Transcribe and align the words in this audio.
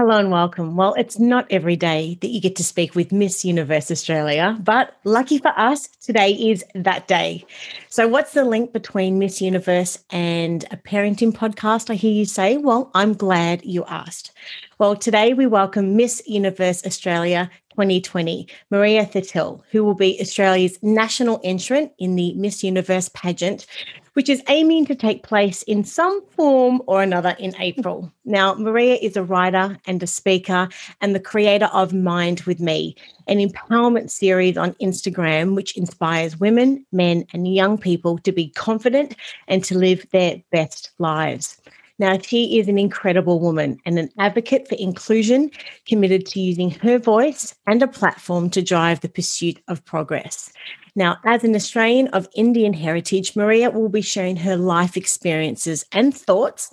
Hello 0.00 0.16
and 0.16 0.30
welcome. 0.30 0.76
Well, 0.76 0.94
it's 0.94 1.18
not 1.18 1.46
every 1.50 1.76
day 1.76 2.16
that 2.22 2.28
you 2.28 2.40
get 2.40 2.56
to 2.56 2.64
speak 2.64 2.94
with 2.94 3.12
Miss 3.12 3.44
Universe 3.44 3.90
Australia, 3.90 4.56
but 4.58 4.96
lucky 5.04 5.36
for 5.36 5.52
us, 5.58 5.88
today 5.88 6.30
is 6.30 6.64
that 6.74 7.06
day. 7.06 7.44
So, 7.90 8.08
what's 8.08 8.32
the 8.32 8.46
link 8.46 8.72
between 8.72 9.18
Miss 9.18 9.42
Universe 9.42 10.02
and 10.08 10.64
a 10.70 10.78
parenting 10.78 11.32
podcast? 11.32 11.90
I 11.90 11.96
hear 11.96 12.12
you 12.12 12.24
say. 12.24 12.56
Well, 12.56 12.90
I'm 12.94 13.12
glad 13.12 13.62
you 13.66 13.84
asked. 13.84 14.32
Well, 14.78 14.96
today 14.96 15.34
we 15.34 15.46
welcome 15.46 15.96
Miss 15.96 16.22
Universe 16.26 16.86
Australia 16.86 17.50
2020, 17.70 18.46
Maria 18.70 19.06
Thattil, 19.06 19.62
who 19.70 19.84
will 19.84 19.94
be 19.94 20.20
Australia's 20.20 20.78
national 20.82 21.40
entrant 21.44 21.92
in 21.98 22.16
the 22.16 22.34
Miss 22.34 22.62
Universe 22.62 23.08
pageant, 23.14 23.66
which 24.14 24.28
is 24.28 24.42
aiming 24.48 24.86
to 24.86 24.94
take 24.94 25.22
place 25.22 25.62
in 25.62 25.84
some 25.84 26.20
form 26.30 26.82
or 26.86 27.02
another 27.02 27.36
in 27.38 27.54
April. 27.58 28.12
Now, 28.24 28.54
Maria 28.54 28.96
is 28.96 29.16
a 29.16 29.22
writer 29.22 29.78
and 29.86 30.02
a 30.02 30.06
speaker 30.06 30.68
and 31.00 31.14
the 31.14 31.20
creator 31.20 31.66
of 31.72 31.92
Mind 31.92 32.40
with 32.42 32.60
Me, 32.60 32.96
an 33.28 33.38
empowerment 33.38 34.10
series 34.10 34.56
on 34.56 34.74
Instagram 34.74 35.54
which 35.54 35.76
inspires 35.76 36.40
women, 36.40 36.84
men, 36.92 37.24
and 37.32 37.52
young 37.52 37.78
people 37.78 38.18
to 38.18 38.32
be 38.32 38.48
confident 38.48 39.14
and 39.48 39.64
to 39.64 39.78
live 39.78 40.06
their 40.10 40.42
best 40.50 40.90
lives. 40.98 41.59
Now, 42.00 42.16
she 42.16 42.58
is 42.58 42.66
an 42.66 42.78
incredible 42.78 43.40
woman 43.40 43.78
and 43.84 43.98
an 43.98 44.08
advocate 44.18 44.66
for 44.66 44.74
inclusion, 44.76 45.50
committed 45.86 46.24
to 46.28 46.40
using 46.40 46.70
her 46.70 46.98
voice 46.98 47.54
and 47.66 47.82
a 47.82 47.86
platform 47.86 48.48
to 48.50 48.62
drive 48.62 49.00
the 49.00 49.08
pursuit 49.10 49.62
of 49.68 49.84
progress. 49.84 50.50
Now, 50.96 51.18
as 51.26 51.44
an 51.44 51.54
Australian 51.54 52.08
of 52.08 52.26
Indian 52.34 52.72
heritage, 52.72 53.36
Maria 53.36 53.68
will 53.68 53.90
be 53.90 54.00
sharing 54.00 54.36
her 54.36 54.56
life 54.56 54.96
experiences 54.96 55.84
and 55.92 56.16
thoughts, 56.16 56.72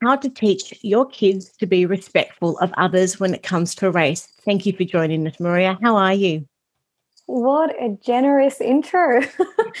how 0.00 0.14
to 0.14 0.30
teach 0.30 0.78
your 0.82 1.06
kids 1.06 1.50
to 1.56 1.66
be 1.66 1.84
respectful 1.84 2.56
of 2.60 2.72
others 2.76 3.18
when 3.18 3.34
it 3.34 3.42
comes 3.42 3.74
to 3.74 3.90
race. 3.90 4.28
Thank 4.44 4.64
you 4.64 4.72
for 4.74 4.84
joining 4.84 5.26
us, 5.26 5.40
Maria. 5.40 5.76
How 5.82 5.96
are 5.96 6.14
you? 6.14 6.46
What 7.26 7.74
a 7.82 7.98
generous 8.00 8.60
intro. 8.60 9.22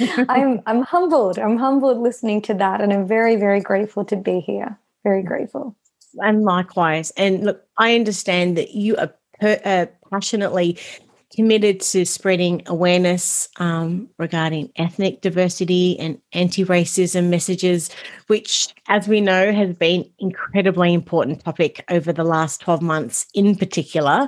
I'm 0.28 0.60
I'm 0.66 0.82
humbled. 0.82 1.38
I'm 1.38 1.56
humbled 1.56 1.98
listening 1.98 2.42
to 2.42 2.54
that 2.54 2.80
and 2.80 2.92
I'm 2.92 3.06
very 3.06 3.36
very 3.36 3.60
grateful 3.60 4.04
to 4.06 4.16
be 4.16 4.40
here 4.40 4.76
very 5.04 5.22
grateful. 5.22 5.76
And 6.18 6.42
likewise. 6.42 7.10
And 7.16 7.44
look, 7.44 7.62
I 7.76 7.94
understand 7.94 8.56
that 8.56 8.72
you 8.72 8.96
are 8.96 9.12
per, 9.40 9.60
uh, 9.64 9.86
passionately 10.10 10.78
committed 11.34 11.80
to 11.80 12.06
spreading 12.06 12.62
awareness 12.66 13.48
um, 13.58 14.08
regarding 14.18 14.72
ethnic 14.76 15.20
diversity 15.20 15.98
and 15.98 16.18
anti-racism 16.32 17.28
messages 17.28 17.90
which 18.28 18.68
as 18.88 19.08
we 19.08 19.20
know 19.20 19.52
has 19.52 19.74
been 19.76 20.10
incredibly 20.18 20.94
important 20.94 21.44
topic 21.44 21.84
over 21.90 22.12
the 22.12 22.24
last 22.24 22.62
12 22.62 22.80
months 22.80 23.26
in 23.34 23.54
particular 23.54 24.26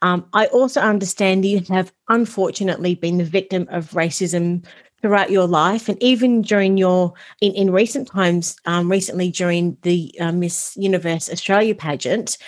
um, 0.00 0.26
i 0.32 0.46
also 0.46 0.80
understand 0.80 1.44
you 1.44 1.60
have 1.68 1.92
unfortunately 2.08 2.94
been 2.94 3.18
the 3.18 3.24
victim 3.24 3.66
of 3.70 3.90
racism 3.90 4.64
throughout 5.00 5.30
your 5.30 5.46
life 5.46 5.88
and 5.88 6.02
even 6.02 6.42
during 6.42 6.76
your 6.76 7.12
in, 7.40 7.52
in 7.52 7.70
recent 7.72 8.08
times 8.08 8.56
um, 8.66 8.90
recently 8.90 9.30
during 9.30 9.76
the 9.82 10.14
uh, 10.20 10.32
miss 10.32 10.76
universe 10.76 11.30
australia 11.30 11.74
pageant 11.74 12.38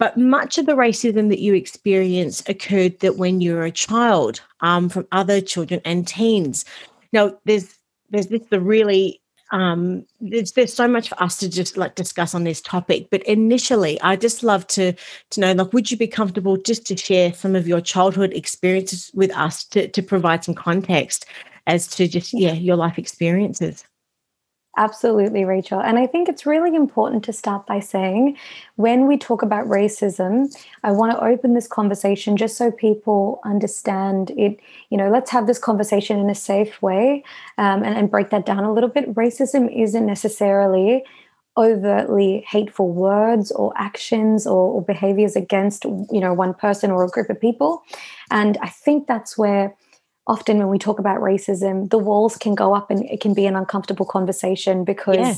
but 0.00 0.16
much 0.16 0.56
of 0.56 0.64
the 0.64 0.72
racism 0.72 1.28
that 1.28 1.40
you 1.40 1.52
experienced 1.52 2.48
occurred 2.48 2.98
that 3.00 3.18
when 3.18 3.42
you 3.42 3.54
were 3.54 3.64
a 3.64 3.70
child 3.70 4.40
um, 4.62 4.88
from 4.88 5.06
other 5.12 5.42
children 5.42 5.82
and 5.84 6.08
teens. 6.08 6.64
Now 7.12 7.38
there's 7.44 7.76
there's 8.08 8.28
this 8.28 8.42
the 8.50 8.60
really 8.60 9.20
um, 9.52 10.06
there's, 10.20 10.52
there's 10.52 10.72
so 10.72 10.86
much 10.86 11.08
for 11.08 11.22
us 11.22 11.36
to 11.38 11.48
just 11.50 11.76
like 11.76 11.96
discuss 11.96 12.34
on 12.36 12.44
this 12.44 12.60
topic 12.60 13.08
but 13.10 13.20
initially 13.24 14.00
i 14.00 14.14
just 14.14 14.44
love 14.44 14.64
to 14.68 14.92
to 15.30 15.40
know 15.40 15.52
like 15.52 15.72
would 15.72 15.90
you 15.90 15.96
be 15.96 16.06
comfortable 16.06 16.56
just 16.56 16.86
to 16.86 16.96
share 16.96 17.32
some 17.32 17.56
of 17.56 17.66
your 17.66 17.80
childhood 17.80 18.32
experiences 18.32 19.10
with 19.12 19.36
us 19.36 19.64
to, 19.64 19.88
to 19.88 20.02
provide 20.02 20.44
some 20.44 20.54
context 20.54 21.26
as 21.70 21.86
to 21.86 22.08
just 22.08 22.32
yeah 22.32 22.52
your 22.52 22.76
life 22.76 22.98
experiences 22.98 23.84
Absolutely, 24.76 25.44
Rachel. 25.44 25.80
And 25.80 25.98
I 25.98 26.06
think 26.06 26.28
it's 26.28 26.46
really 26.46 26.76
important 26.76 27.24
to 27.24 27.32
start 27.32 27.66
by 27.66 27.80
saying 27.80 28.36
when 28.76 29.08
we 29.08 29.18
talk 29.18 29.42
about 29.42 29.66
racism, 29.66 30.56
I 30.84 30.92
want 30.92 31.10
to 31.12 31.22
open 31.22 31.54
this 31.54 31.66
conversation 31.66 32.36
just 32.36 32.56
so 32.56 32.70
people 32.70 33.40
understand 33.44 34.30
it. 34.36 34.60
You 34.88 34.96
know, 34.96 35.10
let's 35.10 35.30
have 35.32 35.48
this 35.48 35.58
conversation 35.58 36.20
in 36.20 36.30
a 36.30 36.36
safe 36.36 36.80
way 36.80 37.24
um, 37.58 37.82
and, 37.82 37.98
and 37.98 38.10
break 38.10 38.30
that 38.30 38.46
down 38.46 38.62
a 38.62 38.72
little 38.72 38.88
bit. 38.88 39.12
Racism 39.14 39.68
isn't 39.76 40.06
necessarily 40.06 41.02
overtly 41.56 42.44
hateful 42.48 42.92
words 42.92 43.50
or 43.50 43.72
actions 43.76 44.46
or, 44.46 44.72
or 44.74 44.82
behaviors 44.82 45.34
against, 45.34 45.84
you 45.84 46.20
know, 46.20 46.32
one 46.32 46.54
person 46.54 46.92
or 46.92 47.04
a 47.04 47.08
group 47.08 47.28
of 47.28 47.40
people. 47.40 47.82
And 48.30 48.56
I 48.62 48.68
think 48.68 49.08
that's 49.08 49.36
where 49.36 49.74
often 50.30 50.58
when 50.58 50.68
we 50.68 50.78
talk 50.78 51.00
about 51.00 51.20
racism, 51.20 51.90
the 51.90 51.98
walls 51.98 52.36
can 52.36 52.54
go 52.54 52.72
up 52.72 52.88
and 52.88 53.04
it 53.06 53.20
can 53.20 53.34
be 53.34 53.46
an 53.46 53.56
uncomfortable 53.56 54.06
conversation 54.06 54.84
because, 54.84 55.16
yeah. 55.18 55.34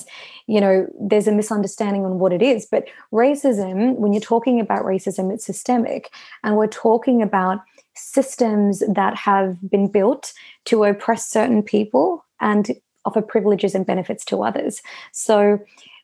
you 0.55 0.61
know, 0.61 0.87
there's 1.01 1.27
a 1.27 1.33
misunderstanding 1.33 2.05
on 2.05 2.19
what 2.19 2.31
it 2.31 2.43
is. 2.43 2.67
But 2.67 2.85
racism, 3.11 3.97
when 3.97 4.13
you're 4.13 4.21
talking 4.21 4.61
about 4.61 4.85
racism, 4.85 5.33
it's 5.33 5.47
systemic. 5.47 6.11
And 6.45 6.59
we're 6.59 6.67
talking 6.67 7.23
about 7.23 7.61
systems 7.95 8.83
that 8.87 9.17
have 9.17 9.57
been 9.71 9.89
built 9.89 10.35
to 10.67 10.85
oppress 10.85 11.27
certain 11.27 11.63
people 11.63 12.23
and 12.41 12.73
offer 13.07 13.23
privileges 13.23 13.75
and 13.75 13.87
benefits 13.87 14.27
to 14.27 14.43
others. 14.43 14.83
So 15.13 15.59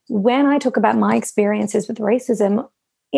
when 0.08 0.46
I 0.46 0.56
talk 0.56 0.78
about 0.78 0.96
my 0.96 1.14
experiences 1.14 1.88
with 1.88 1.98
racism, 1.98 2.66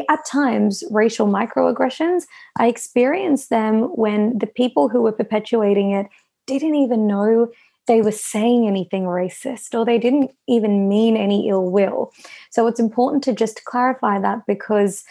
at 0.08 0.24
times 0.24 0.84
racial 0.90 1.26
microaggressions 1.26 2.26
i 2.58 2.66
experienced 2.66 3.50
them 3.50 3.82
when 3.96 4.38
the 4.38 4.46
people 4.46 4.88
who 4.88 5.02
were 5.02 5.12
perpetuating 5.12 5.90
it 5.92 6.06
didn't 6.46 6.74
even 6.74 7.06
know 7.06 7.50
they 7.90 8.02
were 8.02 8.12
saying 8.12 8.68
anything 8.68 9.02
racist 9.02 9.74
or 9.74 9.84
they 9.84 9.98
didn't 9.98 10.30
even 10.46 10.88
mean 10.88 11.16
any 11.16 11.48
ill 11.48 11.70
will. 11.70 12.12
So 12.50 12.68
it's 12.68 12.78
important 12.78 13.24
to 13.24 13.32
just 13.32 13.64
clarify 13.64 14.20
that 14.20 14.46
because 14.46 15.02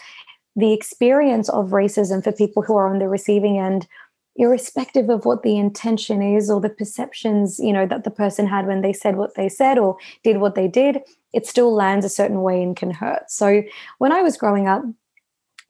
the 0.56 0.72
experience 0.72 1.50
of 1.50 1.70
racism 1.70 2.24
for 2.24 2.32
people 2.32 2.62
who 2.62 2.76
are 2.76 2.88
on 2.88 2.98
the 2.98 3.06
receiving 3.06 3.58
end 3.58 3.86
irrespective 4.36 5.10
of 5.10 5.26
what 5.26 5.42
the 5.42 5.58
intention 5.58 6.22
is 6.22 6.48
or 6.50 6.60
the 6.60 6.70
perceptions 6.70 7.58
you 7.58 7.72
know 7.72 7.84
that 7.84 8.04
the 8.04 8.10
person 8.10 8.46
had 8.46 8.66
when 8.66 8.80
they 8.80 8.92
said 8.92 9.16
what 9.16 9.34
they 9.34 9.48
said 9.48 9.76
or 9.76 9.96
did 10.22 10.38
what 10.38 10.54
they 10.54 10.68
did 10.68 11.00
it 11.32 11.46
still 11.46 11.74
lands 11.74 12.04
a 12.04 12.08
certain 12.08 12.42
way 12.42 12.62
and 12.62 12.76
can 12.76 12.90
hurt. 12.90 13.30
So 13.30 13.62
when 13.98 14.12
i 14.12 14.22
was 14.22 14.36
growing 14.36 14.66
up 14.66 14.82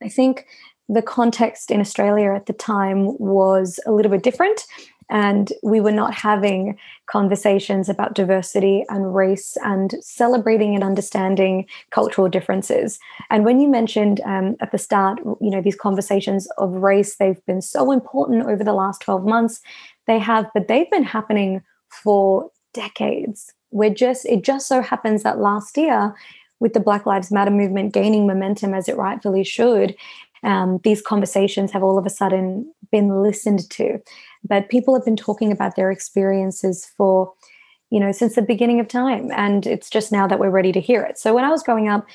i 0.02 0.08
think 0.08 0.46
the 0.88 1.02
context 1.02 1.70
in 1.70 1.80
australia 1.80 2.32
at 2.34 2.46
the 2.46 2.52
time 2.52 3.16
was 3.18 3.78
a 3.86 3.92
little 3.92 4.10
bit 4.10 4.22
different 4.22 4.64
and 5.10 5.52
we 5.62 5.80
were 5.80 5.92
not 5.92 6.14
having 6.14 6.78
conversations 7.06 7.88
about 7.88 8.14
diversity 8.14 8.84
and 8.88 9.14
race 9.14 9.56
and 9.64 9.96
celebrating 10.00 10.74
and 10.74 10.84
understanding 10.84 11.66
cultural 11.90 12.28
differences. 12.28 13.00
And 13.28 13.44
when 13.44 13.58
you 13.58 13.68
mentioned 13.68 14.20
um, 14.24 14.56
at 14.60 14.70
the 14.70 14.78
start 14.78 15.18
you 15.40 15.50
know 15.50 15.60
these 15.60 15.76
conversations 15.76 16.48
of 16.58 16.70
race 16.76 17.16
they've 17.16 17.44
been 17.46 17.60
so 17.60 17.90
important 17.90 18.46
over 18.46 18.62
the 18.62 18.72
last 18.72 19.02
12 19.02 19.24
months. 19.24 19.60
They 20.06 20.18
have 20.18 20.46
but 20.54 20.68
they've 20.68 20.90
been 20.90 21.04
happening 21.04 21.62
for 21.88 22.50
decades 22.72 23.52
we're 23.70 23.94
just 23.94 24.26
it 24.26 24.42
just 24.42 24.66
so 24.66 24.82
happens 24.82 25.22
that 25.22 25.38
last 25.38 25.76
year 25.76 26.14
with 26.58 26.74
the 26.74 26.80
black 26.80 27.06
lives 27.06 27.30
matter 27.30 27.50
movement 27.50 27.92
gaining 27.94 28.26
momentum 28.26 28.74
as 28.74 28.88
it 28.88 28.96
rightfully 28.96 29.44
should 29.44 29.96
um, 30.42 30.80
these 30.84 31.02
conversations 31.02 31.72
have 31.72 31.82
all 31.82 31.98
of 31.98 32.06
a 32.06 32.10
sudden 32.10 32.72
been 32.90 33.22
listened 33.22 33.68
to. 33.70 34.00
But 34.44 34.68
people 34.68 34.94
have 34.94 35.04
been 35.04 35.16
talking 35.16 35.52
about 35.52 35.76
their 35.76 35.90
experiences 35.90 36.90
for 36.96 37.32
you 37.90 38.00
know 38.00 38.12
since 38.12 38.34
the 38.34 38.42
beginning 38.42 38.80
of 38.80 38.88
time 38.88 39.30
and 39.32 39.66
it's 39.66 39.90
just 39.90 40.12
now 40.12 40.26
that 40.26 40.38
we're 40.38 40.50
ready 40.50 40.72
to 40.72 40.80
hear 40.80 41.02
it. 41.02 41.18
So 41.18 41.34
when 41.34 41.44
i 41.44 41.50
was 41.50 41.62
growing 41.62 41.88
up 41.88 42.06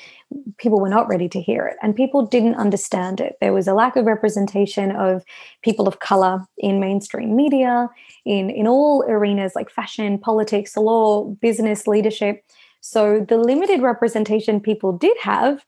people 0.58 0.80
were 0.80 0.88
not 0.88 1.08
ready 1.08 1.28
to 1.28 1.40
hear 1.40 1.66
it 1.66 1.76
and 1.82 1.94
people 1.94 2.26
didn't 2.26 2.56
understand 2.56 3.20
it. 3.20 3.36
There 3.40 3.52
was 3.52 3.68
a 3.68 3.74
lack 3.74 3.96
of 3.96 4.06
representation 4.06 4.90
of 4.90 5.24
people 5.62 5.86
of 5.86 6.00
color 6.00 6.44
in 6.58 6.80
mainstream 6.80 7.36
media 7.36 7.88
in 8.24 8.50
in 8.50 8.66
all 8.66 9.04
arenas 9.08 9.54
like 9.54 9.70
fashion 9.70 10.18
politics 10.18 10.76
law 10.76 11.24
business 11.24 11.86
leadership. 11.86 12.44
So 12.80 13.24
the 13.28 13.36
limited 13.36 13.82
representation 13.82 14.60
people 14.60 14.92
did 14.92 15.16
have 15.20 15.64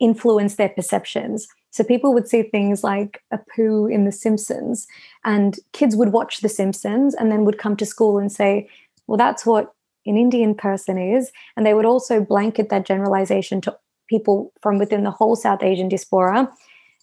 influenced 0.00 0.56
their 0.56 0.68
perceptions. 0.68 1.46
So 1.70 1.82
people 1.82 2.14
would 2.14 2.28
see 2.28 2.42
things 2.42 2.84
like 2.84 3.22
a 3.32 3.38
poo 3.54 3.86
in 3.86 4.04
The 4.04 4.12
Simpsons, 4.12 4.86
and 5.24 5.58
kids 5.72 5.96
would 5.96 6.12
watch 6.12 6.40
The 6.40 6.48
Simpsons 6.48 7.14
and 7.14 7.32
then 7.32 7.44
would 7.44 7.58
come 7.58 7.76
to 7.76 7.86
school 7.86 8.18
and 8.18 8.30
say, 8.30 8.68
well, 9.06 9.18
that's 9.18 9.44
what 9.44 9.72
an 10.06 10.16
Indian 10.16 10.54
person 10.54 10.98
is. 10.98 11.32
And 11.56 11.64
they 11.64 11.74
would 11.74 11.86
also 11.86 12.20
blanket 12.20 12.68
that 12.68 12.86
generalization 12.86 13.60
to 13.62 13.76
people 14.08 14.52
from 14.60 14.78
within 14.78 15.04
the 15.04 15.10
whole 15.10 15.36
South 15.36 15.62
Asian 15.62 15.88
diaspora. 15.88 16.52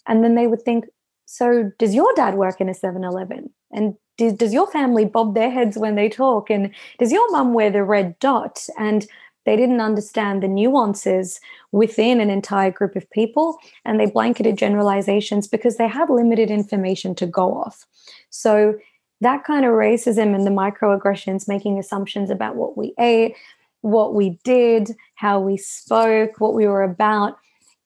And 0.08 0.24
then 0.24 0.36
they 0.36 0.48
would 0.48 0.62
think, 0.62 0.86
so 1.26 1.72
does 1.80 1.96
your 1.96 2.12
dad 2.16 2.36
work 2.36 2.62
in 2.62 2.70
a 2.70 2.74
7 2.74 3.04
Eleven? 3.04 3.50
And 3.72 3.96
does, 4.18 4.34
does 4.34 4.54
your 4.54 4.70
family 4.70 5.06
bob 5.06 5.34
their 5.34 5.50
heads 5.50 5.78
when 5.78 5.96
they 5.96 6.10
talk? 6.10 6.50
And 6.50 6.72
does 7.00 7.12
your 7.12 7.30
mum 7.32 7.54
wear 7.54 7.72
the 7.72 7.84
red 7.84 8.20
dot? 8.20 8.68
And 8.78 9.08
they 9.46 9.56
didn't 9.56 9.82
understand 9.82 10.44
the 10.44 10.48
nuances 10.48 11.40
within 11.72 12.20
an 12.20 12.30
entire 12.30 12.72
group 12.72 12.96
of 12.96 13.10
people, 13.10 13.58
and 13.86 14.00
they 14.00 14.06
blanketed 14.06 14.58
generalizations 14.58 15.48
because 15.48 15.78
they 15.78 15.88
had 15.88 16.10
limited 16.10 16.52
information 16.52 17.16
to 17.16 17.26
go 17.26 17.58
off. 17.58 17.88
So, 18.30 18.76
that 19.22 19.44
kind 19.44 19.66
of 19.66 19.72
racism 19.72 20.36
and 20.36 20.46
the 20.46 20.52
microaggressions, 20.52 21.48
making 21.48 21.80
assumptions 21.80 22.30
about 22.30 22.56
what 22.56 22.78
we 22.78 22.94
ate, 23.00 23.36
what 23.82 24.14
we 24.14 24.40
did, 24.44 24.92
how 25.16 25.40
we 25.40 25.58
spoke, 25.58 26.40
what 26.40 26.54
we 26.54 26.68
were 26.68 26.84
about, 26.84 27.38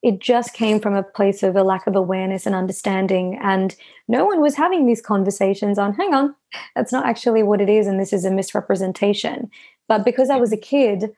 it 0.01 0.19
just 0.19 0.53
came 0.53 0.79
from 0.79 0.93
a 0.93 1.03
place 1.03 1.41
of 1.41 1.55
a 1.55 1.63
lack 1.63 1.87
of 1.87 1.95
awareness 1.95 2.45
and 2.45 2.53
understanding. 2.53 3.39
And 3.41 3.75
no 4.07 4.23
one 4.23 4.39
was 4.39 4.55
having 4.55 4.85
these 4.85 5.01
conversations 5.01 5.79
on, 5.79 5.93
hang 5.93 6.13
on, 6.13 6.35
that's 6.75 6.91
not 6.91 7.05
actually 7.05 7.43
what 7.43 7.59
it 7.59 7.69
is. 7.69 7.87
And 7.87 7.99
this 7.99 8.13
is 8.13 8.23
a 8.23 8.31
misrepresentation. 8.31 9.49
But 9.87 10.05
because 10.05 10.29
I 10.29 10.37
was 10.37 10.53
a 10.53 10.57
kid, 10.57 11.15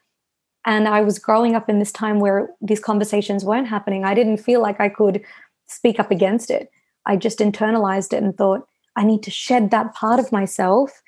and 0.66 0.88
I 0.88 1.00
was 1.00 1.18
growing 1.18 1.56
up 1.56 1.70
in 1.70 1.80
this 1.80 1.94
time 1.94 2.20
where 2.20 2.50
these 2.60 2.82
conversations 2.82 3.46
weren't 3.46 3.70
happening. 3.70 4.04
I 4.04 4.14
didn't 4.14 4.38
feel 4.38 4.62
like 4.62 4.82
I 4.82 4.90
could 4.90 5.24
speak 5.66 5.98
up 5.98 6.12
against 6.12 6.52
it. 6.52 6.70
I 7.06 7.16
just 7.16 7.40
internalized 7.40 8.12
it 8.12 8.22
and 8.22 8.38
thought, 8.38 8.68
I 8.98 9.04
need 9.04 9.24
to 9.24 9.32
shed 9.32 9.72
that 9.72 9.94
part 9.94 10.20
of 10.20 10.32
myself 10.32 11.02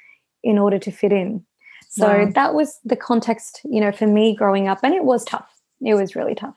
in 0.43 0.57
order 0.57 0.79
to 0.79 0.91
fit 0.91 1.11
in. 1.11 1.43
So 1.89 2.07
wow. 2.07 2.31
that 2.35 2.53
was 2.53 2.79
the 2.85 2.95
context, 2.95 3.61
you 3.65 3.81
know, 3.81 3.91
for 3.91 4.05
me 4.05 4.35
growing 4.35 4.67
up. 4.67 4.79
And 4.83 4.93
it 4.93 5.03
was 5.03 5.25
tough. 5.25 5.49
It 5.81 5.95
was 5.95 6.15
really 6.15 6.35
tough. 6.35 6.55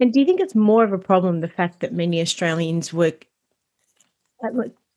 And 0.00 0.12
do 0.12 0.20
you 0.20 0.26
think 0.26 0.40
it's 0.40 0.54
more 0.54 0.84
of 0.84 0.92
a 0.92 0.98
problem 0.98 1.40
the 1.40 1.48
fact 1.48 1.80
that 1.80 1.92
many 1.92 2.20
Australians 2.20 2.92
were 2.92 3.12
uh, 4.44 4.50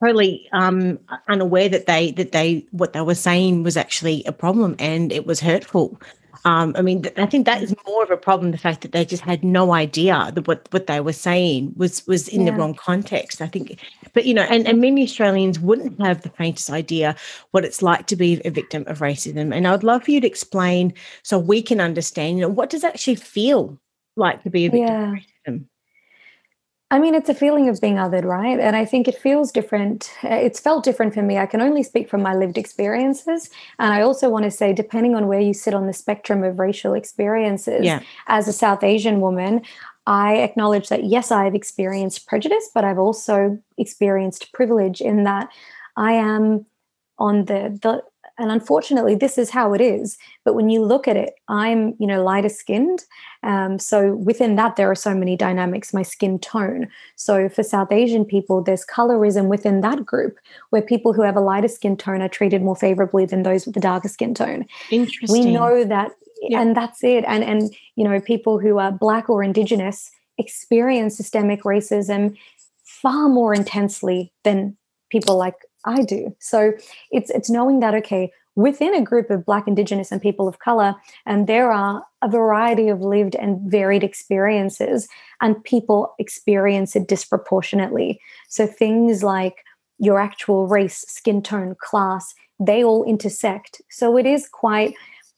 totally 0.04 0.48
um, 0.54 1.00
unaware 1.28 1.70
that 1.70 1.88
they 1.88 2.12
that 2.12 2.32
they 2.32 2.66
what 2.72 2.94
they 2.94 3.02
were 3.02 3.16
saying 3.16 3.64
was 3.64 3.78
actually 3.78 4.24
a 4.26 4.32
problem 4.32 4.76
and 4.78 5.12
it 5.12 5.26
was 5.26 5.40
hurtful? 5.40 6.00
Um, 6.46 6.76
I 6.78 6.84
mean, 6.84 7.06
I 7.18 7.26
think 7.26 7.48
that 7.48 7.64
is 7.64 7.76
more 7.88 8.04
of 8.04 8.12
a 8.12 8.18
problem. 8.18 8.52
The 8.52 8.58
fact 8.58 8.82
that 8.82 8.92
they 8.92 9.04
just 9.04 9.24
had 9.24 9.44
no 9.44 9.74
idea 9.74 10.32
that 10.34 10.48
what, 10.48 10.68
what 10.72 10.86
they 10.86 11.02
were 11.02 11.12
saying 11.12 11.74
was 11.76 12.06
was 12.06 12.28
in 12.28 12.42
yeah. 12.42 12.52
the 12.52 12.58
wrong 12.58 12.76
context. 12.76 13.42
I 13.42 13.48
think, 13.48 13.80
but 14.14 14.26
you 14.26 14.34
know, 14.34 14.44
and, 14.44 14.68
and 14.68 14.80
many 14.80 15.04
Australians 15.04 15.60
wouldn't 15.60 16.00
have 16.00 16.22
the 16.22 16.30
faintest 16.30 16.70
idea 16.70 17.16
what 17.52 17.66
it's 17.66 17.82
like 17.82 18.06
to 18.08 18.16
be 18.16 18.42
a 18.46 18.52
victim 18.52 18.84
of 18.86 19.00
racism. 19.00 19.56
And 19.56 19.68
I 19.68 19.72
would 19.72 19.84
love 19.84 20.04
for 20.04 20.12
you 20.12 20.22
to 20.22 20.28
explain 20.28 20.94
so 21.24 21.40
we 21.40 21.64
can 21.64 21.82
understand. 21.82 22.38
You 22.38 22.44
know, 22.44 22.50
what 22.50 22.70
does 22.70 22.84
it 22.84 22.94
actually 22.94 23.16
feel 23.16 23.80
like 24.16 24.44
to 24.44 24.52
be 24.52 24.68
a 24.68 24.70
victim 24.70 25.14
yeah. 25.14 25.16
I 26.92 27.00
mean, 27.00 27.16
it's 27.16 27.30
a 27.30 27.34
feeling 27.34 27.68
of 27.68 27.82
being 27.82 27.96
othered, 27.96 28.26
right? 28.26 28.60
And 28.60 28.76
I 28.76 28.86
think 28.86 29.08
it 29.08 29.18
feels 29.18 29.52
different. 29.52 30.12
It's 30.22 30.60
felt 30.60 30.84
different 30.84 31.16
for 31.16 31.24
me. 31.24 31.38
I 31.38 31.48
can 31.48 31.60
only 31.60 31.82
speak 31.82 32.08
from 32.08 32.22
my 32.22 32.36
lived 32.36 32.60
experiences. 32.60 33.50
And 33.80 33.92
I 33.92 34.02
also 34.02 34.30
want 34.30 34.46
to 34.46 34.52
say, 34.52 34.72
depending 34.72 35.16
on 35.16 35.28
where 35.28 35.40
you 35.40 35.54
sit 35.54 35.74
on 35.74 35.88
the 35.88 35.94
spectrum 35.94 36.44
of 36.44 36.60
racial 36.60 36.94
experiences, 36.94 37.84
yeah. 37.84 38.02
as 38.28 38.48
a 38.48 38.54
South 38.54 38.84
Asian 38.84 39.20
woman, 39.20 39.64
I 40.06 40.36
acknowledge 40.38 40.90
that, 40.90 41.06
yes, 41.06 41.32
I've 41.32 41.56
experienced 41.56 42.28
prejudice, 42.28 42.70
but 42.74 42.84
I've 42.84 43.00
also 43.00 43.58
experienced 43.80 44.54
privilege 44.54 45.02
in 45.02 45.24
that 45.24 45.50
I 45.98 46.14
am 46.14 46.68
on 47.18 47.46
the, 47.46 47.80
the 47.82 48.04
and 48.38 48.52
unfortunately 48.52 49.16
this 49.16 49.38
is 49.38 49.50
how 49.50 49.74
it 49.74 49.82
is. 49.82 50.18
But 50.44 50.56
when 50.56 50.70
you 50.70 50.84
look 50.84 51.08
at 51.08 51.18
it 51.18 51.34
i'm 51.48 51.96
you 52.00 52.08
know 52.08 52.24
lighter 52.24 52.50
skinned. 52.50 53.04
Um, 53.44 53.78
so 53.78 54.16
within 54.16 54.56
that 54.56 54.76
there 54.76 54.90
are 54.90 54.96
so 54.96 55.14
many 55.14 55.36
dynamics 55.36 55.94
my 55.94 56.04
skin 56.04 56.40
tone. 56.40 56.88
So 57.16 57.50
for 57.50 57.64
south 57.64 57.92
asian 57.92 58.26
people 58.26 58.62
there's 58.62 58.86
colorism 58.86 59.48
within 59.48 59.82
that 59.82 60.06
group 60.06 60.38
where 60.70 60.82
people 60.82 61.14
who 61.14 61.22
have 61.22 61.36
a 61.36 61.42
lighter 61.42 61.68
skin 61.68 61.98
tone 61.98 62.22
are 62.22 62.30
treated 62.30 62.62
more 62.62 62.76
favorably 62.76 63.26
than 63.26 63.44
those 63.44 63.66
with 63.66 63.78
a 63.78 63.82
darker 63.82 64.10
skin 64.10 64.34
tone. 64.34 64.66
Interesting. 64.92 65.46
we 65.46 65.52
know 65.52 65.84
that 65.84 66.12
yeah. 66.42 66.62
and 66.62 66.76
that's 66.76 67.04
it. 67.04 67.24
And 67.28 67.44
and 67.44 67.76
you 67.96 68.04
know 68.04 68.20
people 68.20 68.60
who 68.60 68.78
are 68.80 68.92
black 68.92 69.30
or 69.30 69.44
indigenous 69.44 70.12
experience 70.38 71.16
systemic 71.16 71.64
racism 71.64 72.36
far 72.84 73.30
more 73.30 73.54
intensely 73.54 74.34
than 74.44 74.76
people 75.10 75.38
like 75.38 75.56
I 75.86 76.04
do. 76.04 76.36
So 76.40 76.74
it's 77.12 77.30
it's 77.30 77.50
knowing 77.50 77.80
that 77.80 77.96
okay, 77.96 78.32
within 78.56 78.94
a 78.96 79.04
group 79.04 79.30
of 79.30 79.46
Black, 79.46 79.68
Indigenous, 79.68 80.12
and 80.12 80.22
people 80.22 80.48
of 80.48 80.60
color, 80.60 80.96
and 81.26 81.48
there 81.48 81.72
are 81.72 82.04
a 82.22 82.30
variety 82.30 82.90
of 82.90 83.02
lived 83.02 83.36
and 83.36 83.60
varied 83.72 84.04
experiences, 84.04 85.08
and 85.42 85.64
people 85.64 86.14
experience 86.20 86.96
it 86.96 87.08
disproportionately. 87.08 88.20
So 88.50 88.66
things 88.66 89.24
like 89.24 89.64
your 90.00 90.20
actual 90.20 90.68
race, 90.68 91.06
skin 91.08 91.42
tone, 91.42 91.76
class, 91.80 92.34
they 92.60 92.84
all 92.84 93.04
intersect. 93.04 93.82
So 93.90 94.18
it 94.18 94.26
is 94.26 94.48
quite 94.48 94.94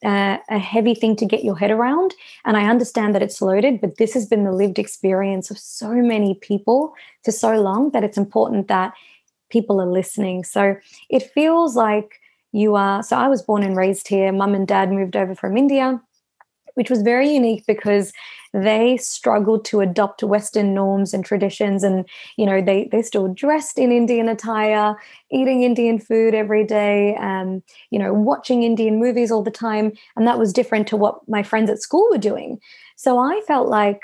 uh, 0.06 0.38
a 0.50 0.60
heavy 0.60 0.94
thing 0.94 1.16
to 1.16 1.26
get 1.26 1.44
your 1.44 1.58
head 1.58 1.72
around. 1.72 2.14
And 2.46 2.56
I 2.56 2.70
understand 2.70 3.16
that 3.16 3.24
it's 3.24 3.42
loaded, 3.42 3.82
but 3.82 3.98
this 3.98 4.14
has 4.14 4.28
been 4.28 4.44
the 4.44 4.52
lived 4.52 4.78
experience 4.78 5.50
of 5.50 5.58
so 5.58 5.90
many 5.90 6.36
people 6.36 6.94
for 7.24 7.32
so 7.32 7.60
long 7.60 7.92
that 7.92 8.04
it's 8.04 8.18
important 8.18 8.68
that 8.68 8.94
people 9.50 9.82
are 9.82 9.92
listening. 9.92 10.44
So 10.44 10.76
it 11.10 11.32
feels 11.32 11.76
like 11.76 12.20
you 12.52 12.76
are. 12.76 13.04
So 13.04 13.16
I 13.18 13.28
was 13.28 13.42
born 13.42 13.64
and 13.64 13.76
raised 13.76 14.08
here. 14.08 14.32
Mum 14.32 14.56
and 14.56 14.68
dad 14.68 14.92
moved 14.92 15.16
over 15.16 15.36
from 15.36 15.58
India, 15.58 16.02
which 16.76 16.90
was 16.90 17.02
very 17.02 17.30
unique 17.30 17.66
because 17.68 18.14
they 18.54 18.98
struggled 18.98 19.66
to 19.66 19.82
adopt 19.82 20.24
Western 20.24 20.74
norms 20.74 21.14
and 21.14 21.26
traditions. 21.26 21.84
And, 21.84 22.08
you 22.38 22.46
know, 22.46 22.62
they, 22.62 22.88
they 22.92 23.02
still 23.02 23.28
dressed 23.28 23.78
in 23.78 23.92
Indian 23.92 24.30
attire, 24.30 24.96
eating 25.30 25.64
Indian 25.64 26.00
food 26.00 26.34
every 26.34 26.64
day, 26.64 27.16
and, 27.20 27.62
you 27.92 28.00
know, 28.00 28.14
watching 28.14 28.64
Indian 28.64 29.00
movies 29.00 29.32
all 29.32 29.44
the 29.44 29.52
time. 29.52 29.92
And 30.16 30.26
that 30.26 30.40
was 30.40 30.54
different 30.54 30.88
to 30.88 30.98
what 30.98 31.20
my 31.28 31.44
friends 31.44 31.70
at 31.70 31.82
school 31.82 32.08
were 32.10 32.18
doing. 32.18 32.60
So 32.96 33.20
I 33.20 33.42
felt 33.46 33.68
like, 33.68 34.02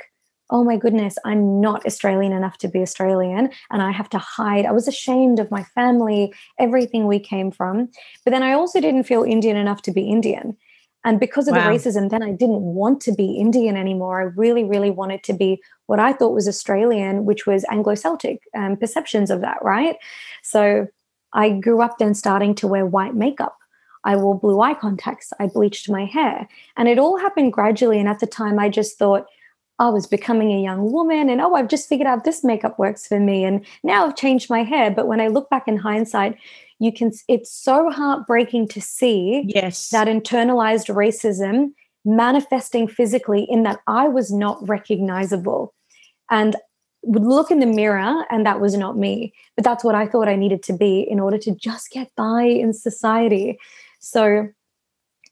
oh 0.49 0.63
my 0.63 0.77
goodness, 0.77 1.17
I'm 1.25 1.61
not 1.61 1.85
Australian 1.85 2.31
enough 2.31 2.57
to 2.59 2.67
be 2.67 2.81
Australian 2.81 3.49
and 3.71 3.81
I 3.81 3.91
have 3.91 4.09
to 4.09 4.17
hide. 4.17 4.65
I 4.65 4.71
was 4.71 4.87
ashamed 4.87 5.39
of 5.39 5.49
my 5.49 5.63
family, 5.63 6.33
everything 6.59 7.07
we 7.07 7.19
came 7.19 7.51
from. 7.51 7.89
But 8.23 8.31
then 8.31 8.43
I 8.43 8.53
also 8.53 8.79
didn't 8.79 9.03
feel 9.03 9.23
Indian 9.23 9.57
enough 9.57 9.81
to 9.83 9.91
be 9.91 10.03
Indian. 10.03 10.57
And 11.05 11.19
because 11.19 11.47
of 11.47 11.55
wow. 11.55 11.63
the 11.63 11.77
racism, 11.77 12.09
then 12.09 12.23
I 12.23 12.31
didn't 12.31 12.61
want 12.61 13.01
to 13.01 13.11
be 13.11 13.35
Indian 13.35 13.75
anymore. 13.75 14.21
I 14.21 14.23
really, 14.23 14.63
really 14.63 14.91
wanted 14.91 15.23
to 15.23 15.33
be 15.33 15.61
what 15.87 15.99
I 15.99 16.13
thought 16.13 16.33
was 16.33 16.47
Australian, 16.47 17.25
which 17.25 17.45
was 17.45 17.65
Anglo 17.69 17.95
Celtic 17.95 18.41
um, 18.55 18.77
perceptions 18.77 19.29
of 19.29 19.41
that, 19.41 19.57
right? 19.61 19.97
So 20.43 20.87
I 21.33 21.49
grew 21.49 21.81
up 21.81 21.97
then 21.97 22.13
starting 22.13 22.55
to 22.55 22.67
wear 22.67 22.85
white 22.85 23.15
makeup. 23.15 23.57
I 24.05 24.15
wore 24.15 24.39
blue 24.39 24.61
eye 24.61 24.75
contacts. 24.75 25.33
I 25.39 25.47
bleached 25.47 25.89
my 25.89 26.05
hair. 26.05 26.47
And 26.77 26.87
it 26.87 26.99
all 26.99 27.17
happened 27.17 27.53
gradually. 27.53 27.99
And 27.99 28.07
at 28.07 28.19
the 28.19 28.27
time, 28.27 28.59
I 28.59 28.69
just 28.69 28.97
thought, 28.97 29.25
I 29.83 29.89
was 29.89 30.07
becoming 30.07 30.51
a 30.53 30.61
young 30.61 30.93
woman 30.93 31.29
and 31.29 31.41
oh, 31.41 31.55
I've 31.55 31.67
just 31.67 31.89
figured 31.89 32.07
out 32.07 32.23
this 32.23 32.41
makeup 32.41 32.79
works 32.79 33.05
for 33.05 33.19
me. 33.19 33.43
And 33.43 33.65
now 33.83 34.05
I've 34.05 34.15
changed 34.15 34.49
my 34.49 34.63
hair. 34.63 34.89
But 34.89 35.07
when 35.07 35.19
I 35.19 35.27
look 35.27 35.49
back 35.49 35.67
in 35.67 35.75
hindsight, 35.75 36.37
you 36.79 36.93
can, 36.93 37.11
it's 37.27 37.51
so 37.51 37.89
heartbreaking 37.89 38.69
to 38.69 38.79
see 38.79 39.43
yes. 39.45 39.89
that 39.89 40.07
internalized 40.07 40.93
racism 40.93 41.73
manifesting 42.05 42.87
physically 42.87 43.45
in 43.49 43.63
that 43.63 43.79
I 43.85 44.07
was 44.07 44.31
not 44.31 44.57
recognizable. 44.67 45.73
And 46.29 46.55
would 47.05 47.25
look 47.25 47.51
in 47.51 47.59
the 47.59 47.65
mirror 47.65 48.23
and 48.29 48.45
that 48.45 48.61
was 48.61 48.77
not 48.77 48.97
me. 48.97 49.33
But 49.57 49.65
that's 49.65 49.83
what 49.83 49.95
I 49.95 50.07
thought 50.07 50.29
I 50.29 50.37
needed 50.37 50.63
to 50.63 50.73
be 50.73 51.01
in 51.01 51.19
order 51.19 51.37
to 51.39 51.53
just 51.53 51.91
get 51.91 52.09
by 52.15 52.43
in 52.43 52.71
society. 52.71 53.59
So 53.99 54.47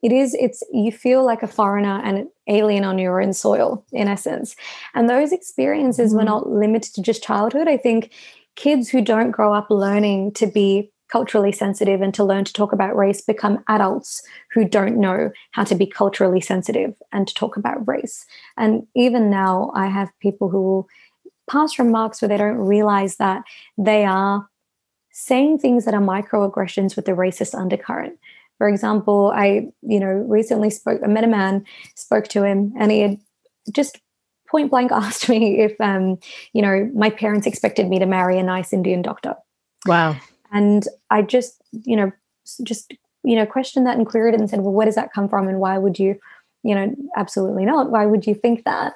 it 0.01 0.11
is 0.11 0.33
it's 0.33 0.63
you 0.71 0.91
feel 0.91 1.25
like 1.25 1.43
a 1.43 1.47
foreigner 1.47 2.01
and 2.03 2.17
an 2.17 2.31
alien 2.51 2.83
on 2.83 2.99
your 2.99 3.21
own 3.21 3.33
soil 3.33 3.83
in 3.91 4.07
essence 4.07 4.55
and 4.93 5.09
those 5.09 5.31
experiences 5.31 6.09
mm-hmm. 6.11 6.19
were 6.19 6.25
not 6.25 6.49
limited 6.49 6.93
to 6.93 7.01
just 7.01 7.23
childhood. 7.23 7.67
I 7.67 7.77
think 7.77 8.11
kids 8.55 8.89
who 8.89 9.01
don't 9.01 9.31
grow 9.31 9.53
up 9.53 9.67
learning 9.69 10.33
to 10.33 10.45
be 10.45 10.91
culturally 11.11 11.51
sensitive 11.51 12.01
and 12.01 12.13
to 12.13 12.23
learn 12.23 12.45
to 12.45 12.53
talk 12.53 12.71
about 12.71 12.95
race 12.95 13.21
become 13.21 13.63
adults 13.67 14.23
who 14.51 14.63
don't 14.63 14.97
know 14.97 15.29
how 15.51 15.63
to 15.63 15.75
be 15.75 15.85
culturally 15.85 16.39
sensitive 16.39 16.93
and 17.11 17.27
to 17.27 17.33
talk 17.33 17.57
about 17.57 17.85
race. 17.87 18.25
And 18.57 18.87
even 18.95 19.29
now 19.29 19.71
i 19.75 19.87
have 19.87 20.09
people 20.19 20.49
who 20.49 20.61
will 20.61 20.87
pass 21.49 21.77
remarks 21.77 22.21
where 22.21 22.29
they 22.29 22.37
don't 22.37 22.57
realize 22.57 23.17
that 23.17 23.43
they 23.77 24.05
are 24.05 24.47
saying 25.11 25.59
things 25.59 25.83
that 25.83 25.93
are 25.93 26.01
microaggressions 26.01 26.95
with 26.95 27.07
a 27.09 27.11
racist 27.11 27.53
undercurrent 27.53 28.17
for 28.61 28.69
example, 28.69 29.33
I, 29.33 29.69
you 29.81 29.99
know, 29.99 30.05
recently 30.05 30.69
spoke, 30.69 31.01
I 31.03 31.07
met 31.07 31.23
a 31.23 31.27
man, 31.27 31.65
spoke 31.95 32.27
to 32.27 32.43
him, 32.43 32.71
and 32.77 32.91
he 32.91 32.99
had 32.99 33.19
just 33.73 33.99
point 34.47 34.69
blank 34.69 34.91
asked 34.91 35.27
me 35.27 35.61
if, 35.61 35.81
um, 35.81 36.19
you 36.53 36.61
know, 36.61 36.87
my 36.93 37.09
parents 37.09 37.47
expected 37.47 37.89
me 37.89 37.97
to 37.97 38.05
marry 38.05 38.37
a 38.37 38.43
nice 38.43 38.71
Indian 38.71 39.01
doctor. 39.01 39.33
Wow. 39.87 40.15
And 40.51 40.87
I 41.09 41.23
just, 41.23 41.59
you 41.71 41.95
know, 41.95 42.11
just, 42.61 42.93
you 43.23 43.35
know, 43.35 43.47
questioned 43.47 43.87
that 43.87 43.97
and 43.97 44.05
queried 44.05 44.35
it 44.35 44.39
and 44.39 44.47
said, 44.47 44.59
well, 44.59 44.73
where 44.73 44.85
does 44.85 44.93
that 44.93 45.11
come 45.11 45.27
from? 45.27 45.47
And 45.47 45.59
why 45.59 45.79
would 45.79 45.97
you, 45.97 46.19
you 46.61 46.75
know, 46.75 46.95
absolutely 47.17 47.65
not. 47.65 47.89
Why 47.89 48.05
would 48.05 48.27
you 48.27 48.35
think 48.35 48.63
that? 48.65 48.93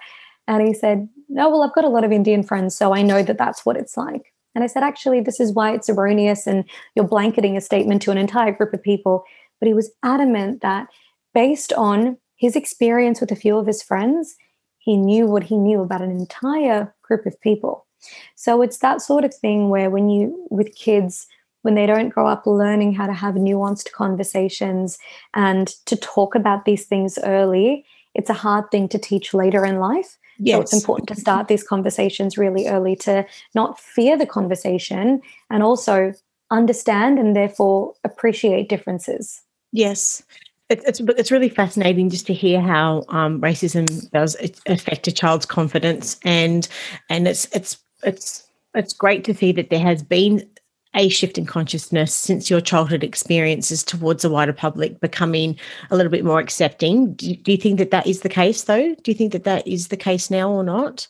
And 0.48 0.62
he 0.62 0.76
said, 0.76 1.10
no, 1.28 1.50
well, 1.50 1.64
I've 1.64 1.74
got 1.74 1.86
a 1.86 1.90
lot 1.90 2.04
of 2.04 2.12
Indian 2.12 2.44
friends, 2.44 2.78
so 2.78 2.94
I 2.94 3.02
know 3.02 3.24
that 3.24 3.40
that's 3.40 3.66
what 3.66 3.78
it's 3.78 3.98
like. 3.98 4.32
And 4.56 4.64
I 4.64 4.68
said, 4.68 4.84
actually, 4.84 5.20
this 5.20 5.40
is 5.42 5.52
why 5.52 5.74
it's 5.74 5.90
erroneous 5.90 6.48
and 6.48 6.64
you're 6.96 7.08
blanketing 7.08 7.58
a 7.58 7.62
statement 7.62 8.02
to 8.04 8.12
an 8.12 8.18
entire 8.18 8.54
group 8.54 8.74
of 8.74 8.82
people. 8.82 9.26
But 9.66 9.70
he 9.70 9.74
was 9.74 9.92
adamant 10.04 10.62
that 10.62 10.90
based 11.34 11.74
on 11.74 12.18
his 12.36 12.56
experience 12.56 13.20
with 13.20 13.32
a 13.32 13.36
few 13.36 13.58
of 13.58 13.66
his 13.66 13.82
friends, 13.82 14.36
he 14.78 14.96
knew 14.96 15.26
what 15.26 15.42
he 15.42 15.58
knew 15.58 15.82
about 15.82 16.04
an 16.04 16.12
entire 16.12 16.94
group 17.02 17.26
of 17.26 17.42
people. 17.42 17.88
So 18.36 18.62
it's 18.62 18.78
that 18.78 19.02
sort 19.02 19.26
of 19.26 19.34
thing 19.34 19.70
where 19.70 19.90
when 19.90 20.08
you, 20.08 20.46
with 20.52 20.76
kids, 20.76 21.26
when 21.64 21.74
they 21.74 21.88
don't 21.88 22.10
grow 22.10 22.28
up 22.28 22.46
learning 22.46 22.94
how 22.94 23.08
to 23.08 23.14
have 23.14 23.34
nuanced 23.34 23.92
conversations 23.92 25.00
and 25.34 25.70
to 25.88 25.96
talk 25.96 26.36
about 26.36 26.66
these 26.66 26.86
things 26.86 27.18
early, 27.24 27.86
it's 28.14 28.30
a 28.30 28.34
hard 28.34 28.70
thing 28.70 28.88
to 28.90 29.00
teach 29.00 29.34
later 29.34 29.66
in 29.66 29.80
life. 29.80 30.16
Yes. 30.38 30.58
So 30.58 30.62
it's 30.62 30.74
important 30.74 31.10
to 31.10 31.16
start 31.16 31.48
these 31.48 31.64
conversations 31.64 32.38
really 32.38 32.68
early 32.68 32.96
to 32.98 33.26
not 33.56 33.80
fear 33.80 34.16
the 34.16 34.28
conversation 34.28 35.22
and 35.50 35.64
also 35.64 36.14
understand 36.52 37.18
and 37.18 37.36
therefore 37.36 37.96
appreciate 38.04 38.70
differences. 38.70 39.42
Yes. 39.76 40.24
It's, 40.70 41.00
it's 41.00 41.32
really 41.32 41.50
fascinating 41.50 42.10
just 42.10 42.26
to 42.28 42.34
hear 42.34 42.60
how 42.60 43.04
um, 43.10 43.40
racism 43.40 44.10
does 44.12 44.36
affect 44.66 45.08
a 45.08 45.12
child's 45.12 45.46
confidence 45.46 46.18
and 46.24 46.68
and 47.08 47.28
it's 47.28 47.46
it's 47.54 47.78
it's 48.02 48.48
it's 48.74 48.94
great 48.94 49.24
to 49.26 49.34
see 49.36 49.52
that 49.52 49.70
there 49.70 49.80
has 49.80 50.02
been 50.02 50.50
a 50.96 51.10
shift 51.10 51.38
in 51.38 51.46
consciousness 51.46 52.16
since 52.16 52.50
your 52.50 52.62
childhood 52.62 53.04
experiences 53.04 53.84
towards 53.84 54.24
the 54.24 54.30
wider 54.30 54.54
public 54.54 55.00
becoming 55.02 55.60
a 55.92 55.96
little 55.96 56.12
bit 56.12 56.26
more 56.26 56.40
accepting. 56.40 57.14
Do, 57.14 57.36
do 57.36 57.52
you 57.52 57.58
think 57.58 57.78
that 57.78 57.92
that 57.92 58.08
is 58.08 58.22
the 58.22 58.30
case, 58.30 58.64
though? 58.64 58.96
Do 58.96 59.12
you 59.12 59.16
think 59.16 59.34
that 59.34 59.44
that 59.44 59.68
is 59.68 59.90
the 59.90 59.98
case 59.98 60.32
now 60.32 60.50
or 60.50 60.64
not? 60.64 61.08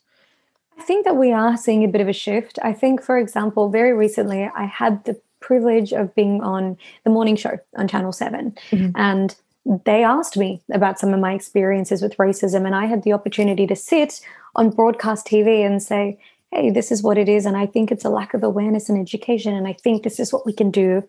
I 0.78 0.82
think 0.82 1.06
that 1.06 1.16
we 1.16 1.32
are 1.32 1.56
seeing 1.56 1.84
a 1.84 1.88
bit 1.88 2.02
of 2.02 2.10
a 2.10 2.14
shift. 2.14 2.60
I 2.62 2.74
think, 2.74 3.02
for 3.02 3.18
example, 3.18 3.70
very 3.70 3.94
recently 3.94 4.50
I 4.56 4.66
had 4.66 5.04
the 5.06 5.22
privilege 5.46 5.94
of 5.94 6.14
being 6.16 6.42
on 6.42 6.76
the 7.04 7.12
morning 7.12 7.36
show 7.36 7.60
on 7.78 7.88
Channel 7.88 8.12
7. 8.12 8.58
Mm-hmm. 8.72 8.90
And 8.96 9.36
they 9.86 10.04
asked 10.04 10.38
me 10.38 10.62
about 10.72 11.00
some 11.00 11.14
of 11.14 11.20
my 11.20 11.34
experiences 11.34 12.02
with 12.02 12.18
racism. 12.18 12.66
And 12.66 12.76
I 12.76 12.86
had 12.86 13.04
the 13.04 13.14
opportunity 13.14 13.68
to 13.68 13.76
sit 13.76 14.22
on 14.56 14.72
broadcast 14.72 15.28
TV 15.28 15.66
and 15.66 15.82
say, 15.82 16.20
hey, 16.52 16.72
this 16.72 16.92
is 16.92 17.04
what 17.04 17.18
it 17.18 17.30
is. 17.30 17.46
And 17.46 17.56
I 17.56 17.68
think 17.68 17.92
it's 17.92 18.06
a 18.06 18.10
lack 18.10 18.34
of 18.34 18.44
awareness 18.44 18.90
and 18.90 19.00
education. 19.00 19.54
And 19.54 19.68
I 19.68 19.74
think 19.74 20.04
this 20.04 20.20
is 20.20 20.34
what 20.34 20.46
we 20.46 20.54
can 20.54 20.72
do 20.72 21.04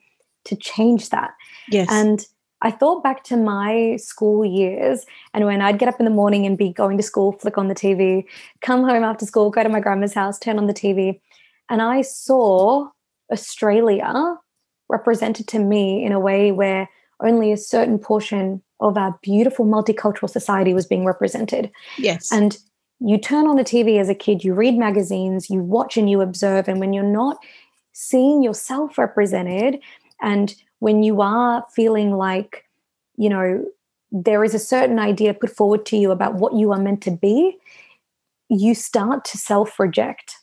to 0.44 0.56
change 0.56 1.08
that. 1.10 1.30
Yes. 1.70 1.88
And 1.90 2.24
I 2.62 2.70
thought 2.70 3.02
back 3.02 3.24
to 3.24 3.36
my 3.36 3.96
school 3.96 4.44
years 4.44 5.04
and 5.34 5.44
when 5.44 5.60
I'd 5.60 5.78
get 5.78 5.88
up 5.88 6.00
in 6.00 6.04
the 6.04 6.10
morning 6.10 6.46
and 6.46 6.56
be 6.56 6.72
going 6.72 6.96
to 6.96 7.02
school, 7.02 7.32
flick 7.32 7.58
on 7.58 7.68
the 7.68 7.74
TV, 7.74 8.24
come 8.60 8.82
home 8.82 9.04
after 9.04 9.26
school, 9.26 9.50
go 9.50 9.62
to 9.62 9.68
my 9.68 9.80
grandma's 9.80 10.14
house, 10.14 10.38
turn 10.38 10.58
on 10.58 10.66
the 10.66 10.72
TV, 10.72 11.20
and 11.68 11.82
I 11.82 12.00
saw 12.02 12.88
Australia 13.30 14.36
represented 14.88 15.48
to 15.48 15.58
me 15.58 16.04
in 16.04 16.12
a 16.12 16.20
way 16.20 16.52
where 16.52 16.88
only 17.20 17.52
a 17.52 17.56
certain 17.56 17.98
portion 17.98 18.62
of 18.80 18.96
our 18.96 19.18
beautiful 19.22 19.64
multicultural 19.64 20.28
society 20.28 20.74
was 20.74 20.86
being 20.86 21.04
represented. 21.04 21.70
Yes. 21.98 22.30
And 22.30 22.58
you 23.00 23.18
turn 23.18 23.46
on 23.46 23.56
the 23.56 23.64
TV 23.64 23.98
as 23.98 24.08
a 24.08 24.14
kid, 24.14 24.44
you 24.44 24.54
read 24.54 24.76
magazines, 24.76 25.50
you 25.50 25.60
watch 25.60 25.96
and 25.96 26.08
you 26.08 26.20
observe. 26.20 26.68
And 26.68 26.80
when 26.80 26.92
you're 26.92 27.04
not 27.04 27.38
seeing 27.92 28.42
yourself 28.42 28.98
represented, 28.98 29.80
and 30.22 30.54
when 30.78 31.02
you 31.02 31.20
are 31.20 31.64
feeling 31.74 32.12
like, 32.12 32.64
you 33.16 33.28
know, 33.28 33.64
there 34.12 34.44
is 34.44 34.54
a 34.54 34.58
certain 34.58 34.98
idea 34.98 35.34
put 35.34 35.54
forward 35.54 35.84
to 35.86 35.96
you 35.96 36.10
about 36.10 36.34
what 36.34 36.54
you 36.54 36.72
are 36.72 36.78
meant 36.78 37.02
to 37.02 37.10
be, 37.10 37.56
you 38.48 38.74
start 38.74 39.24
to 39.26 39.38
self 39.38 39.78
reject 39.78 40.36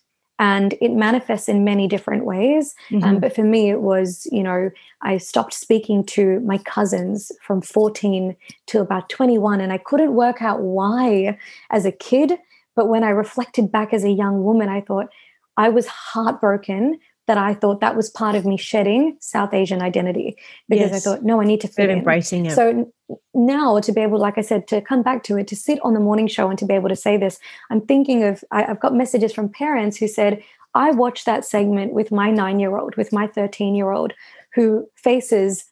and 0.44 0.76
it 0.82 0.92
manifests 0.92 1.48
in 1.48 1.64
many 1.64 1.88
different 1.88 2.26
ways 2.26 2.76
um, 2.92 3.00
mm-hmm. 3.00 3.10
um, 3.10 3.20
but 3.20 3.34
for 3.34 3.44
me 3.44 3.70
it 3.70 3.82
was 3.82 4.28
you 4.32 4.44
know 4.44 4.70
i 5.02 5.18
stopped 5.18 5.54
speaking 5.54 6.04
to 6.04 6.40
my 6.42 6.58
cousins 6.60 7.32
from 7.42 7.62
14 7.62 8.36
to 8.68 8.82
about 8.82 9.10
21 9.10 9.62
and 9.62 9.72
i 9.72 9.78
couldn't 9.78 10.14
work 10.14 10.42
out 10.42 10.62
why 10.62 11.38
as 11.72 11.86
a 11.86 11.92
kid 11.92 12.34
but 12.76 12.90
when 12.90 13.04
i 13.04 13.10
reflected 13.10 13.72
back 13.72 13.94
as 13.94 14.04
a 14.04 14.12
young 14.12 14.44
woman 14.44 14.68
i 14.68 14.82
thought 14.82 15.08
i 15.56 15.70
was 15.70 15.88
heartbroken 15.88 17.00
that 17.28 17.38
I 17.38 17.54
thought 17.54 17.80
that 17.80 17.96
was 17.96 18.10
part 18.10 18.36
of 18.36 18.46
me 18.46 18.58
shedding 18.58 19.18
South 19.20 19.54
Asian 19.54 19.82
identity 19.82 20.36
because 20.68 20.92
yes. 20.92 21.08
I 21.08 21.10
thought, 21.10 21.24
no, 21.24 21.42
I 21.42 21.46
need 21.46 21.62
to 21.62 21.68
fit 21.68 21.90
in. 21.90 22.00
embracing 22.00 22.46
it. 22.46 22.52
So 22.52 22.92
now 23.34 23.80
to 23.80 23.92
be 23.92 24.02
able, 24.02 24.20
like 24.20 24.38
I 24.38 24.42
said, 24.42 24.68
to 24.70 24.82
come 24.82 25.04
back 25.04 25.24
to 25.24 25.38
it, 25.38 25.48
to 25.48 25.56
sit 25.56 25.80
on 25.84 25.94
the 25.94 26.00
morning 26.00 26.28
show 26.28 26.50
and 26.50 26.60
to 26.60 26.66
be 26.66 26.74
able 26.74 26.90
to 26.90 26.96
say 26.96 27.18
this, 27.18 27.40
I'm 27.70 27.82
thinking 27.82 28.24
of, 28.24 28.44
I, 28.52 28.66
I've 28.66 28.80
got 28.80 28.94
messages 28.94 29.32
from 29.32 29.48
parents 29.50 29.98
who 29.98 30.08
said, 30.08 30.44
I 30.74 30.92
watched 30.92 31.26
that 31.26 31.46
segment 31.46 31.94
with 31.94 32.12
my 32.12 32.30
nine 32.30 32.60
year 32.60 32.78
old, 32.78 32.96
with 32.98 33.14
my 33.14 33.28
13 33.28 33.76
year 33.76 33.92
old 33.92 34.14
who 34.54 34.88
faces 34.96 35.66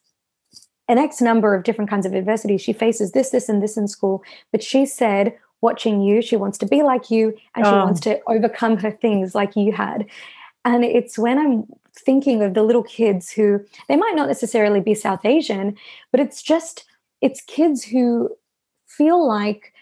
an 0.87 0.97
X 0.97 1.21
number 1.21 1.53
of 1.53 1.63
different 1.63 1.89
kinds 1.89 2.05
of 2.05 2.13
adversity. 2.13 2.57
She 2.57 2.73
faces 2.73 3.11
this, 3.11 3.29
this, 3.29 3.49
and 3.49 3.61
this 3.61 3.77
in 3.77 3.87
school. 3.87 4.23
But 4.51 4.63
she 4.63 4.85
said, 4.85 5.37
watching 5.61 6.01
you, 6.01 6.21
she 6.21 6.35
wants 6.35 6.57
to 6.57 6.65
be 6.65 6.81
like 6.83 7.09
you 7.11 7.37
and 7.55 7.65
she 7.65 7.71
oh. 7.71 7.85
wants 7.85 7.99
to 8.01 8.19
overcome 8.27 8.77
her 8.77 8.91
things 8.91 9.33
like 9.35 9.55
you 9.55 9.71
had. 9.71 10.05
And 10.65 10.83
it's 10.83 11.17
when 11.17 11.37
I'm 11.37 11.65
thinking 11.95 12.41
of 12.43 12.53
the 12.53 12.63
little 12.63 12.83
kids 12.83 13.31
who 13.31 13.59
they 13.87 13.95
might 13.95 14.15
not 14.15 14.27
necessarily 14.27 14.79
be 14.79 14.95
South 14.95 15.25
Asian, 15.25 15.75
but 16.11 16.19
it's 16.19 16.41
just, 16.41 16.85
it's 17.21 17.41
kids 17.41 17.83
who 17.83 18.29
feel 18.87 19.27
like 19.27 19.73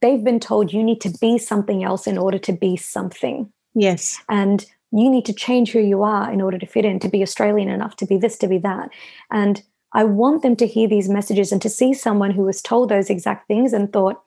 they've 0.00 0.24
been 0.24 0.40
told 0.40 0.72
you 0.72 0.82
need 0.82 1.00
to 1.00 1.10
be 1.20 1.38
something 1.38 1.84
else 1.84 2.06
in 2.06 2.18
order 2.18 2.38
to 2.38 2.52
be 2.52 2.76
something. 2.76 3.52
Yes. 3.74 4.20
And 4.28 4.66
you 4.90 5.10
need 5.10 5.26
to 5.26 5.32
change 5.32 5.72
who 5.72 5.80
you 5.80 6.02
are 6.02 6.32
in 6.32 6.40
order 6.40 6.58
to 6.58 6.66
fit 6.66 6.84
in, 6.84 6.98
to 7.00 7.08
be 7.08 7.22
Australian 7.22 7.68
enough, 7.68 7.96
to 7.96 8.06
be 8.06 8.16
this, 8.16 8.38
to 8.38 8.48
be 8.48 8.58
that. 8.58 8.90
And 9.30 9.62
I 9.92 10.04
want 10.04 10.42
them 10.42 10.56
to 10.56 10.66
hear 10.66 10.88
these 10.88 11.08
messages 11.08 11.52
and 11.52 11.60
to 11.62 11.68
see 11.68 11.94
someone 11.94 12.30
who 12.30 12.42
was 12.42 12.62
told 12.62 12.88
those 12.88 13.10
exact 13.10 13.48
things 13.48 13.72
and 13.72 13.92
thought, 13.92 14.22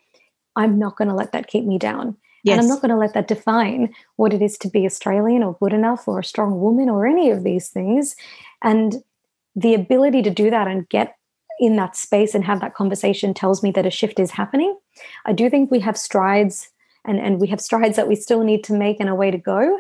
I'm 0.56 0.78
not 0.78 0.98
going 0.98 1.08
to 1.08 1.16
let 1.16 1.32
that 1.32 1.48
keep 1.48 1.66
me 1.66 1.78
down. 1.78 2.18
Yes. 2.44 2.54
And 2.54 2.62
I'm 2.62 2.68
not 2.68 2.82
going 2.82 2.90
to 2.90 2.98
let 2.98 3.14
that 3.14 3.28
define 3.28 3.94
what 4.16 4.34
it 4.34 4.42
is 4.42 4.58
to 4.60 4.70
be 4.70 4.86
Australian 4.86 5.44
or 5.44 5.58
good 5.62 5.74
enough 5.74 6.08
or 6.08 6.20
a 6.20 6.24
strong 6.24 6.60
woman 6.60 6.90
or 6.90 7.06
any 7.06 7.30
of 7.30 7.44
these 7.44 7.70
things. 7.70 8.16
And 8.64 9.04
the 9.56 9.74
ability 9.74 10.22
to 10.24 10.30
do 10.30 10.50
that 10.50 10.68
and 10.68 10.90
get 10.90 11.16
in 11.60 11.76
that 11.76 11.96
space 11.96 12.34
and 12.34 12.44
have 12.44 12.60
that 12.62 12.74
conversation 12.74 13.34
tells 13.34 13.62
me 13.62 13.72
that 13.72 13.86
a 13.86 13.92
shift 13.92 14.20
is 14.20 14.32
happening. 14.32 14.76
I 15.26 15.34
do 15.34 15.50
think 15.50 15.70
we 15.70 15.80
have 15.82 15.98
strides 15.98 16.70
and, 17.06 17.20
and 17.20 17.40
we 17.40 17.48
have 17.48 17.62
strides 17.62 17.96
that 17.96 18.08
we 18.08 18.16
still 18.16 18.44
need 18.44 18.64
to 18.66 18.74
make 18.74 19.00
and 19.00 19.10
a 19.10 19.16
way 19.16 19.30
to 19.30 19.38
go. 19.38 19.80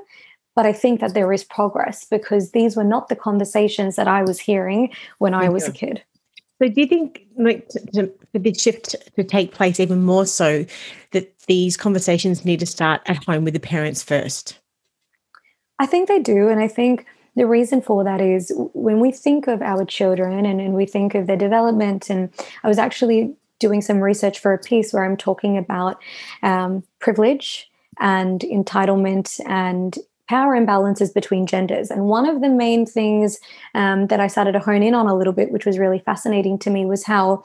But 0.56 0.66
I 0.66 0.74
think 0.74 1.00
that 1.00 1.14
there 1.14 1.32
is 1.32 1.44
progress 1.44 2.06
because 2.06 2.52
these 2.52 2.76
were 2.76 2.84
not 2.84 3.08
the 3.08 3.16
conversations 3.16 3.96
that 3.96 4.08
I 4.08 4.22
was 4.22 4.40
hearing 4.40 4.94
when 5.18 5.34
I 5.34 5.50
was 5.50 5.68
a 5.68 5.72
kid. 5.72 6.04
So, 6.62 6.70
do 6.70 6.80
you 6.80 6.86
think, 6.86 7.26
like, 7.38 7.68
to, 7.70 7.80
to, 7.94 8.14
for 8.32 8.38
this 8.38 8.62
shift 8.62 8.96
to 9.16 9.24
take 9.24 9.52
place 9.52 9.80
even 9.80 10.04
more 10.04 10.28
so, 10.28 10.64
that 11.10 11.34
these 11.48 11.76
conversations 11.76 12.46
need 12.46 12.60
to 12.60 12.68
start 12.68 13.02
at 13.08 13.24
home 13.24 13.44
with 13.44 13.56
the 13.56 13.60
parents 13.60 14.04
first? 14.04 14.60
I 15.80 15.88
think 15.88 16.08
they 16.08 16.20
do, 16.20 16.50
and 16.50 16.60
I 16.60 16.68
think 16.68 17.08
the 17.36 17.48
reason 17.48 17.82
for 17.82 18.04
that 18.04 18.22
is 18.22 18.54
when 18.76 19.00
we 19.00 19.12
think 19.12 19.48
of 19.48 19.64
our 19.64 19.86
children 19.86 20.46
and, 20.46 20.62
and 20.62 20.76
we 20.76 20.86
think 20.86 21.16
of 21.16 21.26
their 21.26 21.36
development, 21.36 22.12
and 22.12 22.30
I 22.64 22.68
was 22.68 22.78
actually 22.78 23.34
doing 23.58 23.82
some 23.82 24.00
research 24.00 24.38
for 24.38 24.54
a 24.54 24.60
piece 24.60 24.94
where 24.94 25.04
I'm 25.04 25.18
talking 25.18 25.58
about 25.58 26.00
um, 26.44 26.84
privilege 27.00 27.72
and 28.00 28.42
entitlement 28.42 29.40
and 29.48 29.98
power 30.32 30.56
imbalances 30.56 31.14
between 31.14 31.46
genders. 31.46 31.92
And 31.92 32.06
one 32.06 32.26
of 32.26 32.40
the 32.40 32.48
main 32.48 32.86
things 32.86 33.38
um, 33.76 34.08
that 34.08 34.22
I 34.22 34.28
started 34.28 34.54
to 34.54 34.60
hone 34.60 34.82
in 34.82 34.94
on 34.94 35.08
a 35.08 35.18
little 35.18 35.34
bit, 35.34 35.52
which 35.52 35.66
was 35.66 35.78
really 35.78 36.00
fascinating 36.00 36.58
to 36.60 36.70
me, 36.70 36.86
was 36.86 37.04
how 37.04 37.44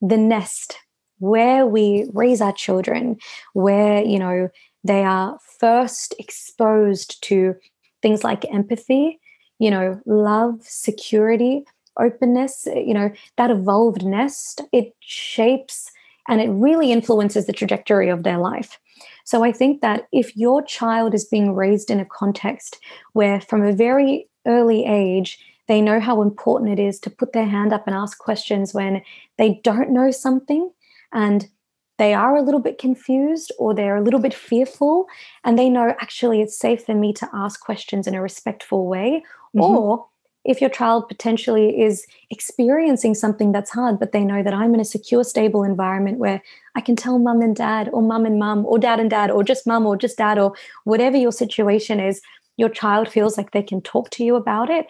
the 0.00 0.16
nest, 0.16 0.78
where 1.18 1.66
we 1.66 2.08
raise 2.12 2.40
our 2.40 2.52
children, 2.52 3.16
where, 3.54 4.00
you 4.00 4.20
know, 4.20 4.48
they 4.84 5.02
are 5.02 5.40
first 5.58 6.14
exposed 6.20 7.20
to 7.24 7.56
things 8.00 8.22
like 8.22 8.44
empathy, 8.54 9.18
you 9.58 9.70
know, 9.72 10.00
love, 10.06 10.62
security, 10.62 11.64
openness, 11.98 12.68
you 12.76 12.94
know, 12.94 13.10
that 13.38 13.50
evolved 13.50 14.04
nest, 14.04 14.60
it 14.70 14.94
shapes 15.00 15.90
and 16.28 16.40
it 16.40 16.50
really 16.50 16.92
influences 16.92 17.46
the 17.46 17.52
trajectory 17.52 18.08
of 18.08 18.22
their 18.22 18.38
life. 18.38 18.78
So 19.24 19.42
I 19.42 19.52
think 19.52 19.80
that 19.80 20.06
if 20.12 20.36
your 20.36 20.62
child 20.62 21.14
is 21.14 21.24
being 21.24 21.54
raised 21.54 21.90
in 21.90 22.00
a 22.00 22.04
context 22.04 22.78
where 23.12 23.40
from 23.40 23.62
a 23.62 23.72
very 23.72 24.28
early 24.46 24.84
age, 24.84 25.38
they 25.66 25.80
know 25.80 25.98
how 25.98 26.20
important 26.20 26.78
it 26.78 26.82
is 26.82 27.00
to 27.00 27.10
put 27.10 27.32
their 27.32 27.46
hand 27.46 27.72
up 27.72 27.86
and 27.86 27.96
ask 27.96 28.18
questions 28.18 28.74
when 28.74 29.02
they 29.38 29.60
don't 29.64 29.90
know 29.90 30.10
something 30.10 30.70
and 31.12 31.48
they 31.96 32.12
are 32.12 32.36
a 32.36 32.42
little 32.42 32.60
bit 32.60 32.78
confused 32.78 33.52
or 33.58 33.74
they're 33.74 33.96
a 33.96 34.02
little 34.02 34.20
bit 34.20 34.34
fearful 34.34 35.06
and 35.44 35.58
they 35.58 35.70
know 35.70 35.94
actually 36.00 36.42
it's 36.42 36.58
safe 36.58 36.84
for 36.84 36.94
me 36.94 37.12
to 37.12 37.28
ask 37.32 37.60
questions 37.60 38.06
in 38.06 38.14
a 38.14 38.20
respectful 38.20 38.86
way 38.86 39.22
mm-hmm. 39.56 39.60
or 39.62 40.06
if 40.44 40.60
your 40.60 40.70
child 40.70 41.08
potentially 41.08 41.80
is 41.80 42.06
experiencing 42.30 43.14
something 43.14 43.52
that's 43.52 43.70
hard, 43.70 43.98
but 43.98 44.12
they 44.12 44.24
know 44.24 44.42
that 44.42 44.54
I'm 44.54 44.74
in 44.74 44.80
a 44.80 44.84
secure, 44.84 45.24
stable 45.24 45.64
environment 45.64 46.18
where 46.18 46.42
I 46.74 46.80
can 46.80 46.96
tell 46.96 47.18
mum 47.18 47.40
and 47.40 47.56
dad, 47.56 47.88
or 47.92 48.02
mum 48.02 48.26
and 48.26 48.38
mum, 48.38 48.66
or 48.66 48.78
dad 48.78 49.00
and 49.00 49.10
dad, 49.10 49.30
or 49.30 49.42
just 49.42 49.66
mum, 49.66 49.86
or 49.86 49.96
just 49.96 50.18
dad, 50.18 50.38
or 50.38 50.54
whatever 50.84 51.16
your 51.16 51.32
situation 51.32 51.98
is, 51.98 52.20
your 52.56 52.68
child 52.68 53.08
feels 53.08 53.36
like 53.36 53.50
they 53.50 53.62
can 53.62 53.80
talk 53.80 54.10
to 54.10 54.24
you 54.24 54.36
about 54.36 54.70
it. 54.70 54.86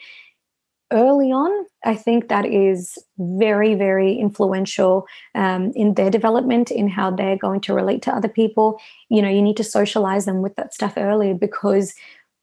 Early 0.92 1.32
on, 1.32 1.66
I 1.84 1.94
think 1.94 2.28
that 2.28 2.44
is 2.44 2.98
very, 3.18 3.74
very 3.74 4.14
influential 4.14 5.06
um, 5.34 5.72
in 5.74 5.94
their 5.94 6.10
development, 6.10 6.70
in 6.70 6.88
how 6.88 7.10
they're 7.10 7.38
going 7.38 7.60
to 7.62 7.74
relate 7.74 8.02
to 8.02 8.14
other 8.14 8.28
people. 8.28 8.80
You 9.08 9.22
know, 9.22 9.30
you 9.30 9.42
need 9.42 9.56
to 9.56 9.64
socialize 9.64 10.24
them 10.24 10.42
with 10.42 10.56
that 10.56 10.74
stuff 10.74 10.94
early 10.96 11.32
because 11.32 11.94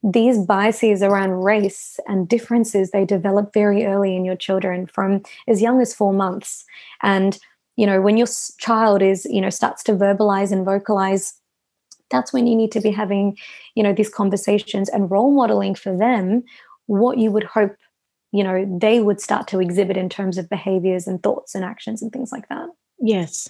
these 0.02 0.38
biases 0.38 1.02
around 1.02 1.44
race 1.44 2.00
and 2.08 2.28
differences 2.28 2.90
they 2.90 3.04
develop 3.04 3.52
very 3.54 3.84
early 3.86 4.16
in 4.16 4.24
your 4.24 4.36
children 4.36 4.86
from 4.86 5.22
as 5.46 5.62
young 5.62 5.80
as 5.80 5.94
four 5.94 6.12
months. 6.12 6.64
And 7.02 7.38
you 7.76 7.86
know 7.86 8.00
when 8.00 8.16
your 8.16 8.26
child 8.58 9.02
is 9.02 9.24
you 9.26 9.40
know 9.40 9.50
starts 9.50 9.82
to 9.84 9.92
verbalize 9.92 10.52
and 10.52 10.64
vocalize 10.64 11.34
that's 12.10 12.32
when 12.32 12.46
you 12.46 12.54
need 12.54 12.72
to 12.72 12.80
be 12.80 12.90
having 12.90 13.36
you 13.74 13.82
know 13.82 13.92
these 13.92 14.10
conversations 14.10 14.88
and 14.88 15.10
role 15.10 15.32
modeling 15.32 15.74
for 15.74 15.96
them 15.96 16.42
what 16.86 17.18
you 17.18 17.30
would 17.30 17.44
hope 17.44 17.74
you 18.32 18.44
know 18.44 18.66
they 18.80 19.00
would 19.00 19.20
start 19.20 19.46
to 19.48 19.60
exhibit 19.60 19.96
in 19.96 20.08
terms 20.08 20.38
of 20.38 20.48
behaviors 20.48 21.06
and 21.06 21.22
thoughts 21.22 21.54
and 21.54 21.64
actions 21.64 22.02
and 22.02 22.12
things 22.12 22.32
like 22.32 22.48
that. 22.48 22.68
Yes. 22.98 23.48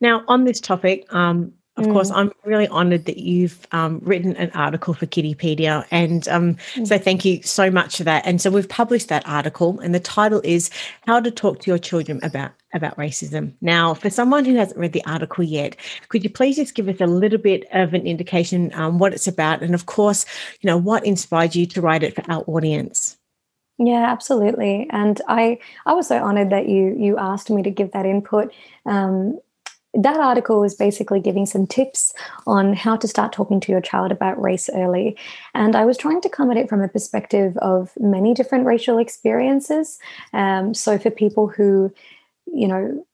Now 0.00 0.24
on 0.28 0.44
this 0.44 0.60
topic 0.60 1.12
um 1.14 1.52
of 1.76 1.86
mm. 1.86 1.92
course, 1.92 2.10
I'm 2.10 2.30
really 2.44 2.68
honoured 2.68 3.06
that 3.06 3.16
you've 3.16 3.66
um, 3.72 4.00
written 4.02 4.36
an 4.36 4.50
article 4.50 4.92
for 4.92 5.06
Kiddipedia. 5.06 5.86
And 5.90 6.28
um, 6.28 6.56
mm. 6.74 6.86
so 6.86 6.98
thank 6.98 7.24
you 7.24 7.42
so 7.42 7.70
much 7.70 7.96
for 7.96 8.04
that. 8.04 8.26
And 8.26 8.42
so 8.42 8.50
we've 8.50 8.68
published 8.68 9.08
that 9.08 9.26
article, 9.26 9.80
and 9.80 9.94
the 9.94 10.00
title 10.00 10.42
is 10.44 10.68
How 11.06 11.18
to 11.20 11.30
Talk 11.30 11.60
to 11.60 11.70
Your 11.70 11.78
Children 11.78 12.20
About, 12.22 12.52
about 12.74 12.96
Racism. 12.98 13.54
Now, 13.62 13.94
for 13.94 14.10
someone 14.10 14.44
who 14.44 14.54
hasn't 14.54 14.78
read 14.78 14.92
the 14.92 15.04
article 15.06 15.44
yet, 15.44 15.76
could 16.08 16.22
you 16.24 16.30
please 16.30 16.56
just 16.56 16.74
give 16.74 16.88
us 16.88 17.00
a 17.00 17.06
little 17.06 17.38
bit 17.38 17.64
of 17.72 17.94
an 17.94 18.06
indication 18.06 18.70
um, 18.74 18.98
what 18.98 19.14
it's 19.14 19.26
about? 19.26 19.62
And 19.62 19.74
of 19.74 19.86
course, 19.86 20.26
you 20.60 20.68
know, 20.68 20.76
what 20.76 21.06
inspired 21.06 21.54
you 21.54 21.64
to 21.66 21.80
write 21.80 22.02
it 22.02 22.14
for 22.14 22.30
our 22.30 22.44
audience? 22.46 23.16
Yeah, 23.78 24.04
absolutely. 24.12 24.86
And 24.90 25.20
I 25.26 25.58
I 25.86 25.94
was 25.94 26.06
so 26.06 26.22
honored 26.22 26.50
that 26.50 26.68
you 26.68 26.94
you 26.98 27.16
asked 27.18 27.48
me 27.48 27.62
to 27.62 27.70
give 27.70 27.92
that 27.92 28.04
input. 28.04 28.52
Um, 28.84 29.40
that 29.94 30.16
article 30.16 30.60
was 30.60 30.74
basically 30.74 31.20
giving 31.20 31.44
some 31.44 31.66
tips 31.66 32.14
on 32.46 32.72
how 32.72 32.96
to 32.96 33.06
start 33.06 33.32
talking 33.32 33.60
to 33.60 33.72
your 33.72 33.80
child 33.80 34.10
about 34.10 34.40
race 34.40 34.70
early. 34.72 35.16
And 35.54 35.76
I 35.76 35.84
was 35.84 35.98
trying 35.98 36.20
to 36.22 36.28
come 36.28 36.50
at 36.50 36.56
it 36.56 36.68
from 36.68 36.80
a 36.80 36.88
perspective 36.88 37.56
of 37.58 37.92
many 37.98 38.32
different 38.32 38.64
racial 38.64 38.98
experiences. 38.98 39.98
Um, 40.32 40.72
so 40.72 40.98
for 40.98 41.10
people 41.10 41.48
who, 41.48 41.92
you 42.46 42.68
know, 42.68 43.04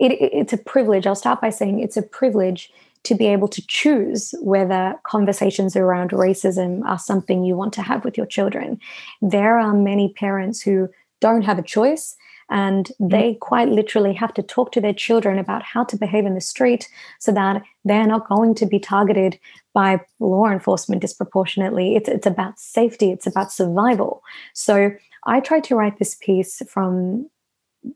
it, 0.00 0.12
it's 0.12 0.52
a 0.52 0.58
privilege. 0.58 1.06
I'll 1.06 1.14
start 1.14 1.40
by 1.40 1.50
saying 1.50 1.80
it's 1.80 1.96
a 1.96 2.02
privilege 2.02 2.72
to 3.04 3.14
be 3.14 3.26
able 3.26 3.48
to 3.48 3.64
choose 3.66 4.34
whether 4.40 4.94
conversations 5.04 5.76
around 5.76 6.10
racism 6.10 6.84
are 6.84 6.98
something 6.98 7.44
you 7.44 7.56
want 7.56 7.72
to 7.74 7.82
have 7.82 8.04
with 8.04 8.16
your 8.16 8.26
children. 8.26 8.80
There 9.22 9.58
are 9.58 9.72
many 9.72 10.12
parents 10.12 10.60
who 10.60 10.88
don't 11.20 11.42
have 11.42 11.58
a 11.58 11.62
choice 11.62 12.16
and 12.50 12.86
mm-hmm. 12.86 13.08
they 13.08 13.34
quite 13.40 13.68
literally 13.68 14.14
have 14.14 14.34
to 14.34 14.42
talk 14.42 14.72
to 14.72 14.80
their 14.80 14.94
children 14.94 15.38
about 15.38 15.62
how 15.62 15.84
to 15.84 15.96
behave 15.96 16.26
in 16.26 16.34
the 16.34 16.40
street 16.40 16.88
so 17.18 17.32
that 17.32 17.62
they're 17.84 18.06
not 18.06 18.28
going 18.28 18.54
to 18.56 18.66
be 18.66 18.78
targeted 18.78 19.38
by 19.74 20.00
law 20.18 20.46
enforcement 20.50 21.00
disproportionately. 21.00 21.96
It's, 21.96 22.08
it's 22.08 22.26
about 22.26 22.58
safety, 22.58 23.10
it's 23.10 23.26
about 23.26 23.52
survival. 23.52 24.22
So 24.54 24.90
I 25.24 25.40
tried 25.40 25.64
to 25.64 25.76
write 25.76 25.98
this 25.98 26.14
piece 26.14 26.62
from 26.68 27.28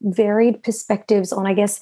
varied 0.03 0.63
perspectives 0.63 1.33
on, 1.33 1.47
I 1.47 1.55
guess, 1.55 1.81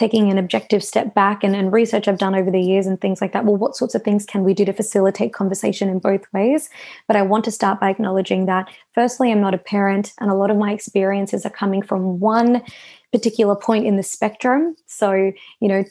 taking 0.00 0.30
an 0.30 0.38
objective 0.38 0.82
step 0.82 1.14
back 1.14 1.44
and, 1.44 1.54
and 1.54 1.74
research 1.74 2.08
I've 2.08 2.16
done 2.16 2.34
over 2.34 2.50
the 2.50 2.58
years 2.58 2.86
and 2.86 2.98
things 2.98 3.20
like 3.20 3.34
that. 3.34 3.44
Well, 3.44 3.58
what 3.58 3.76
sorts 3.76 3.94
of 3.94 4.02
things 4.02 4.24
can 4.24 4.44
we 4.44 4.54
do 4.54 4.64
to 4.64 4.72
facilitate 4.72 5.34
conversation 5.34 5.90
in 5.90 5.98
both 5.98 6.22
ways? 6.32 6.70
But 7.06 7.16
I 7.16 7.22
want 7.22 7.44
to 7.44 7.50
start 7.50 7.80
by 7.80 7.90
acknowledging 7.90 8.46
that, 8.46 8.70
firstly, 8.94 9.30
I'm 9.30 9.42
not 9.42 9.52
a 9.52 9.58
parent, 9.58 10.14
and 10.18 10.30
a 10.30 10.34
lot 10.34 10.50
of 10.50 10.56
my 10.56 10.72
experiences 10.72 11.44
are 11.44 11.50
coming 11.50 11.82
from 11.82 12.18
one 12.18 12.62
particular 13.12 13.54
point 13.54 13.84
in 13.84 13.96
the 13.96 14.02
spectrum. 14.02 14.74
So, 14.86 15.12
you 15.12 15.68
know, 15.68 15.84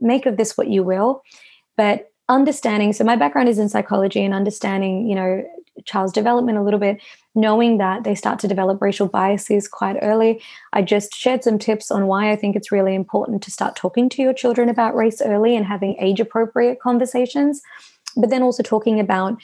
make 0.00 0.24
of 0.24 0.38
this 0.38 0.56
what 0.56 0.68
you 0.68 0.82
will. 0.82 1.22
But 1.76 2.10
understanding, 2.30 2.94
so 2.94 3.04
my 3.04 3.16
background 3.16 3.50
is 3.50 3.58
in 3.58 3.68
psychology 3.68 4.24
and 4.24 4.32
understanding, 4.32 5.06
you 5.10 5.14
know, 5.14 5.44
child's 5.84 6.12
development 6.12 6.58
a 6.58 6.62
little 6.62 6.80
bit, 6.80 7.00
knowing 7.34 7.78
that 7.78 8.04
they 8.04 8.14
start 8.14 8.38
to 8.40 8.48
develop 8.48 8.80
racial 8.80 9.08
biases 9.08 9.68
quite 9.68 9.96
early. 10.02 10.40
I 10.72 10.82
just 10.82 11.14
shared 11.14 11.44
some 11.44 11.58
tips 11.58 11.90
on 11.90 12.06
why 12.06 12.30
I 12.30 12.36
think 12.36 12.56
it's 12.56 12.72
really 12.72 12.94
important 12.94 13.42
to 13.42 13.50
start 13.50 13.76
talking 13.76 14.08
to 14.10 14.22
your 14.22 14.34
children 14.34 14.68
about 14.68 14.94
race 14.94 15.20
early 15.22 15.56
and 15.56 15.66
having 15.66 15.96
age 15.98 16.20
appropriate 16.20 16.80
conversations, 16.80 17.62
but 18.16 18.30
then 18.30 18.42
also 18.42 18.62
talking 18.62 19.00
about 19.00 19.40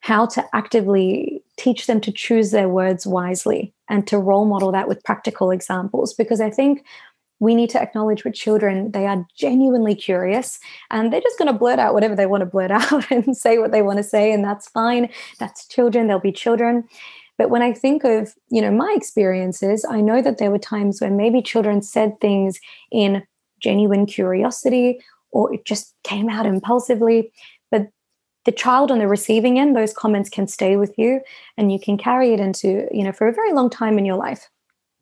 how 0.00 0.26
to 0.26 0.44
actively 0.52 1.42
teach 1.56 1.86
them 1.86 2.00
to 2.00 2.10
choose 2.10 2.50
their 2.50 2.68
words 2.68 3.06
wisely 3.06 3.72
and 3.88 4.04
to 4.08 4.18
role 4.18 4.44
model 4.44 4.72
that 4.72 4.88
with 4.88 5.04
practical 5.04 5.52
examples. 5.52 6.12
Because 6.12 6.40
I 6.40 6.50
think 6.50 6.84
we 7.42 7.56
need 7.56 7.70
to 7.70 7.82
acknowledge 7.82 8.22
with 8.22 8.34
children 8.34 8.92
they 8.92 9.04
are 9.04 9.26
genuinely 9.36 9.96
curious 9.96 10.60
and 10.90 11.12
they're 11.12 11.20
just 11.20 11.38
going 11.38 11.52
to 11.52 11.58
blurt 11.58 11.80
out 11.80 11.92
whatever 11.92 12.14
they 12.14 12.24
want 12.24 12.40
to 12.40 12.46
blurt 12.46 12.70
out 12.80 13.10
and 13.10 13.36
say 13.36 13.58
what 13.58 13.72
they 13.72 13.82
want 13.82 13.96
to 13.96 14.04
say 14.04 14.32
and 14.32 14.44
that's 14.44 14.68
fine. 14.68 15.10
That's 15.40 15.66
children 15.66 16.06
they'll 16.06 16.20
be 16.20 16.32
children. 16.32 16.84
But 17.38 17.50
when 17.50 17.62
i 17.62 17.72
think 17.72 18.04
of 18.04 18.34
you 18.50 18.62
know 18.62 18.70
my 18.70 18.94
experiences 18.96 19.84
i 19.88 20.00
know 20.00 20.22
that 20.22 20.38
there 20.38 20.52
were 20.52 20.60
times 20.60 21.00
when 21.00 21.16
maybe 21.16 21.42
children 21.42 21.82
said 21.82 22.20
things 22.20 22.60
in 22.92 23.24
genuine 23.58 24.06
curiosity 24.06 25.00
or 25.32 25.52
it 25.52 25.64
just 25.64 25.94
came 26.04 26.28
out 26.28 26.46
impulsively 26.46 27.32
but 27.72 27.88
the 28.44 28.52
child 28.52 28.92
on 28.92 29.00
the 29.00 29.08
receiving 29.08 29.58
end 29.58 29.74
those 29.74 29.92
comments 29.92 30.30
can 30.30 30.46
stay 30.46 30.76
with 30.76 30.94
you 30.96 31.20
and 31.56 31.72
you 31.72 31.80
can 31.80 31.98
carry 31.98 32.32
it 32.32 32.38
into 32.38 32.86
you 32.92 33.02
know 33.02 33.12
for 33.12 33.26
a 33.26 33.34
very 33.34 33.52
long 33.52 33.68
time 33.68 33.98
in 33.98 34.04
your 34.04 34.18
life 34.28 34.48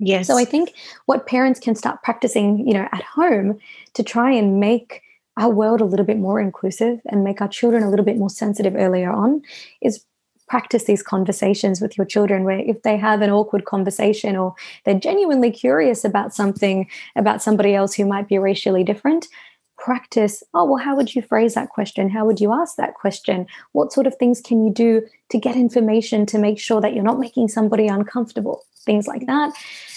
Yes. 0.01 0.27
So 0.27 0.39
I 0.39 0.45
think 0.45 0.75
what 1.07 1.27
parents 1.27 1.61
can 1.61 1.75
start 1.75 2.03
practicing, 2.03 2.67
you 2.67 2.75
know, 2.75 2.89
at 2.91 3.03
home 3.03 3.59
to 3.95 4.03
try 4.03 4.33
and 4.33 4.59
make 4.59 5.03
our 5.37 5.51
world 5.51 5.81
a 5.81 5.85
little 5.85 6.07
bit 6.07 6.19
more 6.19 6.41
inclusive 6.41 7.01
and 7.07 7.23
make 7.23 7.41
our 7.41 7.49
children 7.49 7.83
a 7.83 7.91
little 7.91 8.05
bit 8.05 8.17
more 8.17 8.31
sensitive 8.31 8.75
earlier 8.77 9.11
on 9.11 9.43
is 9.81 10.05
practice 10.49 10.85
these 10.85 11.03
conversations 11.03 11.81
with 11.81 11.97
your 11.97 12.05
children 12.05 12.43
where 12.43 12.59
if 12.59 12.83
they 12.83 12.97
have 12.97 13.23
an 13.23 13.31
awkward 13.31 13.65
conversation 13.67 14.37
or 14.37 14.55
they're 14.85 14.99
genuinely 14.99 15.51
curious 15.51 16.05
about 16.05 16.35
something 16.35 16.89
about 17.15 17.41
somebody 17.41 17.73
else 17.75 17.95
who 17.95 18.05
might 18.05 18.27
be 18.27 18.37
racially 18.37 18.83
different 18.83 19.29
practice 19.79 20.43
oh 20.53 20.65
well 20.65 20.83
how 20.83 20.97
would 20.97 21.15
you 21.15 21.23
phrase 21.23 21.55
that 21.55 21.71
question? 21.71 22.11
How 22.11 22.27
would 22.27 22.41
you 22.41 22.53
ask 22.53 22.77
that 22.77 22.95
question? 22.95 23.47
What 23.73 23.93
sort 23.93 24.07
of 24.07 24.17
things 24.17 24.41
can 24.41 24.65
you 24.65 24.73
do 24.73 25.07
to 25.31 25.39
get 25.39 25.57
information 25.57 26.27
to 26.27 26.39
make 26.39 26.59
sure 26.59 26.81
that 26.81 26.95
you're 26.95 27.05
not 27.05 27.19
making 27.19 27.49
somebody 27.49 27.87
uncomfortable? 27.87 28.65
Things 28.85 29.07
like 29.07 29.27
that 29.27 29.53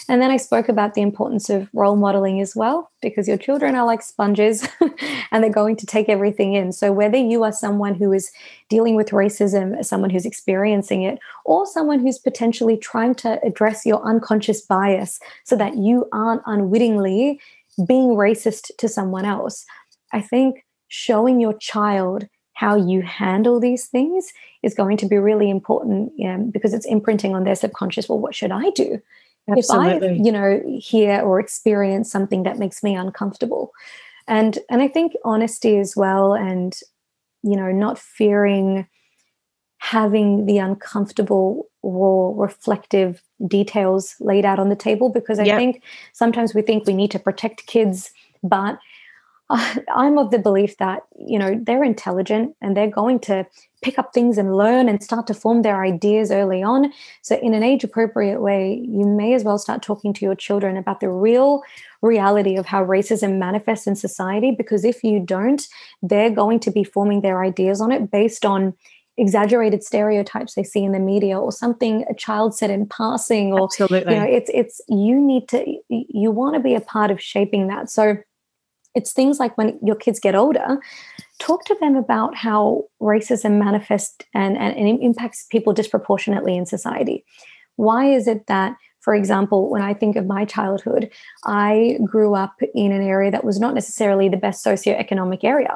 and 0.09 0.21
then 0.21 0.31
I 0.31 0.37
spoke 0.37 0.67
about 0.67 0.95
the 0.95 1.01
importance 1.01 1.49
of 1.49 1.69
role 1.73 1.95
modeling 1.95 2.41
as 2.41 2.55
well, 2.55 2.91
because 3.01 3.27
your 3.27 3.37
children 3.37 3.75
are 3.75 3.85
like 3.85 4.01
sponges 4.01 4.67
and 5.31 5.43
they're 5.43 5.49
going 5.49 5.77
to 5.77 5.85
take 5.85 6.09
everything 6.09 6.53
in. 6.53 6.71
So, 6.71 6.91
whether 6.91 7.17
you 7.17 7.43
are 7.43 7.51
someone 7.51 7.95
who 7.95 8.11
is 8.11 8.31
dealing 8.69 8.95
with 8.95 9.09
racism, 9.09 9.83
someone 9.85 10.09
who's 10.09 10.25
experiencing 10.25 11.03
it, 11.03 11.19
or 11.45 11.65
someone 11.65 11.99
who's 11.99 12.19
potentially 12.19 12.77
trying 12.77 13.15
to 13.15 13.39
address 13.45 13.85
your 13.85 14.03
unconscious 14.03 14.61
bias 14.61 15.19
so 15.45 15.55
that 15.55 15.77
you 15.77 16.07
aren't 16.11 16.41
unwittingly 16.45 17.39
being 17.87 18.09
racist 18.09 18.75
to 18.77 18.87
someone 18.87 19.25
else, 19.25 19.65
I 20.11 20.21
think 20.21 20.65
showing 20.89 21.39
your 21.39 21.53
child 21.53 22.27
how 22.53 22.75
you 22.75 23.01
handle 23.01 23.59
these 23.59 23.87
things 23.87 24.31
is 24.61 24.75
going 24.75 24.97
to 24.97 25.07
be 25.07 25.17
really 25.17 25.49
important 25.49 26.11
um, 26.23 26.49
because 26.51 26.73
it's 26.73 26.85
imprinting 26.85 27.35
on 27.35 27.43
their 27.43 27.55
subconscious. 27.55 28.07
Well, 28.07 28.19
what 28.19 28.35
should 28.35 28.51
I 28.51 28.69
do? 28.71 29.01
Absolutely. 29.49 30.07
If 30.07 30.21
I, 30.21 30.23
you 30.23 30.31
know, 30.31 30.79
hear 30.79 31.21
or 31.21 31.39
experience 31.39 32.11
something 32.11 32.43
that 32.43 32.59
makes 32.59 32.83
me 32.83 32.95
uncomfortable. 32.95 33.73
And 34.27 34.57
and 34.69 34.81
I 34.81 34.87
think 34.87 35.13
honesty 35.25 35.77
as 35.77 35.95
well 35.95 36.33
and 36.33 36.73
you 37.43 37.57
know, 37.57 37.71
not 37.71 37.99
fearing 37.99 38.87
having 39.79 40.45
the 40.45 40.57
uncomfortable 40.57 41.67
raw 41.83 42.31
reflective 42.41 43.21
details 43.45 44.15
laid 44.21 44.45
out 44.45 44.57
on 44.57 44.69
the 44.69 44.77
table 44.77 45.09
because 45.09 45.39
I 45.39 45.43
yep. 45.43 45.57
think 45.57 45.83
sometimes 46.13 46.53
we 46.53 46.61
think 46.61 46.87
we 46.87 46.93
need 46.93 47.11
to 47.11 47.19
protect 47.19 47.67
kids, 47.67 48.11
but 48.41 48.79
I'm 49.49 50.17
of 50.17 50.31
the 50.31 50.39
belief 50.39 50.77
that 50.77 51.03
you 51.19 51.37
know 51.37 51.59
they're 51.61 51.83
intelligent 51.83 52.55
and 52.61 52.77
they're 52.77 52.89
going 52.89 53.19
to 53.21 53.45
pick 53.83 53.99
up 53.99 54.13
things 54.13 54.37
and 54.37 54.55
learn 54.55 54.89
and 54.89 55.03
start 55.03 55.27
to 55.27 55.33
form 55.33 55.61
their 55.61 55.83
ideas 55.83 56.31
early 56.31 56.63
on. 56.63 56.91
So, 57.21 57.37
in 57.37 57.53
an 57.53 57.61
age 57.61 57.83
appropriate 57.83 58.41
way, 58.41 58.83
you 58.87 59.05
may 59.05 59.33
as 59.33 59.43
well 59.43 59.57
start 59.57 59.83
talking 59.83 60.13
to 60.13 60.25
your 60.25 60.35
children 60.35 60.77
about 60.77 60.99
the 60.99 61.09
real 61.09 61.61
reality 62.01 62.55
of 62.55 62.65
how 62.65 62.83
racism 62.83 63.37
manifests 63.37 63.85
in 63.85 63.95
society. 63.95 64.51
Because 64.51 64.83
if 64.85 65.03
you 65.03 65.19
don't, 65.19 65.67
they're 66.01 66.29
going 66.29 66.59
to 66.61 66.71
be 66.71 66.83
forming 66.83 67.21
their 67.21 67.43
ideas 67.43 67.81
on 67.81 67.91
it 67.91 68.09
based 68.09 68.45
on 68.45 68.73
exaggerated 69.17 69.83
stereotypes 69.83 70.55
they 70.55 70.63
see 70.63 70.83
in 70.83 70.91
the 70.91 70.99
media 70.99 71.39
or 71.39 71.51
something 71.51 72.03
a 72.09 72.15
child 72.15 72.55
said 72.55 72.71
in 72.71 72.87
passing 72.87 73.53
or 73.53 73.65
Absolutely. 73.65 74.11
you 74.11 74.19
know 74.19 74.25
it's 74.25 74.49
it's 74.51 74.81
you 74.89 75.19
need 75.21 75.47
to 75.47 75.63
you 75.87 76.31
want 76.31 76.55
to 76.55 76.59
be 76.59 76.73
a 76.73 76.81
part 76.81 77.11
of 77.11 77.21
shaping 77.21 77.67
that 77.67 77.91
so 77.91 78.17
it's 78.95 79.11
things 79.13 79.39
like 79.39 79.55
when 79.55 79.77
your 79.83 79.95
kids 79.95 80.19
get 80.19 80.33
older 80.33 80.79
talk 81.39 81.65
to 81.65 81.75
them 81.79 81.95
about 81.95 82.35
how 82.35 82.83
racism 83.01 83.57
manifests 83.57 84.25
and, 84.33 84.57
and, 84.57 84.75
and 84.77 85.01
impacts 85.01 85.45
people 85.49 85.73
disproportionately 85.73 86.55
in 86.55 86.65
society 86.65 87.25
why 87.75 88.05
is 88.05 88.27
it 88.27 88.45
that 88.47 88.75
for 89.03 89.13
example, 89.13 89.69
when 89.69 89.81
I 89.81 89.93
think 89.93 90.15
of 90.15 90.25
my 90.25 90.45
childhood, 90.45 91.11
I 91.43 91.99
grew 92.05 92.35
up 92.35 92.55
in 92.73 92.93
an 92.93 93.01
area 93.01 93.31
that 93.31 93.43
was 93.43 93.59
not 93.59 93.73
necessarily 93.73 94.29
the 94.29 94.37
best 94.37 94.65
socioeconomic 94.65 95.43
area. 95.43 95.75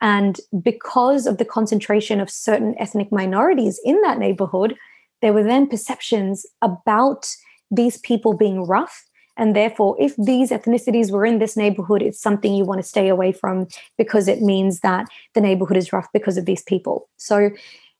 And 0.00 0.40
because 0.62 1.26
of 1.26 1.38
the 1.38 1.44
concentration 1.44 2.20
of 2.20 2.28
certain 2.28 2.74
ethnic 2.80 3.12
minorities 3.12 3.80
in 3.84 4.00
that 4.02 4.18
neighborhood, 4.18 4.74
there 5.22 5.32
were 5.32 5.44
then 5.44 5.68
perceptions 5.68 6.44
about 6.60 7.28
these 7.70 7.98
people 7.98 8.36
being 8.36 8.64
rough. 8.64 9.05
And 9.36 9.54
therefore, 9.54 9.96
if 9.98 10.14
these 10.16 10.50
ethnicities 10.50 11.10
were 11.10 11.26
in 11.26 11.38
this 11.38 11.56
neighborhood, 11.56 12.02
it's 12.02 12.20
something 12.20 12.54
you 12.54 12.64
want 12.64 12.80
to 12.80 12.88
stay 12.88 13.08
away 13.08 13.32
from 13.32 13.66
because 13.98 14.28
it 14.28 14.40
means 14.40 14.80
that 14.80 15.06
the 15.34 15.40
neighborhood 15.40 15.76
is 15.76 15.92
rough 15.92 16.08
because 16.12 16.36
of 16.36 16.46
these 16.46 16.62
people. 16.62 17.08
So 17.16 17.50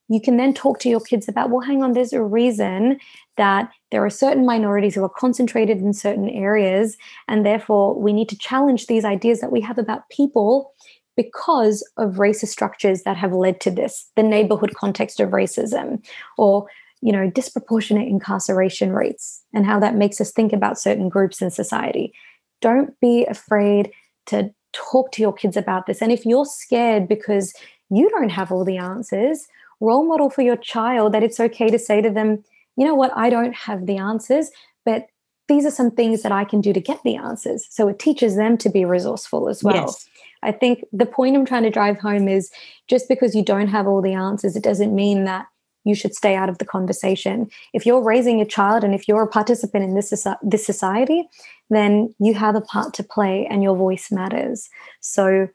you 0.08 0.20
can 0.20 0.36
then 0.36 0.54
talk 0.54 0.78
to 0.80 0.88
your 0.88 1.00
kids 1.00 1.28
about, 1.28 1.50
well, 1.50 1.60
hang 1.60 1.82
on, 1.82 1.92
there's 1.92 2.12
a 2.12 2.22
reason 2.22 2.98
that 3.36 3.70
there 3.90 4.04
are 4.04 4.10
certain 4.10 4.46
minorities 4.46 4.94
who 4.94 5.04
are 5.04 5.08
concentrated 5.08 5.78
in 5.78 5.92
certain 5.92 6.28
areas. 6.28 6.96
And 7.28 7.44
therefore, 7.44 8.00
we 8.00 8.12
need 8.12 8.28
to 8.30 8.38
challenge 8.38 8.86
these 8.86 9.04
ideas 9.04 9.40
that 9.40 9.52
we 9.52 9.60
have 9.62 9.78
about 9.78 10.08
people 10.08 10.72
because 11.16 11.86
of 11.96 12.14
racist 12.14 12.48
structures 12.48 13.02
that 13.02 13.16
have 13.16 13.32
led 13.32 13.60
to 13.62 13.70
this 13.70 14.10
the 14.16 14.22
neighborhood 14.22 14.74
context 14.74 15.18
of 15.18 15.30
racism 15.30 16.04
or 16.36 16.66
you 17.06 17.12
know 17.12 17.30
disproportionate 17.30 18.08
incarceration 18.08 18.92
rates 18.92 19.44
and 19.54 19.64
how 19.64 19.78
that 19.78 19.94
makes 19.94 20.20
us 20.20 20.32
think 20.32 20.52
about 20.52 20.76
certain 20.76 21.08
groups 21.08 21.40
in 21.40 21.52
society. 21.52 22.12
Don't 22.60 22.98
be 23.00 23.24
afraid 23.26 23.92
to 24.26 24.50
talk 24.72 25.12
to 25.12 25.22
your 25.22 25.32
kids 25.32 25.56
about 25.56 25.86
this. 25.86 26.02
And 26.02 26.10
if 26.10 26.26
you're 26.26 26.44
scared 26.44 27.06
because 27.06 27.54
you 27.90 28.10
don't 28.10 28.30
have 28.30 28.50
all 28.50 28.64
the 28.64 28.76
answers 28.76 29.46
role 29.78 30.04
model 30.04 30.30
for 30.30 30.42
your 30.42 30.56
child 30.56 31.14
that 31.14 31.22
it's 31.22 31.38
okay 31.38 31.68
to 31.70 31.78
say 31.78 32.00
to 32.02 32.10
them 32.10 32.42
you 32.76 32.84
know 32.84 32.94
what? 32.94 33.16
I 33.16 33.30
don't 33.30 33.54
have 33.54 33.86
the 33.86 33.98
answers 33.98 34.50
but 34.84 35.06
these 35.48 35.64
are 35.64 35.70
some 35.70 35.92
things 35.92 36.22
that 36.22 36.32
i 36.32 36.44
can 36.44 36.60
do 36.60 36.72
to 36.72 36.80
get 36.80 37.00
the 37.04 37.14
answers. 37.14 37.68
So 37.70 37.86
it 37.86 38.00
teaches 38.00 38.34
them 38.34 38.58
to 38.58 38.68
be 38.68 38.84
resourceful 38.84 39.48
as 39.48 39.62
well. 39.62 39.76
Yes. 39.76 40.08
I 40.42 40.50
think 40.50 40.84
the 40.92 41.06
point 41.06 41.36
I'm 41.36 41.46
trying 41.46 41.62
to 41.62 41.70
drive 41.70 42.00
home 42.00 42.26
is 42.26 42.50
just 42.88 43.08
because 43.08 43.36
you 43.36 43.44
don't 43.44 43.68
have 43.68 43.86
all 43.86 44.02
the 44.02 44.12
answers, 44.12 44.56
it 44.56 44.64
doesn't 44.64 44.92
mean 44.92 45.22
that 45.22 45.46
you 45.86 45.94
should 45.94 46.14
stay 46.14 46.34
out 46.34 46.48
of 46.48 46.58
the 46.58 46.64
conversation. 46.64 47.48
If 47.72 47.86
you're 47.86 48.02
raising 48.02 48.40
a 48.40 48.44
child 48.44 48.82
and 48.82 48.94
if 48.94 49.06
you're 49.06 49.22
a 49.22 49.28
participant 49.28 49.84
in 49.84 49.94
this, 49.94 50.10
this 50.42 50.66
society, 50.66 51.28
then 51.70 52.14
you 52.18 52.34
have 52.34 52.56
a 52.56 52.60
part 52.60 52.92
to 52.94 53.04
play 53.04 53.46
and 53.48 53.62
your 53.62 53.76
voice 53.76 54.10
matters. 54.10 54.68
So, 55.00 55.48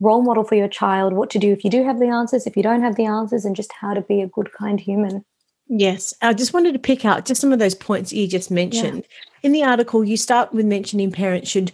role 0.00 0.22
model 0.22 0.44
for 0.44 0.54
your 0.54 0.68
child 0.68 1.12
what 1.12 1.30
to 1.30 1.38
do 1.38 1.52
if 1.52 1.64
you 1.64 1.70
do 1.70 1.82
have 1.84 1.98
the 1.98 2.06
answers, 2.06 2.46
if 2.46 2.56
you 2.56 2.62
don't 2.62 2.82
have 2.82 2.96
the 2.96 3.06
answers, 3.06 3.44
and 3.44 3.56
just 3.56 3.72
how 3.72 3.94
to 3.94 4.00
be 4.00 4.20
a 4.20 4.28
good, 4.28 4.52
kind 4.52 4.78
human. 4.78 5.24
Yes, 5.68 6.14
I 6.22 6.32
just 6.32 6.54
wanted 6.54 6.72
to 6.72 6.78
pick 6.78 7.04
out 7.04 7.26
just 7.26 7.40
some 7.40 7.52
of 7.52 7.58
those 7.58 7.74
points 7.74 8.12
you 8.12 8.26
just 8.26 8.50
mentioned. 8.50 9.04
Yeah. 9.04 9.28
In 9.42 9.52
the 9.52 9.64
article, 9.64 10.02
you 10.02 10.16
start 10.16 10.52
with 10.52 10.66
mentioning 10.66 11.12
parents 11.12 11.50
should 11.50 11.72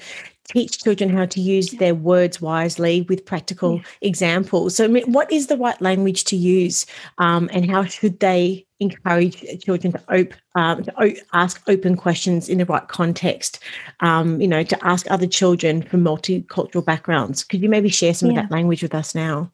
teach 0.48 0.82
children 0.82 1.08
how 1.08 1.24
to 1.26 1.40
use 1.40 1.70
their 1.70 1.94
words 1.94 2.40
wisely 2.40 3.02
with 3.02 3.24
practical 3.24 3.76
yeah. 3.76 3.82
examples. 4.02 4.76
So, 4.76 4.84
I 4.84 4.88
mean, 4.88 5.10
what 5.10 5.32
is 5.32 5.46
the 5.46 5.56
right 5.56 5.80
language 5.80 6.24
to 6.24 6.36
use, 6.36 6.86
um, 7.18 7.48
and 7.52 7.70
how 7.70 7.84
should 7.84 8.20
they 8.20 8.66
encourage 8.80 9.42
children 9.64 9.92
to, 9.92 10.00
op- 10.12 10.34
um, 10.54 10.84
to 10.84 11.02
o- 11.02 11.20
ask 11.32 11.62
open 11.66 11.96
questions 11.96 12.48
in 12.48 12.58
the 12.58 12.66
right 12.66 12.86
context? 12.88 13.58
Um, 14.00 14.40
you 14.40 14.48
know, 14.48 14.62
to 14.62 14.86
ask 14.86 15.10
other 15.10 15.26
children 15.26 15.82
from 15.82 16.04
multicultural 16.04 16.84
backgrounds. 16.84 17.42
Could 17.44 17.62
you 17.62 17.68
maybe 17.68 17.88
share 17.88 18.14
some 18.14 18.30
yeah. 18.30 18.40
of 18.40 18.48
that 18.48 18.54
language 18.54 18.82
with 18.82 18.94
us 18.94 19.14
now? 19.14 19.50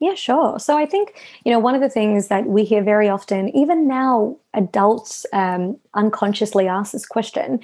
Yeah, 0.00 0.14
sure. 0.14 0.58
So 0.58 0.76
I 0.76 0.84
think, 0.84 1.14
you 1.44 1.52
know, 1.52 1.60
one 1.60 1.76
of 1.76 1.80
the 1.80 1.88
things 1.88 2.26
that 2.26 2.46
we 2.46 2.64
hear 2.64 2.82
very 2.82 3.08
often, 3.08 3.54
even 3.56 3.86
now, 3.86 4.36
adults 4.52 5.24
um, 5.32 5.78
unconsciously 5.94 6.66
ask 6.66 6.90
this 6.90 7.06
question 7.06 7.60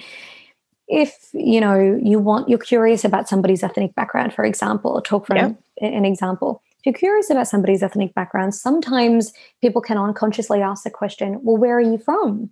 if 0.89 1.29
you 1.33 1.61
know 1.61 1.99
you 2.03 2.19
want 2.19 2.49
you're 2.49 2.57
curious 2.57 3.05
about 3.05 3.29
somebody's 3.29 3.63
ethnic 3.63 3.93
background 3.95 4.33
for 4.33 4.43
example 4.43 4.91
or 4.91 5.01
talk 5.01 5.25
from 5.27 5.37
yep. 5.37 5.63
an 5.81 6.03
example. 6.03 6.61
If 6.79 6.85
you're 6.85 6.93
curious 6.93 7.29
about 7.29 7.47
somebody's 7.47 7.83
ethnic 7.83 8.13
background 8.15 8.55
sometimes 8.55 9.31
people 9.61 9.81
can 9.81 9.97
unconsciously 9.97 10.61
ask 10.61 10.83
the 10.83 10.89
question 10.89 11.39
well 11.43 11.57
where 11.57 11.77
are 11.77 11.81
you 11.81 11.99
from? 11.99 12.49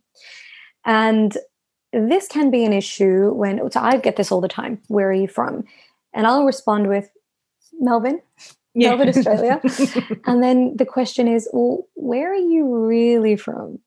And 0.86 1.36
this 1.92 2.28
can 2.28 2.52
be 2.52 2.64
an 2.64 2.74
issue 2.74 3.34
when 3.34 3.72
so 3.72 3.80
i 3.80 3.98
get 3.98 4.18
this 4.18 4.32
all 4.32 4.42
the 4.42 4.48
time 4.48 4.80
where 4.88 5.10
are 5.10 5.14
you 5.14 5.28
from? 5.28 5.64
And 6.14 6.28
i'll 6.28 6.46
respond 6.46 6.88
with 6.88 7.10
melbourne. 7.80 8.22
Yeah. 8.76 8.90
melbourne 8.90 9.10
australia. 9.10 9.60
And 10.28 10.44
then 10.44 10.78
the 10.78 10.86
question 10.86 11.28
is 11.28 11.50
well 11.52 11.88
where 11.96 12.32
are 12.32 12.36
you 12.36 12.68
really 12.86 13.36
from? 13.36 13.80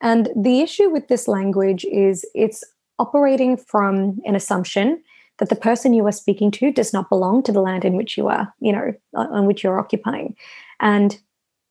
And 0.00 0.28
the 0.36 0.60
issue 0.60 0.88
with 0.88 1.08
this 1.08 1.28
language 1.28 1.84
is 1.84 2.24
it's 2.34 2.62
operating 2.98 3.56
from 3.56 4.20
an 4.24 4.34
assumption 4.34 5.02
that 5.38 5.48
the 5.50 5.56
person 5.56 5.92
you 5.92 6.06
are 6.06 6.12
speaking 6.12 6.50
to 6.50 6.72
does 6.72 6.92
not 6.92 7.08
belong 7.08 7.42
to 7.42 7.52
the 7.52 7.60
land 7.60 7.84
in 7.84 7.94
which 7.96 8.16
you 8.16 8.28
are, 8.28 8.52
you 8.60 8.72
know, 8.72 8.94
on 9.14 9.46
which 9.46 9.62
you're 9.62 9.78
occupying. 9.78 10.34
And 10.80 11.18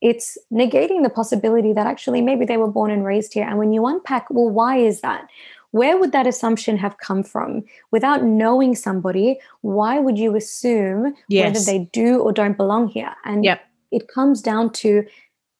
it's 0.02 0.38
negating 0.54 1.04
the 1.04 1.10
possibility 1.10 1.74
that 1.74 1.88
actually 1.88 2.22
maybe 2.22 2.46
they 2.46 2.58
were 2.58 2.70
born 2.70 2.92
and 2.92 3.06
raised 3.06 3.34
here. 3.34 3.48
And 3.48 3.58
when 3.58 3.74
you 3.74 3.86
unpack, 3.88 4.28
well, 4.30 4.50
why 4.50 4.78
is 4.78 5.02
that? 5.02 5.28
Where 5.72 5.98
would 5.98 6.12
that 6.12 6.28
assumption 6.28 6.78
have 6.78 7.00
come 7.00 7.24
from? 7.24 7.64
Without 7.92 8.24
knowing 8.24 8.76
somebody, 8.76 9.40
why 9.62 10.00
would 10.00 10.18
you 10.18 10.36
assume 10.36 11.16
yes. 11.28 11.46
whether 11.46 11.66
they 11.66 11.90
do 11.92 12.20
or 12.20 12.32
don't 12.32 12.56
belong 12.56 12.88
here? 12.88 13.14
And 13.26 13.44
yep. 13.44 13.62
it 13.92 14.08
comes 14.08 14.42
down 14.42 14.72
to 14.74 15.06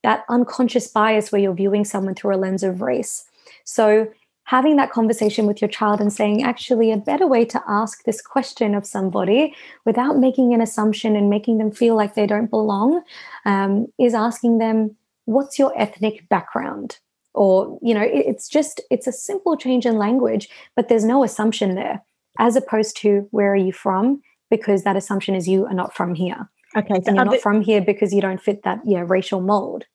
that 0.04 0.24
unconscious 0.30 0.88
bias 0.88 1.32
where 1.32 1.42
you're 1.42 1.54
viewing 1.54 1.84
someone 1.84 2.14
through 2.14 2.36
a 2.36 2.38
lens 2.38 2.64
of 2.64 2.82
race. 2.82 3.26
So 3.64 4.08
having 4.46 4.76
that 4.76 4.92
conversation 4.92 5.48
with 5.48 5.62
your 5.62 5.68
child 5.68 6.00
and 6.00 6.14
saying, 6.14 6.44
actually, 6.44 6.92
a 6.92 6.98
better 6.98 7.28
way 7.28 7.44
to 7.46 7.62
ask 7.68 8.04
this 8.04 8.22
question 8.22 8.76
of 8.76 8.86
somebody 8.86 9.54
without 9.86 10.18
making 10.18 10.54
an 10.54 10.62
assumption 10.62 11.16
and 11.16 11.30
making 11.30 11.58
them 11.58 11.72
feel 11.72 11.96
like 11.96 12.14
they 12.14 12.28
don't 12.28 12.50
belong 12.50 13.02
um, 13.46 13.88
is 14.00 14.14
asking 14.14 14.60
them, 14.60 14.96
what's 15.26 15.58
your 15.58 15.74
ethnic 15.80 16.30
background? 16.30 17.00
Or, 17.34 17.78
you 17.82 17.94
know, 17.94 18.04
it's 18.04 18.48
just, 18.48 18.80
it's 18.92 19.08
a 19.08 19.12
simple 19.12 19.58
change 19.58 19.86
in 19.86 19.98
language, 19.98 20.48
but 20.76 20.90
there's 20.90 21.04
no 21.04 21.24
assumption 21.24 21.74
there, 21.74 22.04
as 22.38 22.56
opposed 22.56 22.96
to 22.98 23.28
where 23.32 23.52
are 23.52 23.58
you 23.58 23.74
from? 23.74 24.22
Because 24.52 24.84
that 24.84 24.96
assumption 24.96 25.34
is 25.34 25.48
you 25.48 25.66
are 25.66 25.74
not 25.74 25.96
from 25.96 26.14
here. 26.14 26.48
Okay. 26.78 26.94
So 26.94 27.08
and 27.08 27.16
you're 27.16 27.26
not 27.26 27.42
from 27.42 27.62
here 27.62 27.82
because 27.82 28.14
you 28.14 28.22
don't 28.22 28.42
fit 28.42 28.62
that 28.64 28.80
yeah, 28.86 29.04
racial 29.06 29.42
mold. 29.42 29.86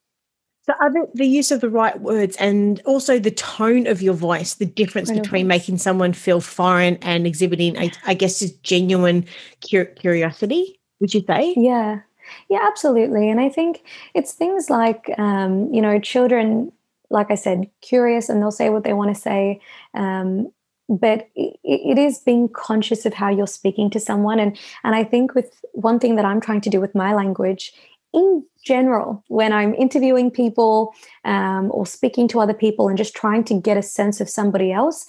So, 0.63 0.75
other 0.81 1.07
the 1.15 1.27
use 1.27 1.51
of 1.51 1.61
the 1.61 1.71
right 1.71 1.99
words 2.01 2.37
and 2.37 2.83
also 2.85 3.19
the 3.19 3.31
tone 3.31 3.87
of 3.87 4.03
your 4.03 4.15
voice, 4.15 4.55
the 4.55 4.67
difference 4.67 5.11
between 5.11 5.47
making 5.47 5.79
someone 5.79 6.13
feel 6.13 6.41
foreign 6.41 6.97
and 6.97 7.27
exhibiting, 7.27 7.79
I, 7.79 7.93
I 8.07 8.15
guess, 8.15 8.43
is 8.43 8.53
genuine 8.59 9.25
curiosity. 9.63 10.79
Would 11.01 11.15
you 11.15 11.25
say? 11.27 11.55
Yeah, 11.57 12.01
yeah, 12.51 12.59
absolutely. 12.63 13.31
And 13.31 13.41
I 13.41 13.49
think 13.49 13.85
it's 14.15 14.33
things 14.33 14.69
like, 14.69 15.11
um, 15.19 15.73
you 15.73 15.81
know, 15.81 15.99
children, 15.99 16.73
like 17.09 17.31
I 17.31 17.37
said, 17.37 17.71
curious, 17.81 18.29
and 18.29 18.43
they'll 18.43 18.51
say 18.51 18.69
what 18.69 18.85
they 18.85 18.93
want 18.93 19.15
to 19.15 19.21
say. 19.21 19.61
Um, 19.95 20.53
but 20.91 21.29
it, 21.37 21.59
it 21.65 21.99
is 21.99 22.19
being 22.19 22.49
conscious 22.49 23.07
of 23.07 23.15
how 23.15 23.31
you're 23.31 23.47
speaking 23.47 23.89
to 23.91 24.01
someone, 24.01 24.39
and 24.39 24.59
and 24.85 24.95
I 24.95 25.05
think 25.05 25.35
with 25.35 25.65
one 25.73 25.99
thing 25.99 26.17
that 26.17 26.25
I'm 26.27 26.41
trying 26.41 26.61
to 26.63 26.71
do 26.71 26.81
with 26.81 26.95
my 26.95 27.15
language 27.15 27.73
in 28.13 28.45
general, 28.65 29.25
when 29.29 29.53
I'm 29.53 29.75
interviewing 29.75 30.31
people 30.31 30.95
um, 31.25 31.71
or 31.73 31.87
speaking 31.87 32.29
to 32.29 32.41
other 32.41 32.55
people 32.55 32.89
and 32.89 32.99
just 32.99 33.15
trying 33.15 33.45
to 33.45 33.55
get 33.55 33.77
a 33.77 33.83
sense 33.83 34.21
of 34.21 34.29
somebody 34.29 34.73
else, 34.73 35.07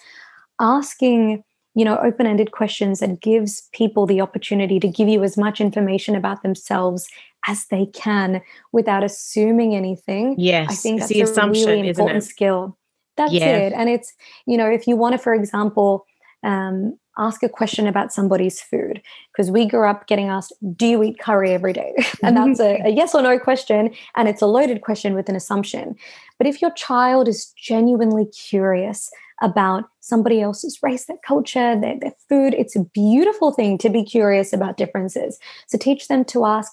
asking 0.60 1.44
you 1.74 1.86
know 1.86 1.98
open-ended 2.00 2.52
questions 2.52 3.00
that 3.00 3.22
gives 3.22 3.70
people 3.72 4.06
the 4.06 4.22
opportunity 4.22 4.80
to 4.80 4.88
give 4.88 5.08
you 5.08 5.24
as 5.24 5.38
much 5.38 5.62
information 5.62 6.16
about 6.16 6.44
themselves 6.44 7.08
as 7.48 7.66
they 7.68 7.86
can 7.88 8.42
without 8.72 9.04
assuming 9.04 9.76
anything. 9.76 10.36
Yes, 10.38 10.70
I 10.70 10.76
think 10.76 11.00
that's 11.00 11.38
a 11.38 11.50
really 11.50 11.88
important 11.88 12.24
skill. 12.24 12.78
That's 13.18 13.34
yeah. 13.34 13.58
it. 13.58 13.74
And 13.74 13.90
it's, 13.90 14.14
you 14.46 14.58
know, 14.58 14.70
if 14.70 14.88
you 14.88 14.96
want 14.96 15.14
to, 15.14 15.18
for 15.18 15.34
example, 15.34 16.06
um, 16.44 16.98
ask 17.18 17.44
a 17.44 17.50
question 17.50 17.88
about 17.88 18.14
somebody's 18.14 18.62
food. 18.62 19.02
Because 19.32 19.52
we 19.52 19.66
grew 19.66 19.88
up 19.88 20.08
getting 20.08 20.30
asked 20.30 20.54
do 20.76 20.86
you 20.88 21.04
eat 21.04 21.20
curry 21.20 21.52
every 21.52 21.74
day? 21.74 21.94
And 22.24 22.38
that's 22.38 22.60
a, 22.60 22.82
a, 22.86 22.90
yes 23.02 23.14
or 23.16 23.22
no 23.22 23.40
question 23.40 23.94
and 24.16 24.28
it's 24.28 24.42
a 24.42 24.48
loaded 24.48 24.82
question 24.82 25.14
with 25.14 25.30
an 25.30 25.36
assumption. 25.36 25.96
But 26.38 26.48
if 26.48 26.62
your 26.62 26.72
child 26.72 27.28
is 27.28 27.54
genuinely 27.58 28.26
curious 28.26 29.10
about 29.42 29.86
somebody 30.02 30.40
else's 30.40 30.78
race 30.84 31.06
their 31.06 31.18
culture 31.26 31.76
their, 31.80 31.98
their 32.00 32.14
food 32.30 32.54
it's 32.54 32.76
a 32.76 32.84
beautiful 32.94 33.52
thing 33.52 33.76
to 33.80 33.90
be 33.90 34.04
curious 34.04 34.54
about 34.54 34.78
differences. 34.78 35.40
So 35.68 35.78
teach 35.78 36.08
them 36.08 36.26
to 36.26 36.46
ask 36.46 36.72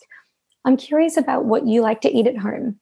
i'm 0.64 0.76
curious 0.76 1.16
about 1.16 1.46
what 1.46 1.66
you 1.66 1.80
like 1.80 2.00
to 2.02 2.10
eat 2.10 2.26
at 2.26 2.38
home. 2.38 2.78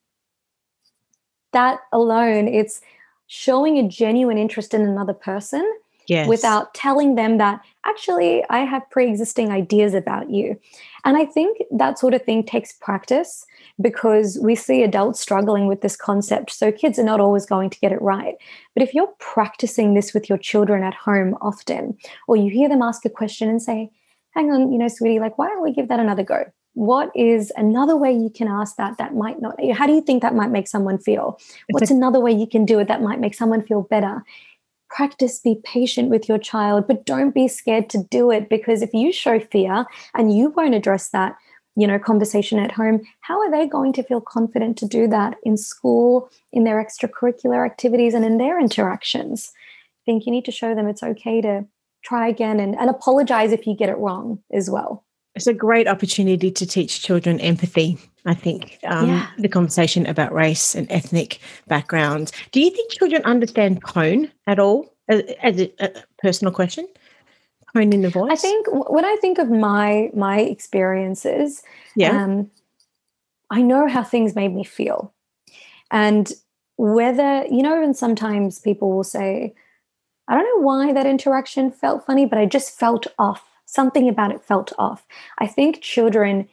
That 1.53 1.81
alone 1.92 2.49
it's 2.49 2.81
showing 3.29 3.79
a 3.79 3.88
genuine 3.88 4.38
interest 4.38 4.75
in 4.75 4.83
another 4.83 5.14
person 5.14 5.64
yes. 6.09 6.29
without 6.29 6.75
telling 6.75 7.14
them 7.14 7.38
that 7.38 7.61
actually 7.85 8.45
I 8.51 8.61
have 8.61 8.88
pre 8.90 9.09
existing 9.09 9.51
ideas 9.51 9.95
about 9.95 10.31
you. 10.31 10.59
And 11.05 11.16
I 11.16 11.25
think 11.25 11.59
that 11.71 11.99
sort 11.99 12.14
of 12.14 12.23
thing 12.25 12.45
takes 12.45 12.73
practice 12.73 13.47
because 13.81 14.38
we 14.42 14.55
see 14.55 14.83
adults 14.83 15.21
struggling 15.21 15.66
with 15.66 15.81
this 15.81 15.97
concept. 15.97 16.51
So 16.51 16.73
kids 16.73 16.99
are 16.99 17.05
not 17.05 17.21
always 17.21 17.47
going 17.47 17.71
to 17.71 17.79
get 17.79 17.92
it 17.92 18.03
right. 18.03 18.35
But 18.75 18.83
if 18.83 18.95
you're 18.95 19.12
practicing 19.19 19.95
this 19.95 20.12
with 20.14 20.29
your 20.29 20.38
children 20.38 20.83
at 20.83 20.95
home 20.95 21.37
often, 21.40 21.97
or 22.27 22.37
you 22.37 22.51
hear 22.51 22.69
them 22.69 22.83
ask 22.83 23.05
a 23.05 23.11
question 23.11 23.49
and 23.49 23.62
say, 23.62 23.90
hang 24.31 24.51
on, 24.51 24.73
you 24.73 24.79
know, 24.79 24.88
sweetie, 24.88 25.21
like, 25.21 25.38
why 25.38 25.49
don't 25.49 25.62
we 25.62 25.73
give 25.73 25.88
that 25.88 26.01
another 26.01 26.23
go? 26.23 26.45
What 26.75 27.11
is 27.14 27.51
another 27.57 27.97
way 27.97 28.12
you 28.12 28.29
can 28.29 28.49
ask 28.49 28.77
that 28.77 28.99
that 28.99 29.14
might 29.14 29.40
not? 29.40 29.57
How 29.73 29.87
do 29.87 29.95
you 29.95 30.03
think 30.03 30.21
that 30.21 30.35
might 30.35 30.51
make 30.51 30.69
someone 30.69 30.99
feel? 30.99 31.40
What's 31.71 31.90
another 31.90 32.21
way 32.21 32.33
you 32.33 32.47
can 32.47 32.66
do 32.66 32.79
it 32.81 32.88
that 32.88 33.01
might 33.01 33.19
make 33.19 33.33
someone 33.33 33.62
feel 33.62 33.83
better? 33.83 34.23
Practice 34.90 35.40
be 35.40 35.61
patient 35.64 36.11
with 36.11 36.29
your 36.29 36.38
child 36.38 36.87
but 36.87 37.05
don't 37.05 37.35
be 37.35 37.49
scared 37.49 37.88
to 37.90 38.05
do 38.11 38.31
it 38.31 38.49
because 38.49 38.83
if 38.83 38.92
you 38.92 39.12
show 39.12 39.38
fear 39.38 39.85
and 40.14 40.37
you 40.37 40.51
won't 40.51 40.75
address 40.75 41.09
that 41.11 41.37
you 41.77 41.87
know 41.87 41.99
conversation 41.99 42.59
at 42.59 42.72
home 42.72 43.01
how 43.20 43.40
are 43.40 43.51
they 43.51 43.66
going 43.66 43.92
to 43.92 44.03
feel 44.03 44.20
confident 44.20 44.77
to 44.79 44.87
do 44.87 45.07
that 45.09 45.37
in 45.44 45.57
school 45.57 46.31
in 46.53 46.64
their 46.64 46.83
extracurricular 46.83 47.64
activities 47.64 48.14
and 48.14 48.25
in 48.25 48.38
their 48.38 48.61
interactions 48.61 49.53
i 49.55 50.03
think 50.05 50.27
you 50.27 50.33
need 50.33 50.44
to 50.44 50.53
show 50.53 50.75
them 50.75 50.88
it's 50.88 51.03
okay 51.03 51.40
to 51.40 51.64
try 52.05 52.29
again 52.29 52.61
and, 52.61 52.77
and 52.79 52.88
apologize 52.88 53.51
if 53.51 53.66
you 53.66 53.75
get 53.75 53.88
it 53.88 53.99
wrong 53.99 54.38
as 54.53 54.70
well 54.70 55.05
it's 55.37 55.46
a 55.46 55.53
great 55.53 55.87
opportunity 55.87 56.51
to 56.51 56.66
teach 56.66 57.03
children 57.03 57.38
empathy. 57.40 57.99
I 58.26 58.34
think 58.34 58.78
um, 58.84 59.08
yeah. 59.08 59.28
the 59.38 59.48
conversation 59.48 60.04
about 60.04 60.32
race 60.34 60.74
and 60.74 60.90
ethnic 60.90 61.38
backgrounds. 61.68 62.32
Do 62.50 62.60
you 62.60 62.70
think 62.70 62.90
children 62.92 63.22
understand 63.24 63.80
tone 63.86 64.32
at 64.48 64.58
all 64.58 64.92
as, 65.08 65.22
as 65.42 65.60
a, 65.60 65.72
a, 65.78 66.02
personal 66.18 66.52
question? 66.52 66.88
Tone 67.72 67.92
in 67.92 68.02
the 68.02 68.10
voice. 68.10 68.32
I 68.32 68.34
think 68.34 68.66
when 68.90 69.04
I 69.04 69.16
think 69.20 69.38
of 69.38 69.48
my 69.48 70.10
my 70.12 70.40
experiences, 70.40 71.62
yeah, 71.94 72.10
um, 72.10 72.50
I 73.50 73.62
know 73.62 73.86
how 73.86 74.02
things 74.02 74.34
made 74.34 74.52
me 74.52 74.64
feel, 74.64 75.14
and 75.92 76.32
whether 76.76 77.46
you 77.46 77.62
know, 77.62 77.80
and 77.80 77.96
sometimes 77.96 78.58
people 78.58 78.90
will 78.90 79.04
say, 79.04 79.54
"I 80.26 80.34
don't 80.34 80.44
know 80.56 80.66
why 80.66 80.92
that 80.92 81.06
interaction 81.06 81.70
felt 81.70 82.04
funny, 82.04 82.26
but 82.26 82.38
I 82.38 82.46
just 82.46 82.76
felt 82.76 83.06
off." 83.18 83.44
something 83.68 84.08
about 84.08 84.30
it 84.30 84.40
felt 84.44 84.72
off. 84.78 85.04
I 85.38 85.48
think 85.48 85.82
children 85.82 86.48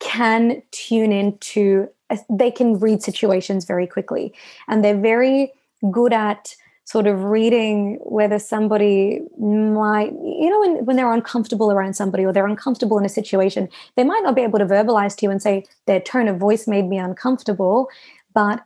can 0.00 0.62
tune 0.70 1.12
into, 1.12 1.88
uh, 2.10 2.16
they 2.30 2.50
can 2.50 2.78
read 2.78 3.02
situations 3.02 3.64
very 3.64 3.86
quickly 3.86 4.34
and 4.68 4.84
they're 4.84 5.00
very 5.00 5.52
good 5.90 6.12
at 6.12 6.54
sort 6.86 7.06
of 7.06 7.24
reading 7.24 7.98
whether 8.02 8.38
somebody 8.38 9.20
might, 9.38 10.12
you 10.12 10.50
know, 10.50 10.60
when, 10.60 10.84
when 10.84 10.96
they're 10.96 11.12
uncomfortable 11.12 11.72
around 11.72 11.94
somebody 11.94 12.24
or 12.24 12.32
they're 12.32 12.46
uncomfortable 12.46 12.98
in 12.98 13.06
a 13.06 13.08
situation, 13.08 13.68
they 13.96 14.04
might 14.04 14.22
not 14.22 14.36
be 14.36 14.42
able 14.42 14.58
to 14.58 14.66
verbalize 14.66 15.16
to 15.16 15.26
you 15.26 15.30
and 15.30 15.40
say, 15.40 15.64
their 15.86 16.00
tone 16.00 16.28
of 16.28 16.36
voice 16.38 16.68
made 16.68 16.86
me 16.86 16.98
uncomfortable. 16.98 17.88
But 18.34 18.62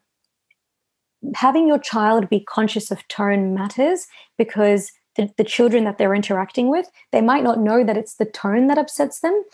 having 1.34 1.68
your 1.68 1.78
child 1.78 2.28
be 2.28 2.40
conscious 2.40 2.90
of 2.90 3.06
tone 3.08 3.54
matters 3.54 4.06
because 4.36 4.90
the, 5.16 5.30
the 5.36 5.44
children 5.44 5.84
that 5.84 5.98
they're 5.98 6.14
interacting 6.14 6.70
with, 6.70 6.90
they 7.12 7.20
might 7.20 7.44
not 7.44 7.60
know 7.60 7.84
that 7.84 7.96
it's 7.96 8.14
the 8.14 8.24
tone 8.24 8.66
that 8.68 8.78
upsets 8.78 9.20
them, 9.20 9.44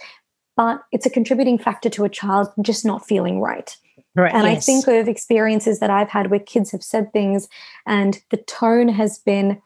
but 0.56 0.82
it's 0.92 1.06
a 1.06 1.10
contributing 1.10 1.58
factor 1.58 1.90
to 1.90 2.04
a 2.04 2.08
child 2.08 2.48
just 2.62 2.84
not 2.84 3.06
feeling 3.06 3.40
right. 3.40 3.76
Right, 4.16 4.32
and 4.32 4.46
yes. 4.46 4.56
I 4.56 4.60
think 4.60 4.86
of 4.86 5.08
experiences 5.08 5.80
that 5.80 5.90
I've 5.90 6.08
had 6.08 6.30
where 6.30 6.40
kids 6.40 6.70
have 6.70 6.84
said 6.84 7.12
things 7.12 7.48
and 7.86 8.22
the 8.30 8.36
tone 8.36 8.88
has 8.88 9.18
been, 9.18 9.60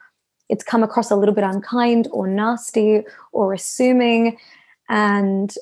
it's 0.49 0.65
come 0.65 0.83
across 0.83 1.11
a 1.11 1.17
little 1.17 1.35
bit 1.35 1.45
unkind 1.45 2.09
or 2.13 2.27
nasty 2.27 3.03
or 3.33 3.53
assuming. 3.53 4.39
And 4.89 5.55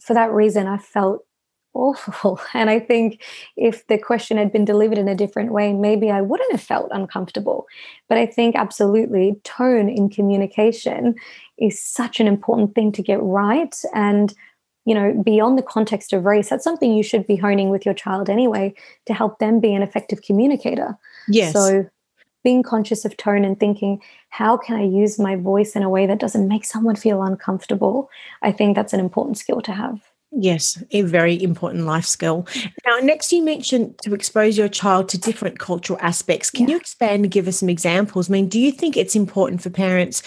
for 0.00 0.12
that 0.12 0.30
reason, 0.30 0.66
I 0.66 0.76
felt 0.76 1.24
awful. 1.72 2.38
And 2.54 2.68
I 2.68 2.80
think 2.80 3.22
if 3.56 3.86
the 3.86 3.96
question 3.96 4.36
had 4.36 4.52
been 4.52 4.66
delivered 4.66 4.98
in 4.98 5.08
a 5.08 5.14
different 5.14 5.52
way, 5.52 5.72
maybe 5.72 6.10
I 6.10 6.20
wouldn't 6.20 6.52
have 6.52 6.60
felt 6.60 6.90
uncomfortable. 6.92 7.66
But 8.10 8.18
I 8.18 8.26
think 8.26 8.56
absolutely 8.56 9.40
tone 9.44 9.88
in 9.88 10.10
communication 10.10 11.14
is 11.56 11.82
such 11.82 12.20
an 12.20 12.26
important 12.26 12.74
thing 12.74 12.92
to 12.92 13.02
get 13.02 13.22
right. 13.22 13.74
And, 13.94 14.34
you 14.84 14.94
know, 14.94 15.12
beyond 15.24 15.58
the 15.58 15.62
context 15.62 16.12
of 16.12 16.24
race, 16.24 16.48
that's 16.48 16.64
something 16.64 16.92
you 16.92 17.02
should 17.02 17.26
be 17.26 17.36
honing 17.36 17.70
with 17.70 17.84
your 17.84 17.94
child 17.94 18.28
anyway 18.28 18.74
to 19.06 19.14
help 19.14 19.38
them 19.38 19.60
be 19.60 19.74
an 19.74 19.82
effective 19.82 20.22
communicator. 20.22 20.96
Yes. 21.28 21.52
So 21.52 21.88
being 22.42 22.62
conscious 22.62 23.04
of 23.04 23.16
tone 23.16 23.44
and 23.44 23.58
thinking, 23.58 24.00
how 24.28 24.56
can 24.56 24.76
I 24.76 24.84
use 24.84 25.18
my 25.18 25.36
voice 25.36 25.74
in 25.74 25.82
a 25.82 25.88
way 25.88 26.06
that 26.06 26.20
doesn't 26.20 26.46
make 26.46 26.64
someone 26.64 26.96
feel 26.96 27.22
uncomfortable? 27.22 28.10
I 28.42 28.52
think 28.52 28.76
that's 28.76 28.92
an 28.92 29.00
important 29.00 29.38
skill 29.38 29.62
to 29.62 29.72
have. 29.72 30.00
Yes, 30.36 30.82
a 30.90 31.02
very 31.02 31.40
important 31.40 31.84
life 31.84 32.04
skill. 32.04 32.46
Now, 32.84 32.98
next, 32.98 33.32
you 33.32 33.42
mentioned 33.42 33.96
to 34.02 34.14
expose 34.14 34.58
your 34.58 34.68
child 34.68 35.08
to 35.10 35.18
different 35.18 35.60
cultural 35.60 35.98
aspects. 36.02 36.50
Can 36.50 36.66
yeah. 36.66 36.72
you 36.72 36.76
expand 36.80 37.22
and 37.22 37.30
give 37.30 37.46
us 37.46 37.58
some 37.58 37.68
examples? 37.68 38.28
I 38.28 38.32
mean, 38.32 38.48
do 38.48 38.58
you 38.58 38.72
think 38.72 38.96
it's 38.96 39.14
important 39.14 39.62
for 39.62 39.70
parents, 39.70 40.24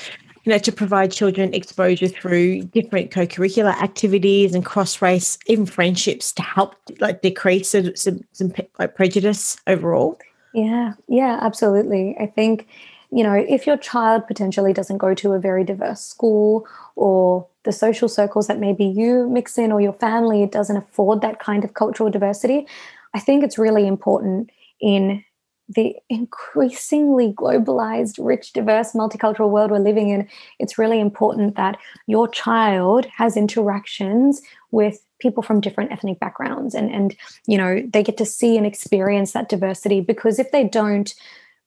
you 0.47 0.53
know, 0.53 0.59
to 0.59 0.71
provide 0.71 1.11
children 1.11 1.53
exposure 1.53 2.07
through 2.07 2.61
different 2.61 3.11
co-curricular 3.11 3.73
activities 3.81 4.55
and 4.55 4.63
cross-race, 4.65 5.37
even 5.47 5.65
friendships, 5.65 6.31
to 6.31 6.41
help 6.41 6.73
like 7.01 7.21
decrease 7.21 7.71
some, 7.71 8.21
some, 8.31 8.53
like 8.79 8.95
prejudice 8.95 9.57
overall? 9.67 10.17
Yeah, 10.53 10.93
yeah, 11.09 11.37
absolutely. 11.41 12.15
I 12.17 12.27
think 12.27 12.65
you 13.11 13.23
know, 13.23 13.33
if 13.33 13.67
your 13.67 13.77
child 13.77 14.27
potentially 14.27 14.73
doesn't 14.73 14.97
go 14.97 15.13
to 15.13 15.33
a 15.33 15.39
very 15.39 15.63
diverse 15.63 16.01
school 16.01 16.65
or 16.95 17.47
the 17.63 17.71
social 17.73 18.07
circles 18.07 18.47
that 18.47 18.59
maybe 18.59 18.85
you 18.85 19.29
mix 19.29 19.57
in 19.57 19.71
or 19.71 19.81
your 19.81 19.93
family 19.93 20.45
doesn't 20.45 20.77
afford 20.77 21.21
that 21.21 21.39
kind 21.39 21.63
of 21.63 21.73
cultural 21.73 22.09
diversity, 22.09 22.67
I 23.13 23.19
think 23.19 23.43
it's 23.43 23.57
really 23.57 23.87
important 23.87 24.49
in 24.79 25.23
the 25.69 25.95
increasingly 26.09 27.33
globalized, 27.33 28.23
rich, 28.23 28.53
diverse, 28.53 28.93
multicultural 28.93 29.49
world 29.49 29.71
we're 29.71 29.79
living 29.79 30.09
in, 30.09 30.27
it's 30.59 30.77
really 30.77 30.99
important 30.99 31.55
that 31.55 31.77
your 32.05 32.27
child 32.27 33.05
has 33.17 33.35
interactions 33.35 34.41
with 34.71 35.03
people 35.19 35.43
from 35.43 35.59
different 35.59 35.91
ethnic 35.91 36.19
backgrounds. 36.19 36.73
And 36.73 36.91
and 36.91 37.15
you 37.47 37.57
know 37.57 37.81
they 37.91 38.03
get 38.03 38.17
to 38.17 38.25
see 38.25 38.57
and 38.57 38.65
experience 38.65 39.33
that 39.33 39.49
diversity 39.49 40.01
because 40.01 40.39
if 40.39 40.51
they 40.51 40.63
don't 40.63 41.13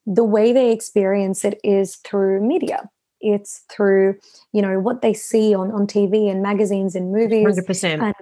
the 0.07 0.25
way 0.25 0.53
they 0.53 0.73
experience 0.73 1.45
it 1.45 1.61
is 1.63 1.97
through 1.97 2.41
media. 2.41 2.89
It's 3.21 3.65
through 3.71 4.19
you 4.53 4.63
know 4.63 4.81
what 4.81 5.03
they 5.03 5.13
see 5.13 5.55
on 5.55 5.71
on 5.73 5.87
tv 5.87 6.31
and 6.31 6.43
magazines 6.43 6.95
and 6.95 7.13
movies 7.13 7.47
100% 7.47 8.03
and, 8.03 8.15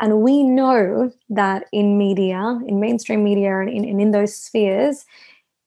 and 0.00 0.22
we 0.22 0.42
know 0.42 1.12
that 1.28 1.64
in 1.72 1.98
media 1.98 2.58
in 2.66 2.80
mainstream 2.80 3.22
media 3.24 3.60
and 3.60 3.68
in, 3.70 3.84
and 3.84 4.00
in 4.00 4.10
those 4.10 4.34
spheres 4.36 5.04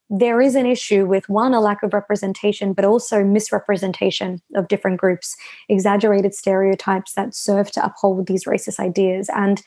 there 0.10 0.42
is 0.42 0.56
an 0.56 0.66
issue 0.66 1.06
with 1.06 1.28
one 1.28 1.54
a 1.54 1.60
lack 1.60 1.84
of 1.84 1.94
representation 1.94 2.74
but 2.74 2.86
also 2.86 3.24
misrepresentation 3.24 4.42
of 4.56 4.68
different 4.68 5.00
groups 5.00 5.36
exaggerated 5.70 6.34
stereotypes 6.34 7.14
that 7.14 7.36
serve 7.36 7.72
to 7.72 7.84
uphold 7.84 8.28
these 8.28 8.46
racist 8.46 8.80
ideas. 8.80 9.30
And 9.36 9.62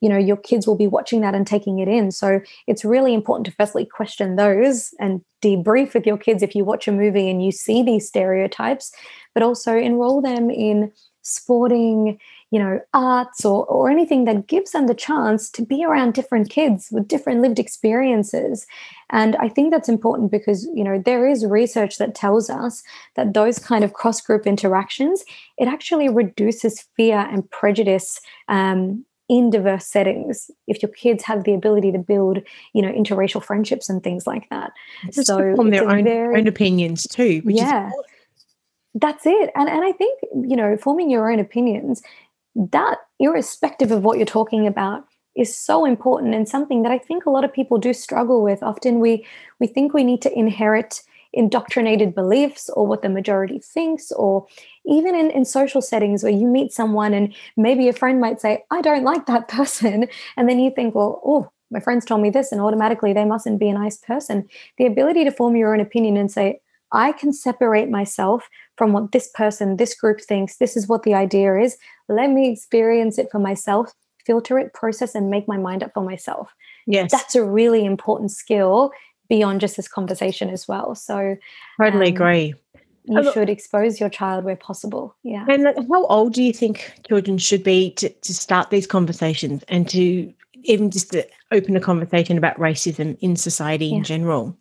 you 0.00 0.08
know 0.08 0.18
your 0.18 0.36
kids 0.36 0.66
will 0.66 0.76
be 0.76 0.88
watching 0.88 1.20
that 1.20 1.34
and 1.34 1.46
taking 1.46 1.78
it 1.78 1.88
in. 1.88 2.10
So 2.10 2.40
it's 2.66 2.84
really 2.84 3.14
important 3.14 3.46
to 3.46 3.52
firstly 3.52 3.86
question 3.86 4.36
those 4.36 4.92
and 4.98 5.22
debrief 5.42 5.94
with 5.94 6.06
your 6.06 6.18
kids 6.18 6.42
if 6.42 6.54
you 6.54 6.64
watch 6.64 6.88
a 6.88 6.92
movie 6.92 7.30
and 7.30 7.44
you 7.44 7.52
see 7.52 7.82
these 7.82 8.08
stereotypes 8.08 8.92
but 9.32 9.42
also 9.42 9.76
enroll 9.76 10.20
them 10.20 10.50
in 10.50 10.92
sporting 11.22 12.18
you 12.54 12.60
know 12.60 12.80
arts 12.94 13.44
or, 13.44 13.66
or 13.66 13.90
anything 13.90 14.26
that 14.26 14.46
gives 14.46 14.70
them 14.70 14.86
the 14.86 14.94
chance 14.94 15.50
to 15.50 15.66
be 15.66 15.84
around 15.84 16.14
different 16.14 16.48
kids 16.50 16.88
with 16.92 17.08
different 17.08 17.40
lived 17.42 17.58
experiences. 17.58 18.64
And 19.10 19.34
i 19.36 19.48
think 19.48 19.72
that's 19.72 19.88
important 19.88 20.30
because 20.30 20.68
you 20.72 20.84
know 20.84 21.02
there 21.04 21.26
is 21.28 21.44
research 21.44 21.98
that 21.98 22.14
tells 22.14 22.48
us 22.48 22.82
that 23.16 23.34
those 23.34 23.58
kind 23.58 23.82
of 23.84 23.92
cross 23.92 24.20
group 24.20 24.46
interactions 24.46 25.24
it 25.58 25.68
actually 25.68 26.08
reduces 26.08 26.86
fear 26.96 27.18
and 27.32 27.48
prejudice 27.50 28.20
um, 28.48 29.04
in 29.28 29.50
diverse 29.50 29.86
settings 29.86 30.50
if 30.66 30.82
your 30.82 30.92
kids 30.92 31.24
have 31.24 31.44
the 31.44 31.54
ability 31.54 31.90
to 31.92 31.98
build 31.98 32.38
you 32.72 32.82
know 32.82 32.92
interracial 32.92 33.42
friendships 33.42 33.88
and 33.88 34.02
things 34.02 34.26
like 34.26 34.48
that. 34.50 34.72
Just 35.12 35.26
so 35.26 35.56
from 35.56 35.70
their 35.70 35.88
own, 35.88 36.04
very, 36.04 36.38
own 36.38 36.46
opinions 36.46 37.06
too 37.08 37.42
yeah. 37.44 37.90
that's 38.94 39.26
it. 39.26 39.50
And 39.54 39.68
and 39.68 39.84
I 39.84 39.92
think, 39.92 40.20
you 40.34 40.56
know, 40.56 40.76
forming 40.76 41.10
your 41.10 41.30
own 41.30 41.40
opinions, 41.40 42.02
that 42.54 42.98
irrespective 43.18 43.90
of 43.90 44.02
what 44.02 44.18
you're 44.18 44.26
talking 44.26 44.66
about, 44.66 45.04
is 45.36 45.54
so 45.54 45.84
important 45.84 46.34
and 46.34 46.48
something 46.48 46.82
that 46.82 46.92
I 46.92 46.98
think 46.98 47.26
a 47.26 47.30
lot 47.30 47.44
of 47.44 47.52
people 47.52 47.78
do 47.78 47.92
struggle 47.92 48.42
with. 48.42 48.62
Often 48.62 49.00
we 49.00 49.26
we 49.58 49.66
think 49.66 49.92
we 49.92 50.04
need 50.04 50.22
to 50.22 50.38
inherit 50.38 51.02
indoctrinated 51.32 52.14
beliefs 52.14 52.70
or 52.70 52.86
what 52.86 53.02
the 53.02 53.08
majority 53.08 53.58
thinks, 53.58 54.12
or 54.12 54.46
even 54.86 55.14
in, 55.14 55.30
in 55.30 55.44
social 55.44 55.82
settings 55.82 56.22
where 56.22 56.32
you 56.32 56.46
meet 56.46 56.72
someone 56.72 57.12
and 57.12 57.34
maybe 57.56 57.88
a 57.88 57.92
friend 57.92 58.20
might 58.20 58.40
say, 58.40 58.64
I 58.70 58.80
don't 58.80 59.04
like 59.12 59.26
that 59.26 59.48
person. 59.48 60.06
And 60.36 60.48
then 60.48 60.60
you 60.60 60.70
think, 60.70 60.94
well, 60.94 61.20
oh, 61.24 61.50
my 61.70 61.80
friends 61.80 62.04
told 62.04 62.20
me 62.20 62.30
this, 62.30 62.52
and 62.52 62.60
automatically 62.60 63.12
they 63.12 63.24
mustn't 63.24 63.58
be 63.58 63.68
a 63.68 63.74
nice 63.74 63.96
person. 63.96 64.46
The 64.78 64.86
ability 64.86 65.24
to 65.24 65.32
form 65.32 65.56
your 65.56 65.74
own 65.74 65.80
opinion 65.80 66.16
and 66.16 66.30
say, 66.30 66.60
I 66.92 67.10
can 67.10 67.32
separate 67.32 67.90
myself 67.90 68.48
from 68.76 68.92
what 68.92 69.12
this 69.12 69.28
person, 69.34 69.76
this 69.76 69.94
group 69.94 70.20
thinks, 70.20 70.56
this 70.56 70.76
is 70.76 70.88
what 70.88 71.02
the 71.04 71.14
idea 71.14 71.58
is. 71.60 71.76
Let 72.08 72.30
me 72.30 72.50
experience 72.50 73.18
it 73.18 73.30
for 73.30 73.38
myself 73.38 73.92
filter 74.24 74.58
it, 74.58 74.72
process, 74.72 75.14
and 75.14 75.30
make 75.30 75.46
my 75.46 75.56
mind 75.56 75.82
up 75.82 75.92
for 75.94 76.02
myself. 76.02 76.54
Yes. 76.86 77.10
That's 77.10 77.34
a 77.34 77.44
really 77.44 77.84
important 77.84 78.30
skill 78.30 78.92
beyond 79.28 79.60
just 79.60 79.76
this 79.76 79.88
conversation 79.88 80.50
as 80.50 80.68
well. 80.68 80.94
So 80.94 81.36
totally 81.80 82.08
um, 82.08 82.14
agree. 82.14 82.54
You 83.06 83.32
should 83.32 83.50
expose 83.50 84.00
your 84.00 84.08
child 84.08 84.44
where 84.44 84.56
possible. 84.56 85.14
Yeah. 85.22 85.44
And 85.48 85.66
how 85.90 86.06
old 86.06 86.32
do 86.32 86.42
you 86.42 86.54
think 86.54 87.00
children 87.06 87.36
should 87.36 87.62
be 87.62 87.90
to, 87.92 88.08
to 88.08 88.34
start 88.34 88.70
these 88.70 88.86
conversations 88.86 89.62
and 89.68 89.86
to 89.90 90.32
even 90.62 90.90
just 90.90 91.12
to 91.12 91.26
open 91.52 91.76
a 91.76 91.80
conversation 91.80 92.38
about 92.38 92.56
racism 92.56 93.18
in 93.20 93.36
society 93.36 93.86
yeah. 93.86 93.96
in 93.96 94.04
general? 94.04 94.56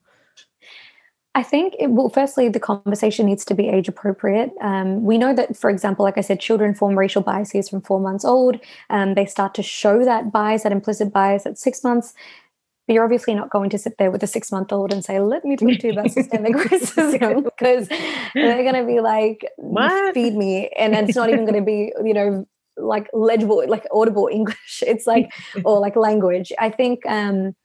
I 1.36 1.42
think, 1.42 1.76
it, 1.80 1.88
well, 1.88 2.10
firstly, 2.10 2.48
the 2.48 2.60
conversation 2.60 3.26
needs 3.26 3.44
to 3.46 3.56
be 3.56 3.68
age 3.68 3.88
appropriate. 3.88 4.52
Um, 4.62 5.04
we 5.04 5.18
know 5.18 5.34
that, 5.34 5.58
for 5.58 5.70
example, 5.70 6.06
like 6.06 6.18
I 6.18 6.22
said, 6.22 6.40
children 6.40 6.76
form 6.76 6.98
racial 6.98 7.24
biases 7.24 7.70
from 7.70 7.82
four 7.82 8.00
months 8.00 8.24
old. 8.24 8.60
Um, 8.92 9.16
they 9.16 9.26
start 9.26 9.56
to 9.56 9.64
show 9.64 10.06
that 10.06 10.32
bias, 10.32 10.62
that 10.62 10.72
implicit 10.72 11.12
bias 11.12 11.48
at 11.48 11.58
six 11.58 11.84
months. 11.84 12.14
But 12.86 12.94
you're 12.94 13.04
obviously 13.04 13.34
not 13.34 13.50
going 13.50 13.70
to 13.72 13.78
sit 13.80 13.98
there 13.98 14.12
with 14.12 14.22
a 14.24 14.28
six 14.28 14.52
month 14.52 14.72
old 14.72 14.92
and 14.94 15.04
say, 15.04 15.20
let 15.20 15.44
me 15.44 15.56
talk 15.56 15.80
to 15.80 15.88
you 15.88 15.94
about 15.94 16.12
systemic 16.12 16.54
racism, 16.56 17.44
because 17.58 17.88
they're 17.88 18.64
going 18.64 18.76
to 18.76 18.86
be 18.86 19.00
like, 19.00 19.48
what? 19.58 20.14
feed 20.14 20.36
me. 20.36 20.70
And 20.78 20.94
it's 20.94 21.16
not 21.16 21.30
even 21.30 21.46
going 21.46 21.60
to 21.60 21.66
be, 21.66 21.94
you 22.04 22.14
know, 22.14 22.46
like 22.78 23.08
legible, 23.14 23.64
like 23.68 23.88
audible 23.92 24.28
English. 24.32 24.84
It's 24.86 25.08
like, 25.08 25.32
or 25.66 25.80
like 25.80 25.96
language. 25.96 26.52
I 26.60 26.70
think, 26.70 27.06
um, 27.08 27.56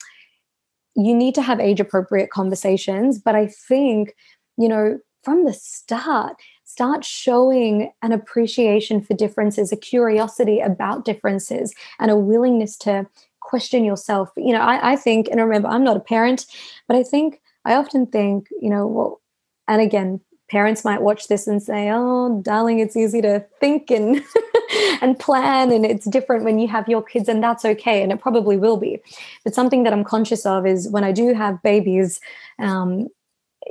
you 0.97 1.15
need 1.15 1.35
to 1.35 1.43
have 1.43 1.61
age 1.61 1.81
appropriate 1.81 2.31
conversations. 2.31 3.19
But 3.19 3.35
I 3.35 3.47
think, 3.47 4.15
you 4.57 4.69
know, 4.69 4.99
from 5.25 5.45
the 5.45 5.53
start, 5.53 6.37
start 6.65 7.05
showing 7.05 7.93
an 8.03 8.13
appreciation 8.13 9.01
for 9.01 9.15
differences, 9.15 9.73
a 9.73 9.77
curiosity 9.77 10.61
about 10.61 11.05
differences, 11.05 11.75
and 11.99 12.11
a 12.11 12.17
willingness 12.17 12.77
to 12.79 13.07
question 13.41 13.85
yourself. 13.85 14.31
You 14.37 14.53
know, 14.53 14.61
I, 14.61 14.93
I 14.93 14.97
think, 14.97 15.29
and 15.29 15.41
remember, 15.41 15.69
I'm 15.69 15.85
not 15.85 15.97
a 15.97 16.01
parent, 16.01 16.47
but 16.87 16.97
I 16.97 17.03
think, 17.03 17.41
I 17.65 17.75
often 17.75 18.07
think, 18.07 18.49
you 18.61 18.71
know, 18.71 18.87
well, 18.87 19.21
and 19.67 19.83
again, 19.83 20.21
parents 20.49 20.85
might 20.85 21.03
watch 21.03 21.29
this 21.29 21.47
and 21.47 21.63
say, 21.63 21.91
"Oh, 21.93 22.41
darling, 22.43 22.79
it's 22.79 22.97
easy 22.97 23.21
to 23.23 23.45
think 23.61 23.91
and 23.91 24.23
and 25.03 25.19
plan 25.19 25.71
and 25.73 25.85
it's 25.85 26.07
different 26.07 26.45
when 26.45 26.59
you 26.59 26.69
have 26.69 26.89
your 26.89 27.03
kids 27.03 27.29
and 27.29 27.43
that's 27.43 27.65
okay 27.65 28.03
and 28.03 28.13
it 28.13 28.21
probably 28.21 28.57
will 28.57 28.77
be." 28.77 29.01
But 29.45 29.55
something 29.55 29.83
that 29.85 29.93
I'm 29.93 30.05
conscious 30.05 30.47
of 30.47 30.67
is 30.67 30.89
when 30.89 31.05
I 31.05 31.13
do 31.13 31.35
have 31.35 31.63
babies 31.63 32.21
um, 32.59 33.09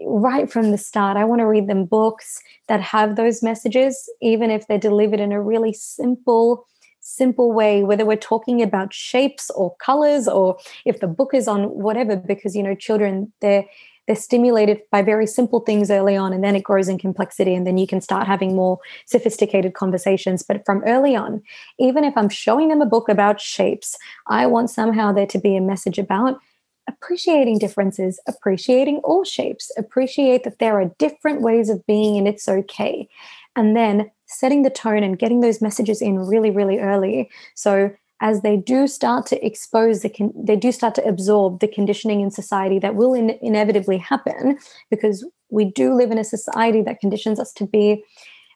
right 0.05 0.51
from 0.51 0.71
the 0.71 0.77
start, 0.77 1.17
I 1.17 1.25
want 1.25 1.39
to 1.39 1.47
read 1.47 1.67
them 1.67 1.85
books 1.85 2.41
that 2.67 2.81
have 2.81 3.15
those 3.15 3.41
messages 3.41 4.09
even 4.21 4.51
if 4.51 4.67
they're 4.67 4.77
delivered 4.77 5.19
in 5.19 5.31
a 5.31 5.41
really 5.41 5.73
simple 5.73 6.65
simple 6.99 7.53
way 7.53 7.83
whether 7.83 8.05
we're 8.05 8.17
talking 8.17 8.61
about 8.61 8.93
shapes 8.93 9.49
or 9.51 9.73
colors 9.77 10.27
or 10.27 10.57
if 10.83 10.99
the 10.99 11.07
book 11.07 11.33
is 11.33 11.47
on 11.47 11.63
whatever 11.69 12.17
because 12.17 12.53
you 12.53 12.61
know 12.61 12.75
children 12.75 13.31
they're 13.39 13.63
they're 14.07 14.15
stimulated 14.15 14.81
by 14.91 15.01
very 15.01 15.27
simple 15.27 15.59
things 15.59 15.91
early 15.91 16.15
on 16.15 16.33
and 16.33 16.43
then 16.43 16.55
it 16.55 16.63
grows 16.63 16.87
in 16.87 16.97
complexity 16.97 17.53
and 17.53 17.67
then 17.67 17.77
you 17.77 17.85
can 17.85 18.01
start 18.01 18.25
having 18.25 18.55
more 18.55 18.79
sophisticated 19.05 19.73
conversations. 19.73 20.43
But 20.43 20.65
from 20.65 20.83
early 20.85 21.15
on 21.15 21.41
even 21.79 22.03
if 22.03 22.15
i'm 22.17 22.29
showing 22.29 22.69
them 22.69 22.81
a 22.81 22.85
book 22.85 23.09
about 23.09 23.39
shapes 23.39 23.97
i 24.27 24.45
want 24.45 24.69
somehow 24.69 25.11
there 25.11 25.27
to 25.27 25.39
be 25.39 25.55
a 25.55 25.61
message 25.61 25.97
about 25.97 26.39
appreciating 26.87 27.57
differences 27.59 28.19
appreciating 28.27 28.97
all 29.03 29.23
shapes 29.23 29.71
appreciate 29.77 30.43
that 30.43 30.59
there 30.59 30.79
are 30.79 30.91
different 30.97 31.41
ways 31.41 31.69
of 31.69 31.85
being 31.85 32.17
and 32.17 32.27
it's 32.27 32.47
okay. 32.47 33.07
And 33.55 33.75
then 33.75 34.11
setting 34.27 34.61
the 34.61 34.69
tone 34.69 35.03
and 35.03 35.17
getting 35.17 35.39
those 35.39 35.61
messages 35.61 36.01
in 36.01 36.19
really 36.19 36.51
really 36.51 36.79
early. 36.79 37.29
So 37.55 37.91
as 38.21 38.41
they 38.41 38.57
do 38.57 38.87
start 38.87 39.25
to 39.27 39.45
expose 39.45 40.01
the 40.01 40.09
con- 40.09 40.33
they 40.35 40.55
do 40.55 40.71
start 40.71 40.95
to 40.95 41.05
absorb 41.05 41.59
the 41.59 41.67
conditioning 41.67 42.21
in 42.21 42.31
society 42.31 42.79
that 42.79 42.95
will 42.95 43.13
in- 43.13 43.37
inevitably 43.41 43.97
happen 43.97 44.57
because 44.89 45.25
we 45.49 45.65
do 45.65 45.93
live 45.93 46.11
in 46.11 46.17
a 46.17 46.23
society 46.23 46.81
that 46.81 46.99
conditions 46.99 47.39
us 47.39 47.53
to 47.53 47.65
be 47.65 48.03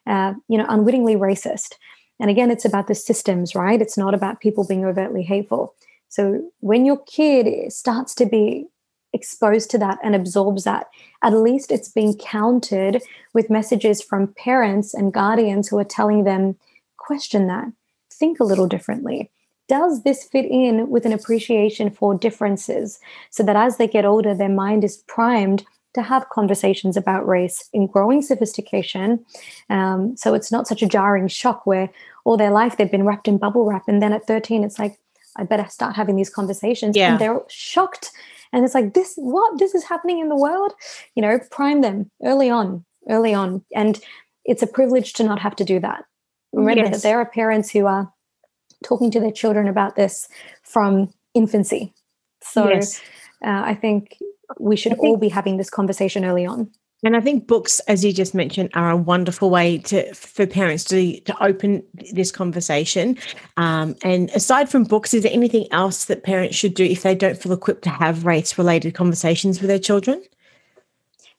uh, 0.06 0.34
you 0.48 0.58
know 0.58 0.66
unwittingly 0.68 1.16
racist. 1.16 1.74
And 2.20 2.30
again 2.30 2.50
it's 2.50 2.64
about 2.64 2.88
the 2.88 2.94
systems 2.94 3.54
right? 3.54 3.80
It's 3.80 3.98
not 3.98 4.14
about 4.14 4.40
people 4.40 4.66
being 4.66 4.84
overtly 4.84 5.22
hateful. 5.22 5.74
So 6.08 6.42
when 6.60 6.84
your 6.84 6.98
kid 7.04 7.72
starts 7.72 8.14
to 8.16 8.26
be 8.26 8.66
exposed 9.14 9.70
to 9.70 9.78
that 9.78 9.98
and 10.02 10.14
absorbs 10.14 10.64
that 10.64 10.86
at 11.22 11.34
least 11.34 11.70
it's 11.70 11.88
being 11.88 12.16
countered 12.16 13.02
with 13.34 13.50
messages 13.50 14.02
from 14.02 14.34
parents 14.38 14.94
and 14.94 15.12
guardians 15.12 15.68
who 15.68 15.78
are 15.78 15.84
telling 15.84 16.24
them 16.24 16.56
question 16.96 17.46
that. 17.46 17.66
Think 18.10 18.40
a 18.40 18.44
little 18.44 18.66
differently 18.66 19.30
does 19.68 20.02
this 20.02 20.24
fit 20.24 20.44
in 20.44 20.90
with 20.90 21.06
an 21.06 21.12
appreciation 21.12 21.90
for 21.90 22.14
differences 22.14 22.98
so 23.30 23.42
that 23.42 23.56
as 23.56 23.76
they 23.76 23.86
get 23.86 24.04
older, 24.04 24.34
their 24.34 24.48
mind 24.48 24.84
is 24.84 24.98
primed 25.08 25.64
to 25.94 26.02
have 26.02 26.28
conversations 26.30 26.96
about 26.96 27.26
race 27.26 27.68
in 27.72 27.86
growing 27.86 28.22
sophistication. 28.22 29.24
Um, 29.68 30.16
so 30.16 30.34
it's 30.34 30.50
not 30.50 30.66
such 30.66 30.82
a 30.82 30.86
jarring 30.86 31.28
shock 31.28 31.66
where 31.66 31.90
all 32.24 32.36
their 32.36 32.50
life 32.50 32.76
they've 32.76 32.90
been 32.90 33.04
wrapped 33.04 33.28
in 33.28 33.38
bubble 33.38 33.64
wrap. 33.64 33.84
And 33.88 34.00
then 34.00 34.12
at 34.12 34.26
13, 34.26 34.64
it's 34.64 34.78
like, 34.78 34.98
I 35.36 35.44
better 35.44 35.66
start 35.68 35.96
having 35.96 36.16
these 36.16 36.30
conversations. 36.30 36.96
Yeah. 36.96 37.12
And 37.12 37.20
they're 37.20 37.40
shocked. 37.48 38.10
And 38.52 38.64
it's 38.64 38.74
like, 38.74 38.94
this, 38.94 39.14
what? 39.16 39.58
This 39.58 39.74
is 39.74 39.84
happening 39.84 40.18
in 40.18 40.28
the 40.28 40.36
world? 40.36 40.72
You 41.14 41.22
know, 41.22 41.38
prime 41.50 41.80
them 41.80 42.10
early 42.22 42.50
on, 42.50 42.84
early 43.08 43.34
on. 43.34 43.64
And 43.74 44.00
it's 44.44 44.62
a 44.62 44.66
privilege 44.66 45.14
to 45.14 45.24
not 45.24 45.40
have 45.40 45.56
to 45.56 45.64
do 45.64 45.80
that. 45.80 46.04
Remember 46.52 46.82
yes. 46.82 46.96
that 46.96 47.02
there 47.02 47.18
are 47.18 47.26
parents 47.26 47.70
who 47.70 47.86
are 47.86 48.11
talking 48.82 49.10
to 49.12 49.20
their 49.20 49.32
children 49.32 49.68
about 49.68 49.96
this 49.96 50.28
from 50.62 51.12
infancy. 51.34 51.92
So 52.42 52.68
yes. 52.68 53.00
uh, 53.44 53.62
I 53.64 53.74
think 53.74 54.18
we 54.58 54.76
should 54.76 54.92
think, 54.92 55.02
all 55.02 55.16
be 55.16 55.28
having 55.28 55.56
this 55.56 55.70
conversation 55.70 56.24
early 56.24 56.44
on. 56.44 56.70
And 57.04 57.16
I 57.16 57.20
think 57.20 57.48
books, 57.48 57.80
as 57.80 58.04
you 58.04 58.12
just 58.12 58.32
mentioned, 58.32 58.70
are 58.74 58.90
a 58.90 58.96
wonderful 58.96 59.50
way 59.50 59.78
to 59.78 60.14
for 60.14 60.46
parents 60.46 60.84
to 60.84 61.18
to 61.20 61.42
open 61.42 61.82
this 62.12 62.30
conversation. 62.30 63.18
Um, 63.56 63.96
and 64.04 64.30
aside 64.30 64.68
from 64.68 64.84
books, 64.84 65.12
is 65.12 65.24
there 65.24 65.32
anything 65.32 65.66
else 65.72 66.04
that 66.04 66.22
parents 66.22 66.54
should 66.54 66.74
do 66.74 66.84
if 66.84 67.02
they 67.02 67.16
don't 67.16 67.36
feel 67.36 67.52
equipped 67.52 67.82
to 67.82 67.90
have 67.90 68.24
race 68.24 68.56
related 68.56 68.94
conversations 68.94 69.60
with 69.60 69.68
their 69.68 69.80
children? 69.80 70.22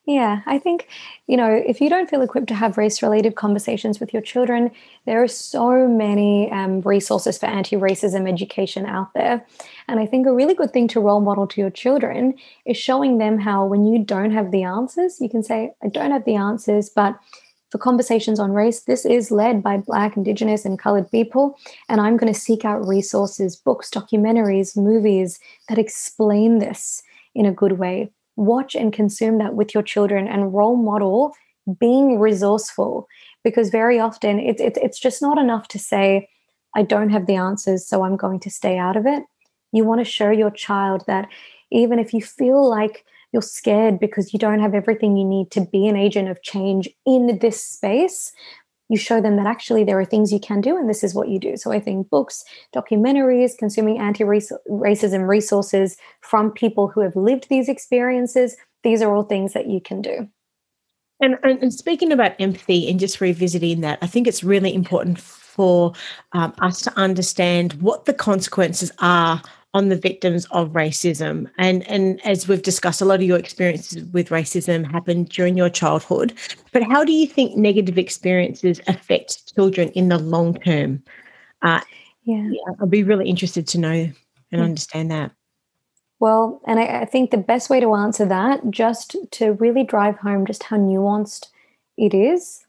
Yeah, 0.05 0.41
I 0.45 0.59
think, 0.59 0.89
you 1.27 1.37
know, 1.37 1.49
if 1.49 1.79
you 1.79 1.89
don't 1.89 2.09
feel 2.09 2.21
equipped 2.21 2.47
to 2.47 2.55
have 2.55 2.77
race 2.77 3.01
related 3.01 3.35
conversations 3.35 4.01
with 4.01 4.11
your 4.11 4.21
children, 4.21 4.69
there 5.05 5.23
are 5.23 5.29
so 5.29 5.87
many 5.87 6.51
um, 6.51 6.81
resources 6.81 7.37
for 7.37 7.45
anti 7.45 7.77
racism 7.77 8.27
education 8.27 8.85
out 8.85 9.13
there. 9.13 9.45
And 9.87 10.01
I 10.01 10.05
think 10.05 10.27
a 10.27 10.33
really 10.33 10.55
good 10.55 10.73
thing 10.73 10.89
to 10.89 10.99
role 10.99 11.21
model 11.21 11.47
to 11.47 11.61
your 11.61 11.69
children 11.69 12.33
is 12.65 12.75
showing 12.75 13.17
them 13.17 13.39
how, 13.39 13.65
when 13.65 13.85
you 13.85 14.03
don't 14.03 14.31
have 14.31 14.51
the 14.51 14.63
answers, 14.63 15.21
you 15.21 15.29
can 15.29 15.41
say, 15.41 15.71
I 15.81 15.87
don't 15.87 16.11
have 16.11 16.25
the 16.25 16.35
answers, 16.35 16.89
but 16.89 17.17
for 17.69 17.77
conversations 17.77 18.41
on 18.41 18.51
race, 18.51 18.81
this 18.81 19.05
is 19.05 19.31
led 19.31 19.63
by 19.63 19.77
Black, 19.77 20.17
Indigenous, 20.17 20.65
and 20.65 20.77
colored 20.77 21.09
people. 21.11 21.57
And 21.87 22.01
I'm 22.01 22.17
going 22.17 22.31
to 22.31 22.37
seek 22.37 22.65
out 22.65 22.85
resources, 22.85 23.55
books, 23.55 23.89
documentaries, 23.89 24.75
movies 24.75 25.39
that 25.69 25.77
explain 25.77 26.59
this 26.59 27.01
in 27.33 27.45
a 27.45 27.53
good 27.53 27.79
way 27.79 28.11
watch 28.35 28.75
and 28.75 28.91
consume 28.91 29.37
that 29.37 29.55
with 29.55 29.73
your 29.73 29.83
children 29.83 30.27
and 30.27 30.53
role 30.53 30.75
model 30.75 31.33
being 31.79 32.19
resourceful. 32.19 33.07
Because 33.43 33.69
very 33.69 33.99
often 33.99 34.39
it's 34.39 34.61
it, 34.61 34.77
it's 34.81 34.99
just 34.99 35.21
not 35.21 35.37
enough 35.37 35.67
to 35.69 35.79
say 35.79 36.29
i 36.75 36.81
don't 36.81 37.09
have 37.09 37.27
the 37.27 37.35
answers 37.35 37.85
so 37.85 38.03
i'm 38.03 38.15
going 38.15 38.39
to 38.39 38.49
stay 38.49 38.77
out 38.77 38.95
of 38.95 39.05
it. 39.05 39.23
You 39.71 39.83
want 39.83 39.99
to 39.99 40.05
show 40.05 40.29
your 40.29 40.51
child 40.51 41.03
that 41.07 41.27
even 41.71 41.99
if 41.99 42.13
you 42.13 42.21
feel 42.21 42.69
like 42.69 43.05
you're 43.33 43.41
scared 43.41 43.99
because 43.99 44.31
you 44.31 44.39
don't 44.39 44.59
have 44.59 44.75
everything 44.75 45.17
you 45.17 45.25
need 45.25 45.51
to 45.51 45.61
be 45.61 45.87
an 45.87 45.97
agent 45.97 46.29
of 46.29 46.41
change 46.43 46.87
in 47.05 47.39
this 47.39 47.61
space 47.61 48.31
you 48.89 48.97
show 48.97 49.21
them 49.21 49.37
that 49.37 49.47
actually 49.47 49.83
there 49.83 49.99
are 49.99 50.05
things 50.05 50.31
you 50.31 50.39
can 50.39 50.61
do 50.61 50.77
and 50.77 50.89
this 50.89 51.03
is 51.03 51.13
what 51.13 51.29
you 51.29 51.39
do. 51.39 51.57
So 51.57 51.71
I 51.71 51.79
think 51.79 52.09
books, 52.09 52.43
documentaries, 52.75 53.57
consuming 53.57 53.99
anti 53.99 54.23
racism 54.23 55.27
resources 55.27 55.97
from 56.21 56.51
people 56.51 56.87
who 56.87 57.01
have 57.01 57.15
lived 57.15 57.47
these 57.49 57.69
experiences, 57.69 58.55
these 58.83 59.01
are 59.01 59.13
all 59.13 59.23
things 59.23 59.53
that 59.53 59.67
you 59.67 59.79
can 59.81 60.01
do. 60.01 60.27
And, 61.21 61.37
and, 61.43 61.73
speaking 61.73 62.11
about 62.11 62.33
empathy 62.39 62.89
and 62.89 62.99
just 62.99 63.21
revisiting 63.21 63.79
that, 63.81 63.99
I 64.01 64.07
think 64.07 64.27
it's 64.27 64.43
really 64.43 64.73
important 64.73 65.19
for 65.19 65.93
um, 66.33 66.53
us 66.59 66.81
to 66.81 66.99
understand 66.99 67.73
what 67.81 68.05
the 68.05 68.13
consequences 68.13 68.91
are 68.99 69.41
on 69.73 69.89
the 69.89 69.95
victims 69.95 70.45
of 70.51 70.69
racism. 70.69 71.49
And, 71.57 71.87
and 71.89 72.23
as 72.25 72.47
we've 72.47 72.61
discussed, 72.61 73.01
a 73.01 73.05
lot 73.05 73.15
of 73.15 73.23
your 73.23 73.39
experiences 73.39 74.03
with 74.13 74.29
racism 74.29 74.89
happened 74.89 75.29
during 75.29 75.57
your 75.57 75.69
childhood. 75.69 76.33
But 76.71 76.83
how 76.83 77.03
do 77.03 77.11
you 77.11 77.25
think 77.25 77.57
negative 77.57 77.97
experiences 77.97 78.79
affect 78.87 79.53
children 79.55 79.89
in 79.89 80.09
the 80.09 80.19
long 80.19 80.53
term? 80.59 81.03
Uh, 81.63 81.81
yeah. 82.23 82.47
yeah. 82.51 82.73
I'd 82.81 82.89
be 82.89 83.03
really 83.03 83.27
interested 83.27 83.67
to 83.69 83.79
know 83.79 84.11
and 84.51 84.61
understand 84.61 85.09
that. 85.11 85.31
Well, 86.19 86.61
and 86.65 86.79
I, 86.79 87.01
I 87.01 87.05
think 87.05 87.31
the 87.31 87.37
best 87.37 87.69
way 87.69 87.79
to 87.79 87.95
answer 87.95 88.25
that, 88.25 88.69
just 88.69 89.15
to 89.31 89.53
really 89.53 89.83
drive 89.83 90.17
home 90.17 90.45
just 90.45 90.63
how 90.63 90.77
nuanced 90.77 91.47
it 91.97 92.13
is, 92.13 92.63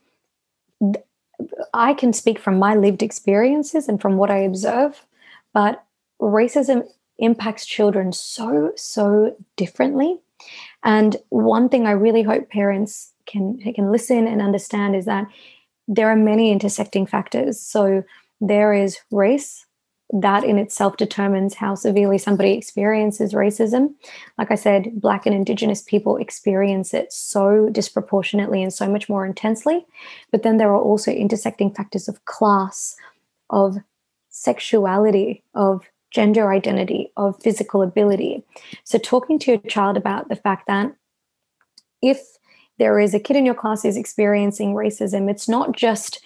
I 1.72 1.94
can 1.94 2.12
speak 2.12 2.38
from 2.38 2.58
my 2.58 2.74
lived 2.74 3.02
experiences 3.02 3.88
and 3.88 4.00
from 4.00 4.16
what 4.16 4.30
I 4.30 4.38
observe, 4.38 5.04
but 5.52 5.83
racism 6.20 6.86
impacts 7.18 7.66
children 7.66 8.12
so, 8.12 8.72
so 8.76 9.36
differently. 9.56 10.20
And 10.82 11.16
one 11.30 11.68
thing 11.68 11.86
I 11.86 11.92
really 11.92 12.22
hope 12.22 12.50
parents 12.50 13.12
can, 13.26 13.58
can 13.74 13.90
listen 13.90 14.26
and 14.26 14.42
understand 14.42 14.96
is 14.96 15.04
that 15.06 15.26
there 15.88 16.08
are 16.08 16.16
many 16.16 16.50
intersecting 16.50 17.06
factors. 17.06 17.60
So 17.60 18.04
there 18.40 18.72
is 18.72 18.98
race, 19.10 19.64
that 20.12 20.44
in 20.44 20.58
itself 20.58 20.96
determines 20.96 21.54
how 21.54 21.74
severely 21.74 22.18
somebody 22.18 22.52
experiences 22.52 23.32
racism. 23.32 23.94
Like 24.38 24.50
I 24.50 24.54
said, 24.54 25.00
Black 25.00 25.26
and 25.26 25.34
Indigenous 25.34 25.82
people 25.82 26.18
experience 26.18 26.92
it 26.92 27.12
so 27.12 27.68
disproportionately 27.72 28.62
and 28.62 28.72
so 28.72 28.88
much 28.88 29.08
more 29.08 29.24
intensely. 29.24 29.86
But 30.30 30.42
then 30.42 30.58
there 30.58 30.70
are 30.70 30.80
also 30.80 31.10
intersecting 31.10 31.72
factors 31.72 32.06
of 32.06 32.24
class, 32.26 32.96
of 33.50 33.78
sexuality, 34.28 35.42
of 35.54 35.88
gender 36.14 36.52
identity, 36.52 37.12
of 37.16 37.40
physical 37.42 37.82
ability. 37.82 38.44
So, 38.84 38.98
talking 38.98 39.38
to 39.40 39.50
your 39.50 39.60
child 39.62 39.96
about 39.96 40.28
the 40.28 40.36
fact 40.36 40.66
that 40.68 40.94
if 42.00 42.20
there 42.78 42.98
is 43.00 43.14
a 43.14 43.20
kid 43.20 43.36
in 43.36 43.44
your 43.44 43.54
class 43.54 43.82
who's 43.82 43.96
experiencing 43.96 44.74
racism, 44.74 45.30
it's 45.30 45.48
not 45.48 45.72
just 45.72 46.22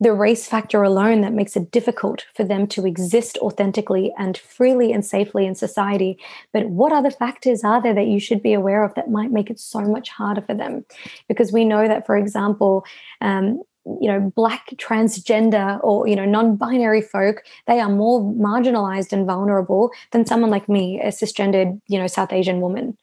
the 0.00 0.12
race 0.12 0.46
factor 0.46 0.82
alone 0.82 1.20
that 1.20 1.32
makes 1.32 1.56
it 1.56 1.70
difficult 1.70 2.24
for 2.34 2.42
them 2.42 2.66
to 2.66 2.86
exist 2.86 3.38
authentically 3.38 4.12
and 4.18 4.36
freely 4.36 4.92
and 4.92 5.04
safely 5.04 5.46
in 5.46 5.54
society. 5.54 6.18
But 6.52 6.68
what 6.70 6.92
other 6.92 7.10
factors 7.10 7.62
are 7.62 7.80
there 7.80 7.94
that 7.94 8.08
you 8.08 8.18
should 8.18 8.42
be 8.42 8.52
aware 8.52 8.82
of 8.82 8.94
that 8.94 9.10
might 9.10 9.30
make 9.30 9.48
it 9.48 9.60
so 9.60 9.80
much 9.80 10.08
harder 10.08 10.40
for 10.40 10.54
them? 10.54 10.84
Because 11.28 11.52
we 11.52 11.64
know 11.64 11.86
that, 11.86 12.04
for 12.04 12.16
example, 12.16 12.84
um, 13.20 13.62
you 14.00 14.08
know 14.08 14.32
black 14.36 14.68
transgender 14.76 15.80
or 15.82 16.06
you 16.06 16.14
know 16.14 16.24
non-binary 16.24 17.02
folk 17.02 17.42
they 17.66 17.80
are 17.80 17.88
more 17.88 18.20
marginalized 18.34 19.12
and 19.12 19.26
vulnerable 19.26 19.90
than 20.12 20.24
someone 20.24 20.50
like 20.50 20.68
me 20.68 21.00
a 21.00 21.08
cisgendered 21.08 21.80
you 21.88 21.98
know 21.98 22.06
south 22.06 22.32
asian 22.32 22.60
woman. 22.60 22.96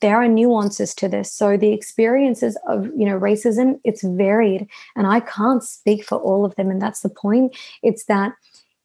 There 0.00 0.16
are 0.16 0.28
nuances 0.28 0.94
to 0.96 1.08
this. 1.08 1.32
So 1.32 1.56
the 1.56 1.72
experiences 1.72 2.56
of 2.68 2.86
you 2.96 3.06
know 3.06 3.18
racism 3.18 3.80
it's 3.84 4.02
varied 4.02 4.68
and 4.94 5.06
i 5.06 5.20
can't 5.20 5.62
speak 5.62 6.04
for 6.04 6.18
all 6.18 6.44
of 6.44 6.54
them 6.56 6.70
and 6.70 6.80
that's 6.80 7.00
the 7.00 7.08
point. 7.08 7.56
It's 7.82 8.04
that 8.04 8.32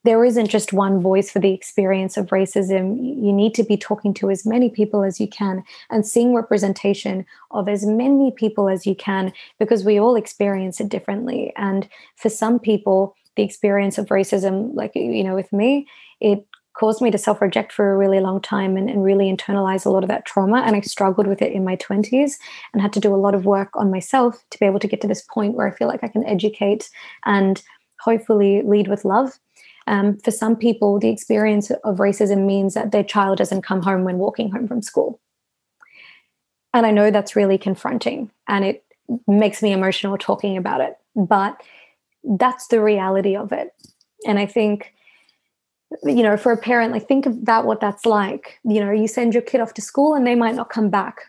there 0.04 0.24
isn't 0.24 0.48
just 0.48 0.72
one 0.72 1.00
voice 1.00 1.30
for 1.30 1.38
the 1.38 1.52
experience 1.52 2.16
of 2.16 2.26
racism. 2.26 2.96
You 2.98 3.32
need 3.32 3.54
to 3.54 3.62
be 3.62 3.76
talking 3.76 4.12
to 4.14 4.30
as 4.30 4.44
many 4.44 4.68
people 4.68 5.04
as 5.04 5.20
you 5.20 5.28
can 5.28 5.62
and 5.90 6.06
seeing 6.06 6.34
representation 6.34 7.24
of 7.52 7.68
as 7.68 7.86
many 7.86 8.32
people 8.32 8.68
as 8.68 8.84
you 8.84 8.96
can 8.96 9.32
because 9.58 9.84
we 9.84 10.00
all 10.00 10.16
experience 10.16 10.80
it 10.80 10.88
differently. 10.88 11.52
And 11.56 11.88
for 12.16 12.28
some 12.28 12.58
people, 12.58 13.14
the 13.36 13.44
experience 13.44 13.96
of 13.96 14.06
racism, 14.06 14.74
like, 14.74 14.92
you 14.94 15.22
know, 15.22 15.34
with 15.34 15.52
me, 15.52 15.86
it 16.20 16.46
caused 16.74 17.00
me 17.00 17.10
to 17.10 17.18
self 17.18 17.40
reject 17.40 17.72
for 17.72 17.92
a 17.92 17.96
really 17.96 18.20
long 18.20 18.40
time 18.40 18.76
and, 18.76 18.90
and, 18.90 19.04
really 19.04 19.30
internalize 19.30 19.84
a 19.84 19.90
lot 19.90 20.02
of 20.02 20.08
that 20.08 20.24
trauma. 20.24 20.62
And 20.62 20.74
I 20.74 20.80
struggled 20.80 21.26
with 21.26 21.42
it 21.42 21.52
in 21.52 21.64
my 21.64 21.76
20s 21.76 22.34
and 22.72 22.82
had 22.82 22.92
to 22.94 23.00
do 23.00 23.14
a 23.14 23.16
lot 23.16 23.34
of 23.34 23.44
work 23.44 23.70
on 23.74 23.90
myself 23.90 24.42
to 24.50 24.58
be 24.58 24.66
able 24.66 24.80
to 24.80 24.88
get 24.88 25.00
to 25.02 25.08
this 25.08 25.22
point 25.22 25.54
where 25.54 25.68
I 25.68 25.70
feel 25.70 25.88
like 25.88 26.02
I 26.02 26.08
can 26.08 26.24
educate 26.24 26.90
and 27.24 27.62
hopefully 28.00 28.62
lead 28.64 28.88
with 28.88 29.04
love 29.04 29.38
um, 29.86 30.18
for 30.18 30.30
some 30.30 30.56
people, 30.56 30.98
the 30.98 31.08
experience 31.08 31.70
of 31.70 31.96
racism 31.96 32.46
means 32.46 32.74
that 32.74 32.92
their 32.92 33.04
child 33.04 33.38
doesn't 33.38 33.62
come 33.62 33.82
home 33.82 34.04
when 34.04 34.18
walking 34.18 34.50
home 34.50 34.68
from 34.68 34.82
school. 34.82 35.20
And 36.74 36.86
I 36.86 36.90
know 36.90 37.10
that's 37.10 37.36
really 37.36 37.58
confronting 37.58 38.30
and 38.48 38.64
it 38.64 38.84
makes 39.26 39.62
me 39.62 39.72
emotional 39.72 40.16
talking 40.16 40.56
about 40.56 40.80
it, 40.80 40.96
but 41.14 41.60
that's 42.24 42.68
the 42.68 42.80
reality 42.80 43.36
of 43.36 43.52
it. 43.52 43.72
And 44.26 44.38
I 44.38 44.46
think, 44.46 44.94
you 46.04 46.22
know, 46.22 46.36
for 46.36 46.52
a 46.52 46.56
parent, 46.56 46.92
like 46.92 47.06
think 47.06 47.26
about 47.26 47.66
what 47.66 47.80
that's 47.80 48.06
like. 48.06 48.58
You 48.64 48.80
know, 48.80 48.90
you 48.90 49.06
send 49.06 49.34
your 49.34 49.42
kid 49.42 49.60
off 49.60 49.74
to 49.74 49.82
school 49.82 50.14
and 50.14 50.26
they 50.26 50.34
might 50.34 50.54
not 50.54 50.70
come 50.70 50.88
back. 50.88 51.22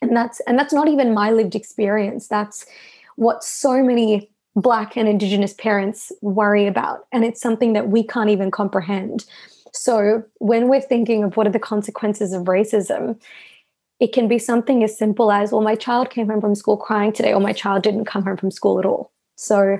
And 0.00 0.16
that's 0.16 0.40
and 0.40 0.58
that's 0.58 0.72
not 0.72 0.88
even 0.88 1.12
my 1.12 1.30
lived 1.30 1.54
experience. 1.54 2.28
That's 2.28 2.64
what 3.16 3.42
so 3.42 3.82
many 3.82 4.30
Black 4.56 4.96
and 4.96 5.06
Indigenous 5.06 5.52
parents 5.52 6.10
worry 6.22 6.66
about. 6.66 7.06
And 7.12 7.24
it's 7.24 7.40
something 7.40 7.74
that 7.74 7.88
we 7.88 8.02
can't 8.02 8.30
even 8.30 8.50
comprehend. 8.50 9.26
So, 9.72 10.24
when 10.38 10.68
we're 10.68 10.80
thinking 10.80 11.22
of 11.22 11.36
what 11.36 11.46
are 11.46 11.50
the 11.50 11.58
consequences 11.58 12.32
of 12.32 12.44
racism, 12.44 13.20
it 14.00 14.14
can 14.14 14.26
be 14.26 14.38
something 14.38 14.82
as 14.82 14.96
simple 14.96 15.30
as, 15.30 15.52
well, 15.52 15.60
my 15.60 15.74
child 15.74 16.08
came 16.08 16.28
home 16.28 16.40
from 16.40 16.54
school 16.54 16.78
crying 16.78 17.12
today, 17.12 17.34
or 17.34 17.40
my 17.40 17.52
child 17.52 17.82
didn't 17.82 18.06
come 18.06 18.24
home 18.24 18.38
from 18.38 18.50
school 18.50 18.78
at 18.78 18.86
all. 18.86 19.12
So, 19.36 19.78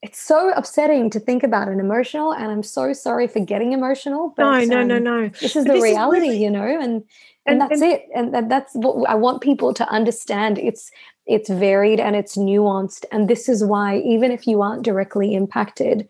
it's 0.00 0.20
so 0.20 0.50
upsetting 0.54 1.10
to 1.10 1.20
think 1.20 1.42
about 1.42 1.68
and 1.68 1.80
emotional. 1.80 2.32
And 2.32 2.52
I'm 2.52 2.62
so 2.62 2.92
sorry 2.92 3.26
for 3.26 3.40
getting 3.40 3.72
emotional. 3.72 4.34
But, 4.36 4.64
no, 4.64 4.64
no, 4.64 4.80
um, 4.80 4.88
no, 4.88 4.98
no. 4.98 5.28
This 5.28 5.56
is 5.56 5.64
but 5.64 5.74
the 5.74 5.74
this 5.74 5.82
reality, 5.82 6.18
is 6.18 6.22
really, 6.24 6.42
you 6.44 6.50
know, 6.50 6.64
and, 6.64 6.82
and, 6.82 7.04
and 7.46 7.60
that's 7.60 7.80
and, 7.80 7.92
it. 7.92 8.08
And 8.14 8.50
that's 8.50 8.74
what 8.74 9.08
I 9.08 9.14
want 9.14 9.42
people 9.42 9.72
to 9.74 9.88
understand. 9.88 10.58
It's 10.58 10.90
it's 11.26 11.48
varied 11.48 12.00
and 12.00 12.16
it's 12.16 12.36
nuanced. 12.36 13.04
And 13.12 13.28
this 13.28 13.48
is 13.48 13.64
why, 13.64 13.98
even 13.98 14.30
if 14.30 14.46
you 14.46 14.62
aren't 14.62 14.82
directly 14.82 15.34
impacted, 15.34 16.08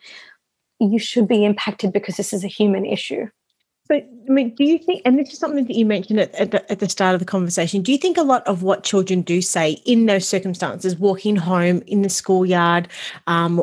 you 0.80 0.98
should 0.98 1.28
be 1.28 1.44
impacted 1.44 1.92
because 1.92 2.16
this 2.16 2.32
is 2.32 2.44
a 2.44 2.48
human 2.48 2.84
issue. 2.84 3.28
But 3.88 4.08
I 4.28 4.32
mean, 4.32 4.54
do 4.54 4.64
you 4.64 4.78
think, 4.78 5.02
and 5.04 5.18
this 5.18 5.32
is 5.32 5.38
something 5.38 5.66
that 5.66 5.76
you 5.76 5.84
mentioned 5.84 6.18
at, 6.18 6.34
at, 6.36 6.50
the, 6.52 6.72
at 6.72 6.78
the 6.78 6.88
start 6.88 7.14
of 7.14 7.20
the 7.20 7.26
conversation, 7.26 7.82
do 7.82 7.92
you 7.92 7.98
think 7.98 8.16
a 8.16 8.22
lot 8.22 8.46
of 8.46 8.62
what 8.62 8.82
children 8.82 9.20
do 9.20 9.42
say 9.42 9.72
in 9.84 10.06
those 10.06 10.26
circumstances, 10.26 10.96
walking 10.96 11.36
home 11.36 11.82
in 11.86 12.00
the 12.02 12.08
schoolyard, 12.08 12.88
um, 13.26 13.62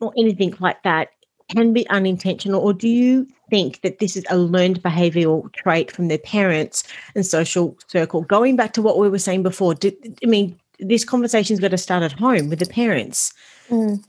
or 0.00 0.12
anything 0.18 0.54
like 0.60 0.82
that, 0.82 1.08
can 1.50 1.72
be 1.72 1.88
unintentional? 1.90 2.60
Or 2.60 2.72
do 2.72 2.88
you 2.88 3.26
think 3.50 3.80
that 3.82 3.98
this 3.98 4.16
is 4.16 4.24
a 4.30 4.38
learned 4.38 4.82
behavioral 4.82 5.52
trait 5.52 5.90
from 5.90 6.08
their 6.08 6.18
parents 6.18 6.84
and 7.14 7.26
social 7.26 7.76
circle? 7.88 8.22
Going 8.22 8.56
back 8.56 8.72
to 8.74 8.82
what 8.82 8.98
we 8.98 9.08
were 9.08 9.18
saying 9.18 9.42
before, 9.42 9.74
do, 9.74 9.92
I 10.22 10.26
mean, 10.26 10.58
this 10.78 11.04
conversation's 11.04 11.60
got 11.60 11.72
to 11.72 11.78
start 11.78 12.02
at 12.02 12.12
home 12.12 12.48
with 12.48 12.58
the 12.58 12.66
parents. 12.66 13.32
Mm. 13.68 14.02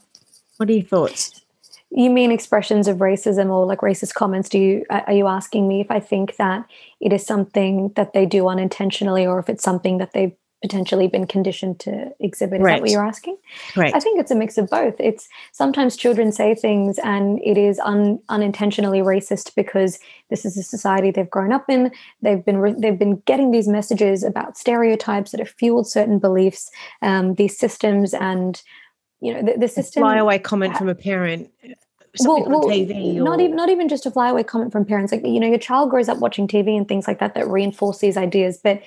What 0.58 0.70
are 0.70 0.74
your 0.74 0.84
thoughts? 0.84 1.42
You 1.90 2.10
mean 2.10 2.32
expressions 2.32 2.88
of 2.88 3.00
racism 3.00 3.50
or 3.50 3.66
like 3.66 3.80
racist 3.80 4.14
comments? 4.14 4.48
Do 4.48 4.58
you 4.58 4.86
are 4.90 5.12
you 5.12 5.28
asking 5.28 5.68
me 5.68 5.82
if 5.82 5.92
I 5.92 6.00
think 6.00 6.38
that 6.38 6.66
it 7.02 7.12
is 7.12 7.26
something 7.26 7.92
that 7.98 8.14
they 8.14 8.26
do 8.26 8.48
unintentionally, 8.48 9.26
or 9.28 9.40
if 9.40 9.50
it's 9.50 9.64
something 9.64 9.98
that 9.98 10.14
they've 10.14 10.32
potentially 10.62 11.08
been 11.08 11.26
conditioned 11.26 11.80
to 11.80 12.14
exhibit. 12.20 12.62
Is 12.62 12.66
right. 12.66 12.74
that 12.76 12.82
what 12.82 12.92
you're 12.92 13.06
asking? 13.06 13.38
Right. 13.76 13.94
I 13.96 14.00
think 14.00 14.20
it's 14.20 14.32
a 14.32 14.36
mix 14.36 14.58
of 14.58 14.70
both. 14.70 14.96
It's 15.00 15.28
sometimes 15.52 15.98
children 15.98 16.32
say 16.32 16.54
things 16.54 17.00
and 17.00 17.40
it 17.44 17.58
is 17.58 17.80
un, 17.80 18.20
unintentionally 18.30 19.00
racist 19.00 19.56
because 19.56 20.00
this 20.30 20.46
is 20.46 20.58
a 20.58 20.64
society 20.64 21.10
they've 21.10 21.30
grown 21.30 21.52
up 21.52 21.66
in. 21.68 21.92
They've 22.22 22.44
been 22.44 22.58
re- 22.58 22.76
they've 22.78 22.98
been 22.98 23.22
getting 23.26 23.52
these 23.52 23.68
messages 23.68 24.24
about 24.24 24.58
stereotypes 24.58 25.32
that 25.32 25.40
have 25.40 25.50
fueled 25.50 25.88
certain 25.88 26.20
beliefs, 26.20 26.70
um, 27.02 27.36
these 27.36 27.58
systems, 27.58 28.14
and 28.14 28.62
you 29.20 29.34
know 29.34 29.42
the, 29.42 29.58
the 29.58 29.68
system. 29.68 30.02
Flyaway 30.02 30.38
comment 30.38 30.78
from 30.78 30.90
a 30.90 30.96
parent. 30.96 31.52
Well, 32.20 32.46
well, 32.46 32.64
TV 32.64 33.18
or... 33.18 33.24
not 33.24 33.40
even 33.40 33.56
not 33.56 33.70
even 33.70 33.88
just 33.88 34.06
a 34.06 34.12
flyaway 34.12 34.44
comment 34.44 34.72
from 34.72 34.86
parents. 34.86 35.12
Like 35.12 35.26
you 35.26 35.40
know, 35.40 35.48
your 35.48 35.58
child 35.58 35.90
grows 35.90 36.10
up 36.10 36.20
watching 36.20 36.48
TV 36.48 36.78
and 36.78 36.88
things 36.88 37.08
like 37.08 37.20
that 37.20 37.36
that 37.36 37.48
reinforce 37.48 38.00
these 38.00 38.18
ideas, 38.18 38.60
but 38.62 38.82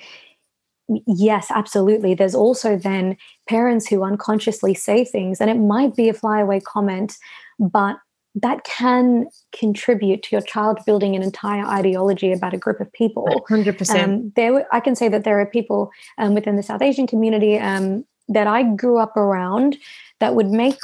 yes, 1.07 1.47
absolutely. 1.49 2.13
There's 2.13 2.35
also 2.35 2.77
then 2.77 3.17
parents 3.47 3.87
who 3.87 4.03
unconsciously 4.03 4.73
say 4.73 5.05
things, 5.05 5.41
and 5.41 5.49
it 5.49 5.55
might 5.55 5.95
be 5.95 6.09
a 6.09 6.13
flyaway 6.13 6.59
comment, 6.59 7.17
but 7.59 7.97
that 8.35 8.65
can 8.65 9.27
contribute 9.53 10.21
to 10.23 10.35
your 10.35 10.41
child 10.41 10.79
building 10.85 11.15
an 11.15 11.23
entire 11.23 11.65
ideology 11.65 12.33
about 12.33 12.53
a 12.53 12.57
group 12.57 12.81
of 12.81 12.91
people. 12.91 13.25
100%. 13.49 14.03
Um, 14.03 14.33
there, 14.35 14.67
I 14.73 14.81
can 14.81 14.95
say 14.95 15.07
that 15.07 15.23
there 15.23 15.39
are 15.39 15.45
people 15.45 15.89
um, 16.17 16.35
within 16.35 16.57
the 16.57 16.63
South 16.63 16.81
Asian 16.81 17.07
community 17.07 17.57
um, 17.57 18.03
that 18.27 18.45
I 18.45 18.63
grew 18.63 18.97
up 18.97 19.15
around 19.15 19.77
that 20.19 20.35
would 20.35 20.49
make, 20.49 20.77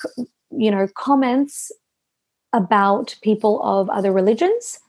you 0.50 0.72
know, 0.72 0.88
comments 0.96 1.72
about 2.54 3.16
people 3.22 3.62
of 3.64 3.90
other 3.90 4.14
religions. 4.14 4.80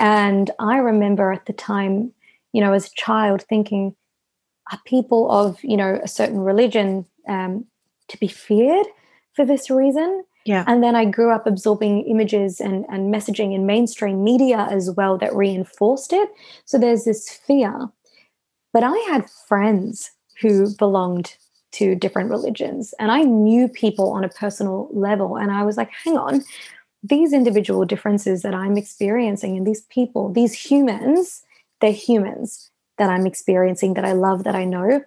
And 0.00 0.50
I 0.58 0.78
remember 0.78 1.32
at 1.32 1.46
the 1.46 1.52
time, 1.52 2.12
you 2.52 2.60
know, 2.60 2.72
as 2.72 2.86
a 2.86 2.94
child 2.96 3.44
thinking, 3.48 3.94
are 4.70 4.80
people 4.84 5.30
of 5.30 5.62
you 5.62 5.76
know 5.76 6.00
a 6.02 6.08
certain 6.08 6.40
religion 6.40 7.06
um, 7.28 7.66
to 8.08 8.18
be 8.18 8.28
feared 8.28 8.86
for 9.34 9.44
this 9.44 9.70
reason? 9.70 10.24
Yeah. 10.46 10.64
And 10.66 10.82
then 10.82 10.96
i 10.96 11.04
grew 11.04 11.30
up 11.30 11.46
absorbing 11.46 12.04
images 12.04 12.60
and, 12.60 12.86
and 12.88 13.12
messaging 13.12 13.54
in 13.54 13.66
mainstream 13.66 14.24
media 14.24 14.68
as 14.70 14.90
well 14.90 15.18
that 15.18 15.34
reinforced 15.34 16.12
it. 16.12 16.30
So 16.64 16.78
there's 16.78 17.04
this 17.04 17.28
fear. 17.28 17.88
But 18.72 18.84
i 18.84 18.96
had 19.10 19.28
friends 19.48 20.10
who 20.40 20.74
belonged 20.76 21.36
to 21.72 21.94
different 21.94 22.30
religions 22.30 22.94
and 22.98 23.12
i 23.12 23.22
knew 23.22 23.68
people 23.68 24.10
on 24.10 24.24
a 24.24 24.28
personal 24.28 24.88
level 24.92 25.36
and 25.36 25.50
i 25.52 25.62
was 25.62 25.76
like 25.76 25.90
hang 25.90 26.16
on. 26.16 26.42
These 27.02 27.32
individual 27.32 27.84
differences 27.84 28.42
that 28.42 28.54
i'm 28.54 28.76
experiencing 28.76 29.56
and 29.56 29.66
these 29.66 29.82
people 29.82 30.32
these 30.32 30.52
humans 30.52 31.42
they're 31.80 31.92
humans 31.92 32.69
that 33.00 33.10
i'm 33.10 33.26
experiencing 33.26 33.94
that 33.94 34.04
i 34.04 34.12
love 34.12 34.44
that 34.44 34.54
i 34.54 34.64
know 34.64 35.02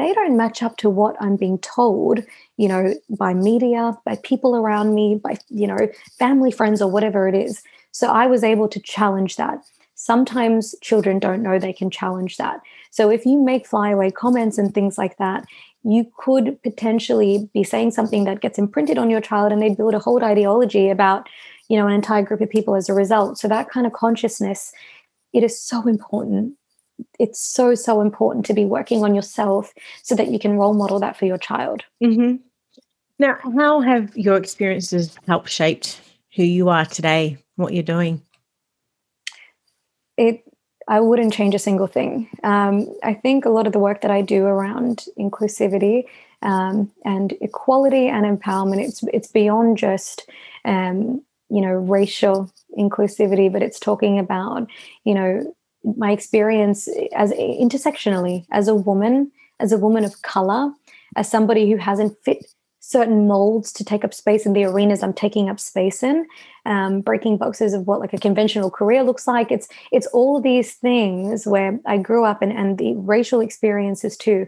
they 0.00 0.12
don't 0.14 0.36
match 0.36 0.62
up 0.62 0.76
to 0.78 0.88
what 0.88 1.16
I'm 1.20 1.36
being 1.36 1.58
told, 1.58 2.20
you 2.56 2.68
know, 2.68 2.94
by 3.18 3.34
media, 3.34 3.96
by 4.04 4.16
people 4.22 4.56
around 4.56 4.94
me, 4.94 5.20
by, 5.22 5.36
you 5.48 5.66
know, 5.66 5.76
family, 6.18 6.50
friends, 6.50 6.80
or 6.80 6.90
whatever 6.90 7.28
it 7.28 7.34
is. 7.34 7.62
So 7.92 8.08
I 8.08 8.26
was 8.26 8.42
able 8.44 8.68
to 8.68 8.80
challenge 8.80 9.36
that. 9.36 9.58
Sometimes 9.94 10.74
children 10.80 11.18
don't 11.18 11.42
know 11.42 11.58
they 11.58 11.72
can 11.72 11.90
challenge 11.90 12.38
that. 12.38 12.60
So 12.90 13.10
if 13.10 13.26
you 13.26 13.38
make 13.42 13.66
flyaway 13.66 14.10
comments 14.10 14.56
and 14.56 14.72
things 14.72 14.96
like 14.96 15.18
that, 15.18 15.44
you 15.82 16.10
could 16.16 16.62
potentially 16.62 17.50
be 17.52 17.64
saying 17.64 17.90
something 17.90 18.24
that 18.24 18.40
gets 18.40 18.58
imprinted 18.58 18.96
on 18.96 19.10
your 19.10 19.20
child 19.20 19.52
and 19.52 19.60
they 19.60 19.74
build 19.74 19.94
a 19.94 19.98
whole 19.98 20.24
ideology 20.24 20.88
about, 20.88 21.28
you 21.68 21.76
know, 21.76 21.86
an 21.86 21.92
entire 21.92 22.22
group 22.22 22.40
of 22.40 22.48
people 22.48 22.74
as 22.74 22.88
a 22.88 22.94
result. 22.94 23.38
So 23.38 23.48
that 23.48 23.68
kind 23.68 23.86
of 23.86 23.92
consciousness, 23.92 24.72
it 25.32 25.44
is 25.44 25.60
so 25.60 25.86
important 25.86 26.54
it's 27.18 27.40
so 27.40 27.74
so 27.74 28.00
important 28.00 28.46
to 28.46 28.54
be 28.54 28.64
working 28.64 29.04
on 29.04 29.14
yourself 29.14 29.72
so 30.02 30.14
that 30.14 30.28
you 30.28 30.38
can 30.38 30.56
role 30.56 30.74
model 30.74 31.00
that 31.00 31.16
for 31.16 31.26
your 31.26 31.38
child. 31.38 31.84
Mm-hmm. 32.02 32.36
now 33.18 33.36
how 33.56 33.80
have 33.80 34.16
your 34.16 34.36
experiences 34.36 35.16
helped 35.26 35.50
shaped 35.50 36.00
who 36.36 36.44
you 36.44 36.68
are 36.68 36.84
today 36.84 37.38
what 37.56 37.72
you're 37.74 37.82
doing? 37.82 38.22
It 40.16 40.44
i 40.88 40.98
wouldn't 40.98 41.32
change 41.32 41.54
a 41.54 41.58
single 41.58 41.86
thing. 41.86 42.28
Um, 42.42 42.86
i 43.02 43.14
think 43.14 43.44
a 43.44 43.50
lot 43.50 43.66
of 43.66 43.72
the 43.72 43.78
work 43.78 44.00
that 44.00 44.10
i 44.10 44.22
do 44.22 44.44
around 44.44 45.04
inclusivity 45.18 46.04
um, 46.42 46.90
and 47.04 47.34
equality 47.40 48.08
and 48.08 48.24
empowerment 48.24 48.82
it's 48.82 49.02
it's 49.12 49.28
beyond 49.28 49.78
just 49.78 50.28
um, 50.64 51.22
you 51.50 51.60
know 51.60 51.72
racial 51.72 52.50
inclusivity 52.78 53.52
but 53.52 53.62
it's 53.62 53.78
talking 53.78 54.18
about 54.18 54.68
you 55.04 55.14
know 55.14 55.54
my 55.96 56.12
experience 56.12 56.88
as 57.14 57.32
intersectionally 57.32 58.46
as 58.50 58.68
a 58.68 58.74
woman, 58.74 59.30
as 59.58 59.72
a 59.72 59.78
woman 59.78 60.04
of 60.04 60.22
color, 60.22 60.72
as 61.16 61.30
somebody 61.30 61.70
who 61.70 61.76
hasn't 61.76 62.16
fit 62.24 62.44
certain 62.80 63.28
molds 63.28 63.72
to 63.74 63.84
take 63.84 64.04
up 64.04 64.12
space 64.12 64.46
in 64.46 64.52
the 64.52 64.64
arenas 64.64 65.02
I'm 65.02 65.12
taking 65.12 65.48
up 65.48 65.60
space 65.60 66.02
in, 66.02 66.26
um, 66.64 67.02
breaking 67.02 67.36
boxes 67.36 67.72
of 67.72 67.86
what 67.86 68.00
like 68.00 68.12
a 68.12 68.18
conventional 68.18 68.70
career 68.70 69.02
looks 69.02 69.26
like. 69.26 69.52
It's 69.52 69.68
it's 69.92 70.06
all 70.08 70.38
of 70.38 70.42
these 70.42 70.74
things 70.74 71.46
where 71.46 71.78
I 71.86 71.98
grew 71.98 72.24
up 72.24 72.42
and, 72.42 72.52
and 72.52 72.78
the 72.78 72.94
racial 72.96 73.40
experiences 73.40 74.16
too. 74.16 74.46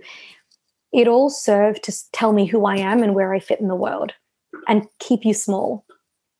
It 0.92 1.08
all 1.08 1.30
served 1.30 1.84
to 1.84 1.92
tell 2.12 2.32
me 2.32 2.46
who 2.46 2.66
I 2.66 2.76
am 2.76 3.02
and 3.02 3.14
where 3.14 3.32
I 3.32 3.38
fit 3.38 3.60
in 3.60 3.68
the 3.68 3.76
world 3.76 4.12
and 4.66 4.86
keep 4.98 5.24
you 5.24 5.34
small 5.34 5.84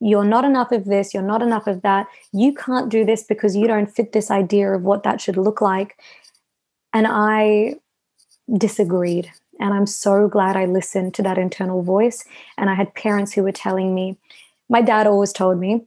you're 0.03 0.25
not 0.25 0.45
enough 0.45 0.73
of 0.73 0.87
this, 0.87 1.15
you're 1.15 1.23
not 1.23 1.43
enough 1.43 1.69
of 1.69 1.83
that. 1.83 2.09
You 2.33 2.53
can't 2.53 2.91
do 2.91 3.05
this 3.05 3.23
because 3.23 3.55
you 3.55 3.69
don't 3.69 3.95
fit 3.95 4.13
this 4.13 4.33
idea 4.33 4.73
of 4.73 4.83
what 4.83 5.05
that 5.05 5.21
should 5.21 5.37
look 5.37 5.61
like. 5.61 5.97
And 6.93 7.07
I 7.09 7.77
disagreed. 8.57 9.31
And 9.61 9.73
I'm 9.73 9.87
so 9.87 10.27
glad 10.27 10.57
I 10.57 10.65
listened 10.65 11.15
to 11.15 11.23
that 11.23 11.39
internal 11.39 11.83
voice. 11.83 12.25
And 12.59 12.69
I 12.69 12.75
had 12.75 12.93
parents 12.95 13.33
who 13.33 13.45
were 13.45 13.53
telling 13.53 13.95
me, 13.95 14.19
my 14.69 14.83
dad 14.83 15.07
always 15.07 15.33
told 15.33 15.61
me, 15.61 15.83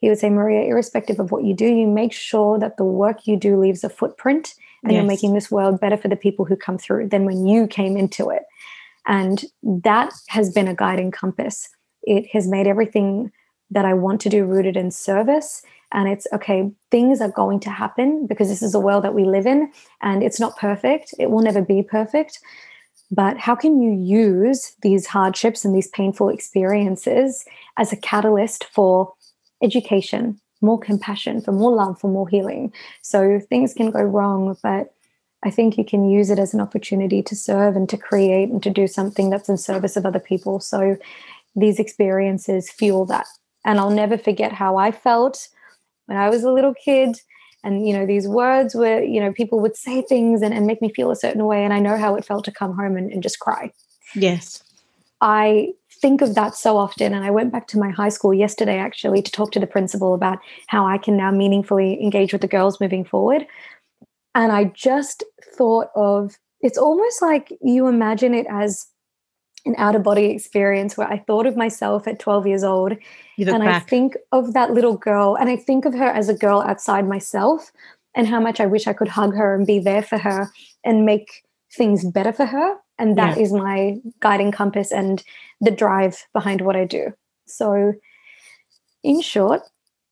he 0.00 0.08
would 0.08 0.18
say, 0.18 0.30
Maria, 0.30 0.66
irrespective 0.66 1.20
of 1.20 1.30
what 1.30 1.44
you 1.44 1.52
do, 1.52 1.66
you 1.66 1.86
make 1.86 2.14
sure 2.14 2.58
that 2.58 2.78
the 2.78 2.84
work 2.84 3.26
you 3.26 3.36
do 3.36 3.60
leaves 3.60 3.84
a 3.84 3.90
footprint 3.90 4.54
and 4.82 4.92
yes. 4.92 4.98
you're 4.98 5.06
making 5.06 5.34
this 5.34 5.50
world 5.50 5.78
better 5.78 5.98
for 5.98 6.08
the 6.08 6.16
people 6.16 6.46
who 6.46 6.56
come 6.56 6.78
through 6.78 7.08
than 7.08 7.26
when 7.26 7.46
you 7.46 7.66
came 7.66 7.98
into 7.98 8.30
it. 8.30 8.44
And 9.06 9.44
that 9.62 10.14
has 10.28 10.50
been 10.50 10.68
a 10.68 10.74
guiding 10.74 11.10
compass. 11.10 11.68
It 12.04 12.26
has 12.32 12.48
made 12.48 12.66
everything 12.66 13.30
that 13.70 13.84
I 13.84 13.94
want 13.94 14.20
to 14.22 14.28
do 14.28 14.44
rooted 14.44 14.76
in 14.76 14.90
service. 14.90 15.62
And 15.92 16.08
it's 16.08 16.26
okay, 16.32 16.70
things 16.90 17.20
are 17.20 17.30
going 17.30 17.60
to 17.60 17.70
happen 17.70 18.26
because 18.26 18.48
this 18.48 18.62
is 18.62 18.74
a 18.74 18.80
world 18.80 19.04
that 19.04 19.14
we 19.14 19.24
live 19.24 19.46
in 19.46 19.72
and 20.02 20.22
it's 20.22 20.38
not 20.38 20.56
perfect. 20.56 21.14
It 21.18 21.30
will 21.30 21.42
never 21.42 21.62
be 21.62 21.82
perfect. 21.82 22.38
But 23.10 23.38
how 23.38 23.56
can 23.56 23.82
you 23.82 23.92
use 23.92 24.76
these 24.82 25.06
hardships 25.06 25.64
and 25.64 25.74
these 25.74 25.88
painful 25.88 26.28
experiences 26.28 27.44
as 27.76 27.92
a 27.92 27.96
catalyst 27.96 28.64
for 28.64 29.12
education, 29.62 30.40
more 30.60 30.78
compassion, 30.78 31.40
for 31.40 31.50
more 31.50 31.74
love, 31.74 32.00
for 32.00 32.08
more 32.08 32.28
healing? 32.28 32.72
So 33.02 33.40
things 33.40 33.74
can 33.74 33.90
go 33.90 34.00
wrong, 34.00 34.56
but 34.62 34.94
I 35.42 35.50
think 35.50 35.76
you 35.76 35.84
can 35.84 36.08
use 36.08 36.30
it 36.30 36.38
as 36.38 36.54
an 36.54 36.60
opportunity 36.60 37.22
to 37.22 37.34
serve 37.34 37.74
and 37.74 37.88
to 37.88 37.96
create 37.96 38.50
and 38.50 38.62
to 38.62 38.70
do 38.70 38.86
something 38.86 39.30
that's 39.30 39.48
in 39.48 39.56
service 39.56 39.96
of 39.96 40.06
other 40.06 40.20
people. 40.20 40.60
So 40.60 40.96
these 41.56 41.80
experiences 41.80 42.70
fuel 42.70 43.06
that 43.06 43.26
and 43.64 43.78
I'll 43.78 43.90
never 43.90 44.18
forget 44.18 44.52
how 44.52 44.76
I 44.76 44.90
felt 44.90 45.48
when 46.06 46.18
I 46.18 46.28
was 46.28 46.44
a 46.44 46.52
little 46.52 46.74
kid. 46.74 47.16
And, 47.62 47.86
you 47.86 47.92
know, 47.92 48.06
these 48.06 48.26
words 48.26 48.74
were, 48.74 49.02
you 49.02 49.20
know, 49.20 49.32
people 49.32 49.60
would 49.60 49.76
say 49.76 50.02
things 50.02 50.40
and, 50.40 50.54
and 50.54 50.66
make 50.66 50.80
me 50.80 50.92
feel 50.92 51.10
a 51.10 51.16
certain 51.16 51.44
way. 51.44 51.64
And 51.64 51.74
I 51.74 51.78
know 51.78 51.98
how 51.98 52.14
it 52.14 52.24
felt 52.24 52.44
to 52.46 52.52
come 52.52 52.74
home 52.74 52.96
and, 52.96 53.12
and 53.12 53.22
just 53.22 53.38
cry. 53.38 53.70
Yes. 54.14 54.62
I 55.20 55.74
think 56.00 56.22
of 56.22 56.34
that 56.34 56.54
so 56.54 56.78
often. 56.78 57.12
And 57.12 57.24
I 57.24 57.30
went 57.30 57.52
back 57.52 57.66
to 57.68 57.78
my 57.78 57.90
high 57.90 58.08
school 58.08 58.32
yesterday 58.32 58.78
actually 58.78 59.20
to 59.20 59.30
talk 59.30 59.52
to 59.52 59.60
the 59.60 59.66
principal 59.66 60.14
about 60.14 60.38
how 60.68 60.86
I 60.86 60.96
can 60.96 61.16
now 61.16 61.30
meaningfully 61.30 62.02
engage 62.02 62.32
with 62.32 62.40
the 62.40 62.48
girls 62.48 62.80
moving 62.80 63.04
forward. 63.04 63.46
And 64.34 64.52
I 64.52 64.64
just 64.64 65.22
thought 65.56 65.88
of 65.94 66.38
it's 66.62 66.78
almost 66.78 67.22
like 67.22 67.52
you 67.60 67.86
imagine 67.86 68.34
it 68.34 68.46
as 68.50 68.86
an 69.66 69.74
out 69.78 69.94
of 69.94 70.02
body 70.02 70.26
experience 70.26 70.96
where 70.96 71.08
I 71.08 71.18
thought 71.18 71.46
of 71.46 71.56
myself 71.56 72.06
at 72.08 72.18
12 72.18 72.46
years 72.46 72.64
old. 72.64 72.96
And 73.38 73.64
back. 73.64 73.82
I 73.82 73.86
think 73.86 74.16
of 74.32 74.52
that 74.52 74.72
little 74.72 74.96
girl 74.96 75.36
and 75.36 75.48
I 75.48 75.56
think 75.56 75.84
of 75.84 75.94
her 75.94 76.06
as 76.06 76.28
a 76.28 76.34
girl 76.34 76.60
outside 76.60 77.08
myself 77.08 77.70
and 78.14 78.26
how 78.26 78.40
much 78.40 78.60
I 78.60 78.66
wish 78.66 78.86
I 78.86 78.92
could 78.92 79.08
hug 79.08 79.34
her 79.34 79.54
and 79.54 79.66
be 79.66 79.78
there 79.78 80.02
for 80.02 80.18
her 80.18 80.50
and 80.84 81.06
make 81.06 81.44
things 81.72 82.04
better 82.04 82.32
for 82.32 82.46
her. 82.46 82.76
And 82.98 83.16
that 83.16 83.36
yeah. 83.36 83.42
is 83.42 83.52
my 83.52 83.96
guiding 84.20 84.52
compass 84.52 84.92
and 84.92 85.22
the 85.60 85.70
drive 85.70 86.26
behind 86.32 86.60
what 86.60 86.76
I 86.76 86.84
do. 86.84 87.14
So, 87.46 87.94
in 89.02 89.22
short, 89.22 89.62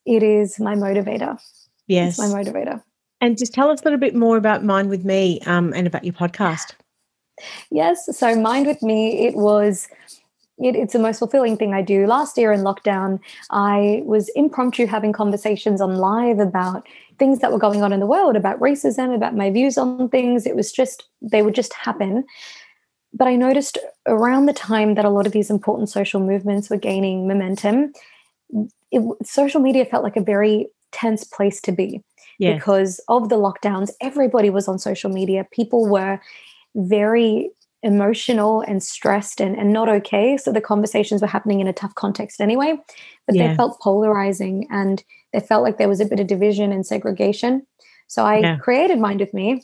it 0.06 0.22
is 0.22 0.58
my 0.58 0.74
motivator. 0.74 1.38
Yes. 1.86 2.18
It's 2.18 2.32
my 2.32 2.42
motivator. 2.42 2.82
And 3.20 3.36
just 3.36 3.52
tell 3.52 3.68
us 3.68 3.80
a 3.82 3.84
little 3.84 3.98
bit 3.98 4.14
more 4.14 4.36
about 4.36 4.64
Mind 4.64 4.88
with 4.88 5.04
Me 5.04 5.40
um, 5.44 5.72
and 5.74 5.86
about 5.86 6.04
your 6.04 6.14
podcast. 6.14 6.72
Yes. 7.70 8.16
So 8.16 8.34
Mind 8.34 8.66
with 8.66 8.82
Me, 8.82 9.26
it 9.26 9.34
was 9.34 9.88
it, 10.60 10.74
it's 10.74 10.92
the 10.92 10.98
most 10.98 11.18
fulfilling 11.18 11.56
thing 11.56 11.72
I 11.72 11.82
do. 11.82 12.06
Last 12.06 12.36
year 12.36 12.52
in 12.52 12.60
lockdown, 12.62 13.20
I 13.50 14.02
was 14.04 14.28
impromptu 14.30 14.86
having 14.86 15.12
conversations 15.12 15.80
on 15.80 15.96
live 15.96 16.38
about 16.38 16.86
things 17.18 17.38
that 17.40 17.52
were 17.52 17.58
going 17.58 17.82
on 17.82 17.92
in 17.92 18.00
the 18.00 18.06
world, 18.06 18.36
about 18.36 18.60
racism, 18.60 19.14
about 19.14 19.36
my 19.36 19.50
views 19.50 19.78
on 19.78 20.08
things. 20.08 20.46
It 20.46 20.56
was 20.56 20.72
just, 20.72 21.04
they 21.22 21.42
would 21.42 21.54
just 21.54 21.72
happen. 21.74 22.24
But 23.12 23.28
I 23.28 23.36
noticed 23.36 23.78
around 24.06 24.46
the 24.46 24.52
time 24.52 24.94
that 24.94 25.04
a 25.04 25.10
lot 25.10 25.26
of 25.26 25.32
these 25.32 25.50
important 25.50 25.88
social 25.88 26.20
movements 26.20 26.70
were 26.70 26.76
gaining 26.76 27.26
momentum, 27.26 27.92
it, 28.90 29.02
social 29.24 29.60
media 29.60 29.84
felt 29.84 30.04
like 30.04 30.16
a 30.16 30.22
very 30.22 30.66
tense 30.92 31.24
place 31.24 31.60
to 31.62 31.72
be 31.72 32.02
because 32.38 33.00
of 33.08 33.28
the 33.28 33.36
lockdowns. 33.36 33.90
Everybody 34.00 34.50
was 34.50 34.68
on 34.68 34.78
social 34.78 35.10
media. 35.10 35.46
People 35.50 35.88
were 35.88 36.20
very 36.74 37.50
emotional 37.82 38.60
and 38.62 38.82
stressed 38.82 39.40
and, 39.40 39.56
and 39.56 39.72
not 39.72 39.88
okay. 39.88 40.36
So 40.36 40.52
the 40.52 40.60
conversations 40.60 41.20
were 41.20 41.28
happening 41.28 41.60
in 41.60 41.68
a 41.68 41.72
tough 41.72 41.94
context 41.94 42.40
anyway, 42.40 42.76
but 43.26 43.36
yeah. 43.36 43.48
they 43.48 43.56
felt 43.56 43.80
polarizing 43.80 44.66
and 44.70 45.02
they 45.32 45.40
felt 45.40 45.62
like 45.62 45.78
there 45.78 45.88
was 45.88 46.00
a 46.00 46.04
bit 46.04 46.20
of 46.20 46.26
division 46.26 46.72
and 46.72 46.84
segregation. 46.84 47.66
So 48.08 48.24
I 48.24 48.38
yeah. 48.38 48.56
created 48.56 48.98
Mind 48.98 49.20
with 49.20 49.34
Me 49.34 49.62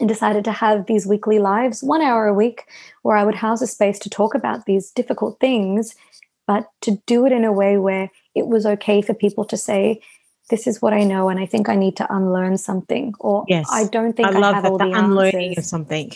and 0.00 0.08
decided 0.08 0.44
to 0.44 0.52
have 0.52 0.86
these 0.86 1.06
weekly 1.06 1.38
lives, 1.38 1.82
one 1.82 2.02
hour 2.02 2.26
a 2.26 2.34
week, 2.34 2.64
where 3.02 3.16
I 3.16 3.24
would 3.24 3.34
house 3.34 3.62
a 3.62 3.66
space 3.66 3.98
to 4.00 4.10
talk 4.10 4.34
about 4.34 4.64
these 4.66 4.90
difficult 4.90 5.40
things, 5.40 5.94
but 6.46 6.68
to 6.82 7.02
do 7.06 7.26
it 7.26 7.32
in 7.32 7.44
a 7.44 7.52
way 7.52 7.76
where 7.76 8.10
it 8.34 8.46
was 8.46 8.66
okay 8.66 9.02
for 9.02 9.14
people 9.14 9.44
to 9.46 9.56
say, 9.56 10.00
this 10.48 10.66
is 10.66 10.80
what 10.80 10.92
I 10.92 11.02
know, 11.04 11.28
and 11.28 11.40
I 11.40 11.46
think 11.46 11.68
I 11.68 11.76
need 11.76 11.96
to 11.96 12.14
unlearn 12.14 12.58
something, 12.58 13.14
or 13.18 13.44
yes, 13.48 13.68
I 13.70 13.84
don't 13.86 14.14
think 14.14 14.28
I, 14.28 14.38
I 14.38 14.54
have 14.54 14.62
that, 14.62 14.70
all 14.70 14.78
the, 14.78 14.86
the 14.86 14.92
unlearning 14.92 15.50
answers. 15.50 15.64
of 15.64 15.68
something. 15.68 16.12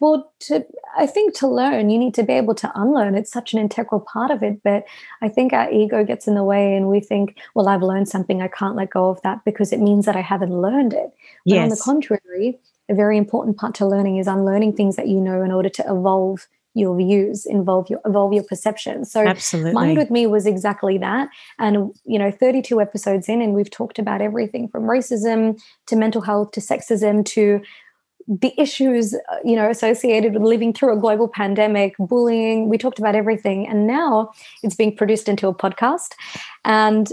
Well, 0.00 0.32
to 0.40 0.64
I 0.96 1.06
think 1.06 1.34
to 1.36 1.46
learn, 1.46 1.90
you 1.90 1.98
need 1.98 2.14
to 2.14 2.22
be 2.22 2.32
able 2.32 2.54
to 2.56 2.72
unlearn. 2.74 3.14
It's 3.14 3.30
such 3.30 3.52
an 3.52 3.58
integral 3.58 4.00
part 4.00 4.30
of 4.30 4.42
it. 4.42 4.62
But 4.62 4.84
I 5.20 5.28
think 5.28 5.52
our 5.52 5.70
ego 5.70 6.04
gets 6.04 6.26
in 6.26 6.34
the 6.34 6.44
way, 6.44 6.74
and 6.74 6.88
we 6.88 7.00
think, 7.00 7.38
well, 7.54 7.68
I've 7.68 7.82
learned 7.82 8.08
something, 8.08 8.42
I 8.42 8.48
can't 8.48 8.76
let 8.76 8.90
go 8.90 9.10
of 9.10 9.20
that 9.22 9.44
because 9.44 9.72
it 9.72 9.80
means 9.80 10.06
that 10.06 10.16
I 10.16 10.22
haven't 10.22 10.58
learned 10.58 10.94
it. 10.94 11.10
But 11.44 11.54
yes. 11.54 11.62
on 11.62 11.68
the 11.68 11.82
contrary, 11.82 12.58
a 12.88 12.94
very 12.94 13.16
important 13.16 13.56
part 13.56 13.74
to 13.76 13.86
learning 13.86 14.16
is 14.16 14.26
unlearning 14.26 14.74
things 14.74 14.96
that 14.96 15.08
you 15.08 15.20
know 15.20 15.42
in 15.42 15.52
order 15.52 15.68
to 15.68 15.82
evolve 15.82 16.48
your 16.74 16.96
views 16.96 17.46
involve 17.46 17.90
your 17.90 18.00
evolve 18.06 18.32
your 18.32 18.44
perception. 18.44 19.04
So 19.04 19.26
Absolutely. 19.26 19.72
mind 19.72 19.98
with 19.98 20.10
me 20.10 20.26
was 20.26 20.46
exactly 20.46 20.98
that. 20.98 21.28
And 21.58 21.92
you 22.04 22.18
know 22.18 22.30
32 22.30 22.80
episodes 22.80 23.28
in 23.28 23.42
and 23.42 23.54
we've 23.54 23.70
talked 23.70 23.98
about 23.98 24.20
everything 24.20 24.68
from 24.68 24.84
racism 24.84 25.60
to 25.86 25.96
mental 25.96 26.20
health 26.22 26.52
to 26.52 26.60
sexism 26.60 27.24
to 27.26 27.60
the 28.28 28.52
issues 28.60 29.14
uh, 29.14 29.36
you 29.44 29.56
know 29.56 29.68
associated 29.68 30.34
with 30.34 30.42
living 30.42 30.72
through 30.72 30.96
a 30.96 31.00
global 31.00 31.28
pandemic 31.28 31.94
bullying. 31.98 32.68
We 32.68 32.78
talked 32.78 32.98
about 32.98 33.16
everything. 33.16 33.66
And 33.66 33.86
now 33.86 34.30
it's 34.62 34.76
being 34.76 34.96
produced 34.96 35.28
into 35.28 35.48
a 35.48 35.54
podcast. 35.54 36.12
And 36.64 37.08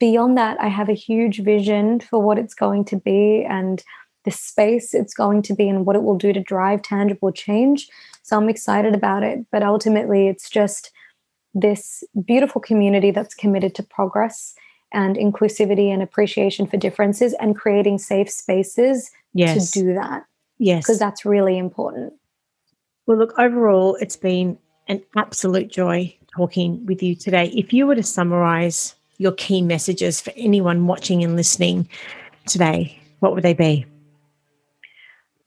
beyond 0.00 0.38
that 0.38 0.58
i 0.58 0.68
have 0.68 0.88
a 0.88 0.94
huge 0.94 1.44
vision 1.44 2.00
for 2.00 2.20
what 2.20 2.38
it's 2.38 2.54
going 2.54 2.84
to 2.86 2.96
be. 2.96 3.46
And 3.48 3.84
the 4.26 4.30
space 4.30 4.92
it's 4.92 5.14
going 5.14 5.40
to 5.40 5.54
be 5.54 5.68
and 5.68 5.86
what 5.86 5.96
it 5.96 6.02
will 6.02 6.18
do 6.18 6.34
to 6.34 6.40
drive 6.40 6.82
tangible 6.82 7.32
change 7.32 7.88
so 8.26 8.36
I'm 8.36 8.48
excited 8.48 8.92
about 8.92 9.22
it. 9.22 9.46
But 9.52 9.62
ultimately, 9.62 10.26
it's 10.26 10.50
just 10.50 10.90
this 11.54 12.02
beautiful 12.24 12.60
community 12.60 13.12
that's 13.12 13.36
committed 13.36 13.72
to 13.76 13.84
progress 13.84 14.56
and 14.92 15.14
inclusivity 15.14 15.92
and 15.92 16.02
appreciation 16.02 16.66
for 16.66 16.76
differences 16.76 17.34
and 17.34 17.54
creating 17.54 17.98
safe 17.98 18.28
spaces 18.28 19.12
yes. 19.32 19.70
to 19.70 19.80
do 19.80 19.94
that. 19.94 20.24
Yes. 20.58 20.82
Because 20.82 20.98
that's 20.98 21.24
really 21.24 21.56
important. 21.56 22.14
Well, 23.06 23.16
look, 23.16 23.32
overall, 23.38 23.94
it's 24.00 24.16
been 24.16 24.58
an 24.88 25.04
absolute 25.14 25.70
joy 25.70 26.12
talking 26.34 26.84
with 26.84 27.04
you 27.04 27.14
today. 27.14 27.52
If 27.54 27.72
you 27.72 27.86
were 27.86 27.94
to 27.94 28.02
summarize 28.02 28.96
your 29.18 29.32
key 29.32 29.62
messages 29.62 30.20
for 30.20 30.32
anyone 30.34 30.88
watching 30.88 31.22
and 31.22 31.36
listening 31.36 31.88
today, 32.48 32.98
what 33.20 33.34
would 33.34 33.44
they 33.44 33.54
be? 33.54 33.86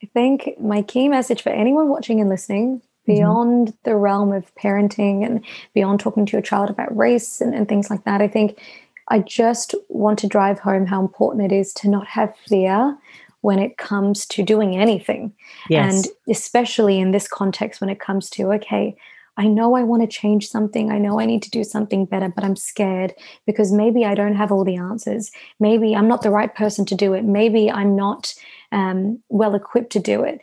I 0.02 0.06
think 0.06 0.58
my 0.60 0.82
key 0.82 1.08
message 1.08 1.42
for 1.42 1.50
anyone 1.50 1.88
watching 1.88 2.20
and 2.20 2.28
listening 2.28 2.78
mm-hmm. 2.78 3.12
beyond 3.12 3.68
mm-hmm. 3.68 3.76
the 3.84 3.96
realm 3.96 4.32
of 4.32 4.54
parenting 4.54 5.24
and 5.24 5.44
beyond 5.74 6.00
talking 6.00 6.26
to 6.26 6.32
your 6.32 6.42
child 6.42 6.70
about 6.70 6.96
race 6.96 7.40
and, 7.40 7.54
and 7.54 7.68
things 7.68 7.90
like 7.90 8.04
that, 8.04 8.20
I 8.22 8.28
think 8.28 8.60
I 9.08 9.18
just 9.18 9.74
want 9.88 10.18
to 10.20 10.28
drive 10.28 10.60
home 10.60 10.86
how 10.86 11.00
important 11.00 11.50
it 11.50 11.54
is 11.54 11.72
to 11.74 11.88
not 11.88 12.06
have 12.06 12.36
fear 12.46 12.96
when 13.42 13.58
it 13.58 13.78
comes 13.78 14.26
to 14.26 14.42
doing 14.42 14.76
anything. 14.76 15.32
Yes. 15.68 16.06
And 16.06 16.14
especially 16.28 17.00
in 17.00 17.10
this 17.10 17.26
context, 17.26 17.80
when 17.80 17.90
it 17.90 17.98
comes 17.98 18.30
to, 18.30 18.52
okay, 18.52 18.96
I 19.36 19.46
know 19.46 19.74
I 19.74 19.82
want 19.82 20.02
to 20.02 20.08
change 20.08 20.48
something. 20.48 20.90
I 20.92 20.98
know 20.98 21.18
I 21.18 21.24
need 21.24 21.42
to 21.44 21.50
do 21.50 21.64
something 21.64 22.04
better, 22.04 22.28
but 22.28 22.44
I'm 22.44 22.56
scared 22.56 23.14
because 23.46 23.72
maybe 23.72 24.04
I 24.04 24.14
don't 24.14 24.34
have 24.34 24.52
all 24.52 24.64
the 24.64 24.76
answers. 24.76 25.30
Maybe 25.58 25.96
I'm 25.96 26.08
not 26.08 26.22
the 26.22 26.30
right 26.30 26.54
person 26.54 26.84
to 26.86 26.94
do 26.94 27.14
it. 27.14 27.24
Maybe 27.24 27.70
I'm 27.70 27.96
not 27.96 28.34
um, 28.72 29.22
well 29.28 29.54
equipped 29.54 29.92
to 29.92 30.00
do 30.00 30.22
it. 30.22 30.40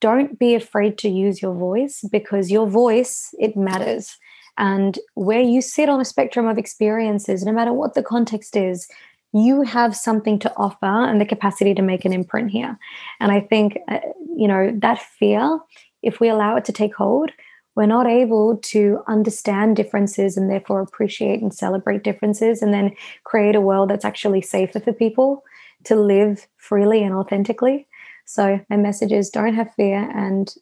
Don't 0.00 0.38
be 0.38 0.54
afraid 0.54 0.96
to 0.98 1.08
use 1.08 1.42
your 1.42 1.54
voice 1.54 2.04
because 2.10 2.50
your 2.50 2.66
voice 2.66 3.34
it 3.38 3.56
matters. 3.56 4.16
And 4.56 4.98
where 5.14 5.40
you 5.40 5.60
sit 5.62 5.88
on 5.88 6.00
a 6.00 6.04
spectrum 6.04 6.46
of 6.46 6.58
experiences 6.58 7.44
no 7.44 7.52
matter 7.52 7.72
what 7.72 7.94
the 7.94 8.02
context 8.02 8.56
is 8.56 8.88
you 9.32 9.62
have 9.62 9.94
something 9.94 10.38
to 10.40 10.52
offer 10.56 10.86
and 10.86 11.20
the 11.20 11.26
capacity 11.26 11.72
to 11.74 11.82
make 11.82 12.04
an 12.04 12.12
imprint 12.12 12.50
here. 12.50 12.78
And 13.20 13.30
i 13.32 13.40
think 13.40 13.78
uh, 13.88 14.00
you 14.36 14.48
know 14.48 14.72
that 14.78 15.00
fear 15.00 15.58
if 16.02 16.20
we 16.20 16.28
allow 16.28 16.56
it 16.56 16.64
to 16.64 16.72
take 16.72 16.94
hold 16.94 17.30
we're 17.76 17.86
not 17.86 18.06
able 18.06 18.56
to 18.58 19.00
understand 19.06 19.76
differences 19.76 20.36
and 20.36 20.50
therefore 20.50 20.80
appreciate 20.80 21.40
and 21.40 21.54
celebrate 21.54 22.02
differences 22.02 22.62
and 22.62 22.74
then 22.74 22.94
create 23.24 23.54
a 23.54 23.60
world 23.60 23.88
that's 23.90 24.04
actually 24.04 24.42
safer 24.42 24.80
for 24.80 24.92
people 24.92 25.44
to 25.84 25.96
live 25.96 26.46
freely 26.56 27.02
and 27.02 27.14
authentically. 27.14 27.86
So, 28.24 28.60
my 28.70 28.76
message 28.76 29.12
is 29.12 29.30
don't 29.30 29.54
have 29.54 29.74
fear 29.74 30.08
and 30.14 30.54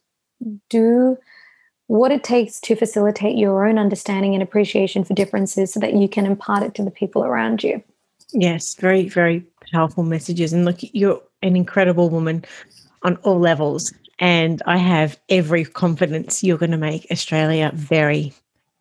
do 0.69 1.17
what 1.87 2.11
it 2.11 2.23
takes 2.23 2.59
to 2.61 2.75
facilitate 2.75 3.35
your 3.35 3.67
own 3.67 3.79
understanding 3.79 4.33
and 4.33 4.43
appreciation 4.43 5.03
for 5.03 5.13
differences 5.13 5.73
so 5.73 5.79
that 5.79 5.93
you 5.93 6.07
can 6.07 6.25
impart 6.25 6.63
it 6.63 6.75
to 6.75 6.83
the 6.83 6.91
people 6.91 7.23
around 7.23 7.63
you. 7.63 7.83
Yes, 8.31 8.75
very, 8.75 9.09
very 9.09 9.43
powerful 9.71 10.03
messages. 10.03 10.53
And 10.53 10.65
look, 10.65 10.77
you're 10.81 11.21
an 11.41 11.55
incredible 11.55 12.09
woman 12.09 12.45
on 13.01 13.15
all 13.17 13.39
levels. 13.39 13.91
And 14.19 14.61
I 14.67 14.77
have 14.77 15.19
every 15.29 15.65
confidence 15.65 16.43
you're 16.43 16.57
going 16.57 16.71
to 16.71 16.77
make 16.77 17.07
Australia 17.11 17.71
very, 17.73 18.33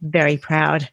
very 0.02 0.36
proud. 0.36 0.88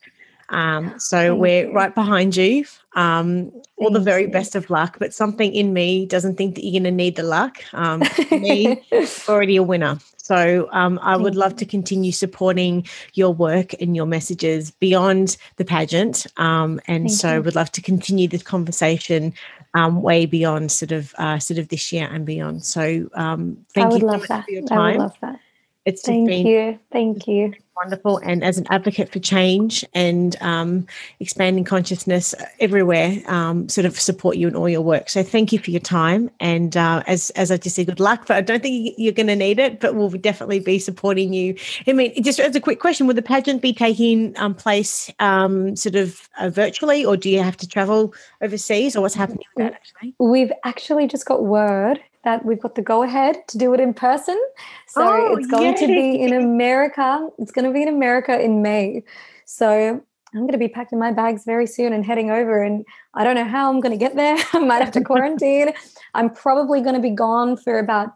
Um, 0.49 0.99
so 0.99 1.35
we're 1.35 1.71
right 1.71 1.93
behind 1.93 2.35
you. 2.35 2.65
Um, 2.93 3.51
all 3.77 3.91
the 3.91 3.99
very 3.99 4.27
best 4.27 4.55
of 4.55 4.69
luck, 4.69 4.97
but 4.99 5.13
something 5.13 5.53
in 5.53 5.73
me 5.73 6.05
doesn't 6.05 6.37
think 6.37 6.55
that 6.55 6.63
you're 6.63 6.79
going 6.79 6.83
to 6.83 6.91
need 6.91 7.15
the 7.17 7.23
luck. 7.23 7.61
Um, 7.73 8.03
me, 8.31 8.81
already 9.29 9.57
a 9.57 9.63
winner. 9.63 9.97
So 10.17 10.69
um, 10.71 10.97
I 11.03 11.17
would 11.17 11.35
love 11.35 11.55
to 11.57 11.65
continue 11.65 12.11
supporting 12.11 12.87
your 13.13 13.33
work 13.33 13.73
and 13.79 13.95
your 13.95 14.05
messages 14.05 14.71
beyond 14.71 15.37
the 15.57 15.65
pageant. 15.65 16.25
Um, 16.37 16.79
and 16.87 17.09
Thank 17.09 17.19
so 17.19 17.35
you. 17.35 17.41
would 17.43 17.55
love 17.55 17.71
to 17.73 17.81
continue 17.81 18.27
this 18.27 18.41
conversation 18.41 19.33
um, 19.73 20.01
way 20.01 20.25
beyond 20.25 20.71
sort 20.71 20.93
of 20.93 21.13
uh, 21.17 21.37
sort 21.37 21.59
of 21.59 21.67
this 21.67 21.91
year 21.91 22.07
and 22.11 22.25
beyond. 22.25 22.63
So 22.63 23.09
um, 23.13 23.57
thank 23.73 23.93
you 23.93 23.99
so 23.99 24.05
much 24.05 24.27
that. 24.29 24.45
for 24.45 24.51
your 24.51 24.65
time. 24.65 24.79
I 24.79 24.91
would 24.91 24.99
love 24.99 25.17
that. 25.21 25.39
It's 25.83 26.01
thank 26.01 26.27
been, 26.27 26.47
you. 26.47 26.79
Thank 26.91 27.27
you 27.27 27.53
wonderful. 27.76 28.17
And 28.17 28.43
as 28.43 28.57
an 28.57 28.65
advocate 28.69 29.11
for 29.11 29.19
change 29.19 29.86
and 29.93 30.36
um, 30.41 30.88
expanding 31.19 31.63
consciousness 31.63 32.36
everywhere, 32.59 33.21
um, 33.28 33.69
sort 33.69 33.86
of 33.86 33.99
support 33.99 34.38
you 34.38 34.47
in 34.47 34.55
all 34.55 34.69
your 34.69 34.82
work. 34.82 35.09
So 35.09 35.23
thank 35.23 35.51
you 35.51 35.59
for 35.59 35.71
your 35.71 35.82
time. 35.82 36.30
And 36.39 36.76
uh, 36.78 37.03
as 37.07 37.30
as 37.32 37.51
I 37.51 37.57
just 37.57 37.76
said, 37.76 37.88
good 37.88 37.99
luck. 37.99 38.28
But 38.28 38.38
I 38.38 38.41
don't 38.41 38.61
think 38.61 38.95
you're 38.97 39.13
going 39.13 39.28
to 39.28 39.36
need 39.36 39.59
it. 39.59 39.80
But 39.80 39.95
we'll 39.95 40.09
definitely 40.09 40.59
be 40.59 40.80
supporting 40.80 41.34
you. 41.34 41.55
I 41.88 41.93
mean, 41.93 42.23
just 42.23 42.39
as 42.39 42.55
a 42.55 42.61
quick 42.61 42.80
question, 42.80 43.07
will 43.07 43.13
the 43.13 43.21
pageant 43.21 43.61
be 43.61 43.73
taking 43.73 44.38
um, 44.38 44.53
place 44.53 45.11
um, 45.19 45.76
sort 45.76 45.95
of 45.95 46.30
uh, 46.39 46.49
virtually, 46.49 47.05
or 47.05 47.17
do 47.17 47.30
you 47.30 47.41
have 47.41 47.57
to 47.57 47.67
travel 47.67 48.13
overseas, 48.41 48.95
or 48.95 49.01
what's 49.01 49.15
happening 49.15 49.45
with 49.55 49.65
that? 49.65 49.73
Actually, 49.73 50.15
we've 50.19 50.51
actually 50.63 51.07
just 51.07 51.26
got 51.26 51.43
word 51.43 51.99
that 52.26 52.43
we've 52.43 52.59
got 52.59 52.76
the 52.76 52.82
go 52.82 53.03
ahead 53.03 53.47
to 53.47 53.57
do 53.57 53.73
it 53.73 53.80
in 53.80 53.93
person. 53.93 54.39
So 54.88 55.01
oh, 55.01 55.36
it's 55.38 55.47
going 55.47 55.76
yay. 55.76 55.80
to 55.80 55.88
be 55.88 56.21
in 56.21 56.34
America. 56.34 57.30
It's 57.39 57.51
going 57.51 57.65
to 57.65 57.71
be 57.71 57.84
in 57.84 57.88
America 57.88 58.38
in 58.39 58.61
May. 58.61 59.03
So 59.45 60.01
I'm 60.34 60.41
going 60.41 60.51
to 60.51 60.57
be 60.57 60.67
packing 60.67 60.99
my 60.99 61.11
bags 61.11 61.45
very 61.45 61.67
soon 61.67 61.93
and 61.93 62.03
heading 62.03 62.30
over. 62.30 62.61
And 62.61 62.84
I 63.13 63.23
don't 63.23 63.36
know 63.36 63.45
how 63.45 63.69
I'm 63.69 63.80
going 63.80 63.97
to 63.97 63.97
get 63.97 64.15
there. 64.15 64.38
I 64.53 64.59
might 64.59 64.84
have 64.84 64.91
to 64.93 65.01
quarantine. 65.01 65.73
I'm 66.13 66.30
probably 66.30 66.82
going 66.82 66.95
to 66.95 67.01
be 67.01 67.11
gone 67.11 67.55
for 67.55 67.80
about 67.80 68.09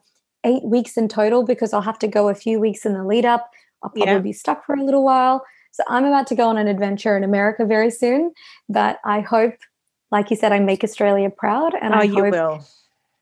eight 0.44 0.64
weeks 0.64 0.98
in 0.98 1.08
total 1.08 1.46
because 1.46 1.72
I'll 1.72 1.82
have 1.82 2.00
to 2.00 2.08
go 2.08 2.28
a 2.28 2.36
few 2.36 2.60
weeks 2.60 2.86
in 2.86 2.94
the 2.94 3.06
lead 3.06 3.26
up. 3.26 3.50
I'll 3.84 3.92
probably 3.92 4.14
yeah. 4.14 4.20
be 4.20 4.34
stuck 4.34 4.66
for 4.66 4.76
a 4.76 4.84
little 4.84 5.04
while. 5.04 5.46
So 5.72 5.84
I'm 5.88 6.04
about 6.04 6.28
to 6.28 6.36
go 6.36 6.50
on 6.50 6.58
an 6.58 6.68
adventure 6.68 7.16
in 7.16 7.24
America 7.24 7.66
very 7.66 7.92
soon. 7.92 8.34
But 8.68 9.00
I 9.06 9.22
hope, 9.22 9.56
like 10.12 10.30
you 10.30 10.36
said, 10.36 10.52
I 10.52 10.60
make 10.60 10.84
Australia 10.84 11.30
proud. 11.30 11.74
And 11.80 11.94
oh, 11.94 12.00
I 12.00 12.04
you 12.04 12.16
hope 12.16 12.32
will. 12.32 12.66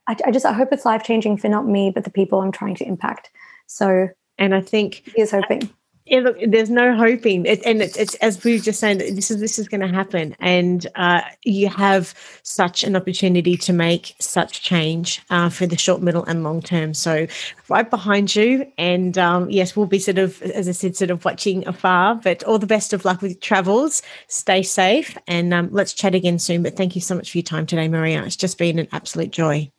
I, 0.08 0.16
I 0.26 0.32
just 0.32 0.46
I 0.46 0.54
hope 0.54 0.70
it's 0.72 0.86
life 0.86 1.04
changing 1.04 1.38
for 1.38 1.50
not 1.50 1.68
me, 1.68 1.92
but 1.92 2.04
the 2.04 2.10
people 2.10 2.42
I'm 2.42 2.52
trying 2.52 2.76
to 2.76 2.86
impact. 2.86 3.30
So, 3.68 4.10
and 4.38 4.56
I 4.56 4.62
think 4.62 5.04
here's 5.16 5.32
hoping. 5.32 5.70
Yeah, 6.10 6.20
look, 6.20 6.38
there's 6.48 6.70
no 6.70 6.96
hoping, 6.96 7.46
it, 7.46 7.62
and 7.66 7.82
it's, 7.82 7.98
it's, 7.98 8.16
as 8.16 8.42
we 8.42 8.54
were 8.54 8.64
just 8.64 8.80
saying 8.80 9.00
this 9.00 9.30
is 9.30 9.42
this 9.42 9.60
is 9.60 9.68
going 9.68 9.82
to 9.82 9.90
happen, 9.90 10.38
and 10.40 10.88
uh, 10.96 11.20
you 11.44 11.68
have 11.68 12.14
such 12.44 12.86
an 12.86 12.96
opportunity 12.96 13.58
to 13.58 13.74
make 13.74 14.16
such 14.18 14.62
change 14.62 15.22
uh, 15.30 15.50
for 15.50 15.66
the 15.66 15.78
short, 15.78 16.02
middle, 16.02 16.24
and 16.24 16.46
long 16.46 16.62
term. 16.62 16.94
So, 16.94 17.28
right 17.68 17.90
behind 17.90 18.34
you, 18.38 18.72
and 18.78 19.18
um, 19.18 19.50
yes, 19.50 19.76
we'll 19.76 19.86
be 19.86 20.00
sort 20.00 20.18
of, 20.18 20.42
as 20.44 20.70
I 20.70 20.72
said, 20.72 20.96
sort 20.96 21.12
of 21.12 21.26
watching 21.26 21.68
afar. 21.68 22.16
But 22.16 22.42
all 22.46 22.58
the 22.58 22.68
best 22.68 22.94
of 22.94 23.04
luck 23.04 23.22
with 23.22 23.32
your 23.32 23.42
travels. 23.42 24.02
Stay 24.30 24.64
safe, 24.64 25.18
and 25.28 25.54
um, 25.54 25.68
let's 25.74 25.92
chat 25.92 26.16
again 26.16 26.40
soon. 26.40 26.64
But 26.64 26.78
thank 26.78 26.96
you 26.96 27.02
so 27.02 27.16
much 27.16 27.32
for 27.32 27.38
your 27.38 27.44
time 27.44 27.66
today, 27.66 27.90
Maria. 27.90 28.24
It's 28.24 28.38
just 28.38 28.58
been 28.58 28.80
an 28.80 28.88
absolute 28.94 29.32
joy. 29.32 29.70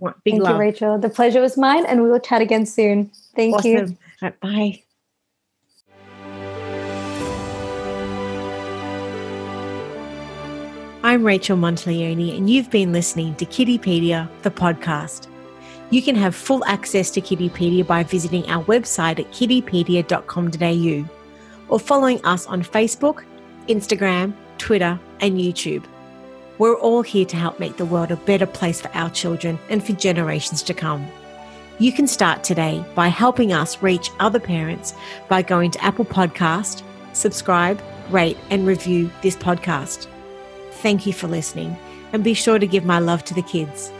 Big 0.00 0.14
Thank 0.24 0.42
love. 0.44 0.54
you, 0.54 0.60
Rachel. 0.60 0.98
The 0.98 1.08
pleasure 1.08 1.40
was 1.40 1.56
mine, 1.56 1.84
and 1.86 2.02
we 2.02 2.08
will 2.08 2.20
chat 2.20 2.40
again 2.40 2.66
soon. 2.66 3.10
Thank 3.34 3.56
awesome. 3.56 3.70
you. 3.70 3.96
Right, 4.22 4.40
bye. 4.40 4.82
I'm 11.02 11.24
Rachel 11.24 11.56
Monteleone, 11.56 12.36
and 12.36 12.50
you've 12.50 12.70
been 12.70 12.92
listening 12.92 13.34
to 13.36 13.46
Kiddipedia, 13.46 14.28
the 14.42 14.50
podcast. 14.50 15.28
You 15.90 16.02
can 16.02 16.14
have 16.16 16.34
full 16.34 16.64
access 16.66 17.10
to 17.12 17.20
Kiddipedia 17.20 17.86
by 17.86 18.02
visiting 18.02 18.48
our 18.50 18.62
website 18.64 19.18
at 19.18 19.30
kiddipedia.com.au 19.32 21.08
or 21.68 21.80
following 21.80 22.24
us 22.24 22.46
on 22.46 22.62
Facebook, 22.62 23.24
Instagram, 23.68 24.34
Twitter, 24.58 24.98
and 25.20 25.38
YouTube. 25.38 25.84
We're 26.58 26.74
all 26.74 27.02
here 27.02 27.24
to 27.26 27.36
help 27.36 27.60
make 27.60 27.76
the 27.76 27.86
world 27.86 28.10
a 28.10 28.16
better 28.16 28.46
place 28.46 28.80
for 28.80 28.90
our 28.92 29.10
children 29.10 29.58
and 29.68 29.84
for 29.84 29.92
generations 29.92 30.62
to 30.64 30.74
come. 30.74 31.06
You 31.78 31.92
can 31.92 32.08
start 32.08 32.42
today 32.42 32.84
by 32.96 33.06
helping 33.08 33.52
us 33.52 33.80
reach 33.80 34.10
other 34.18 34.40
parents 34.40 34.92
by 35.28 35.42
going 35.42 35.70
to 35.70 35.84
Apple 35.84 36.04
Podcast, 36.04 36.82
subscribe, 37.12 37.80
rate 38.10 38.36
and 38.50 38.66
review 38.66 39.08
this 39.22 39.36
podcast. 39.36 40.08
Thank 40.72 41.06
you 41.06 41.12
for 41.12 41.28
listening 41.28 41.76
and 42.12 42.24
be 42.24 42.34
sure 42.34 42.58
to 42.58 42.66
give 42.66 42.84
my 42.84 42.98
love 42.98 43.24
to 43.26 43.34
the 43.34 43.42
kids. 43.42 43.92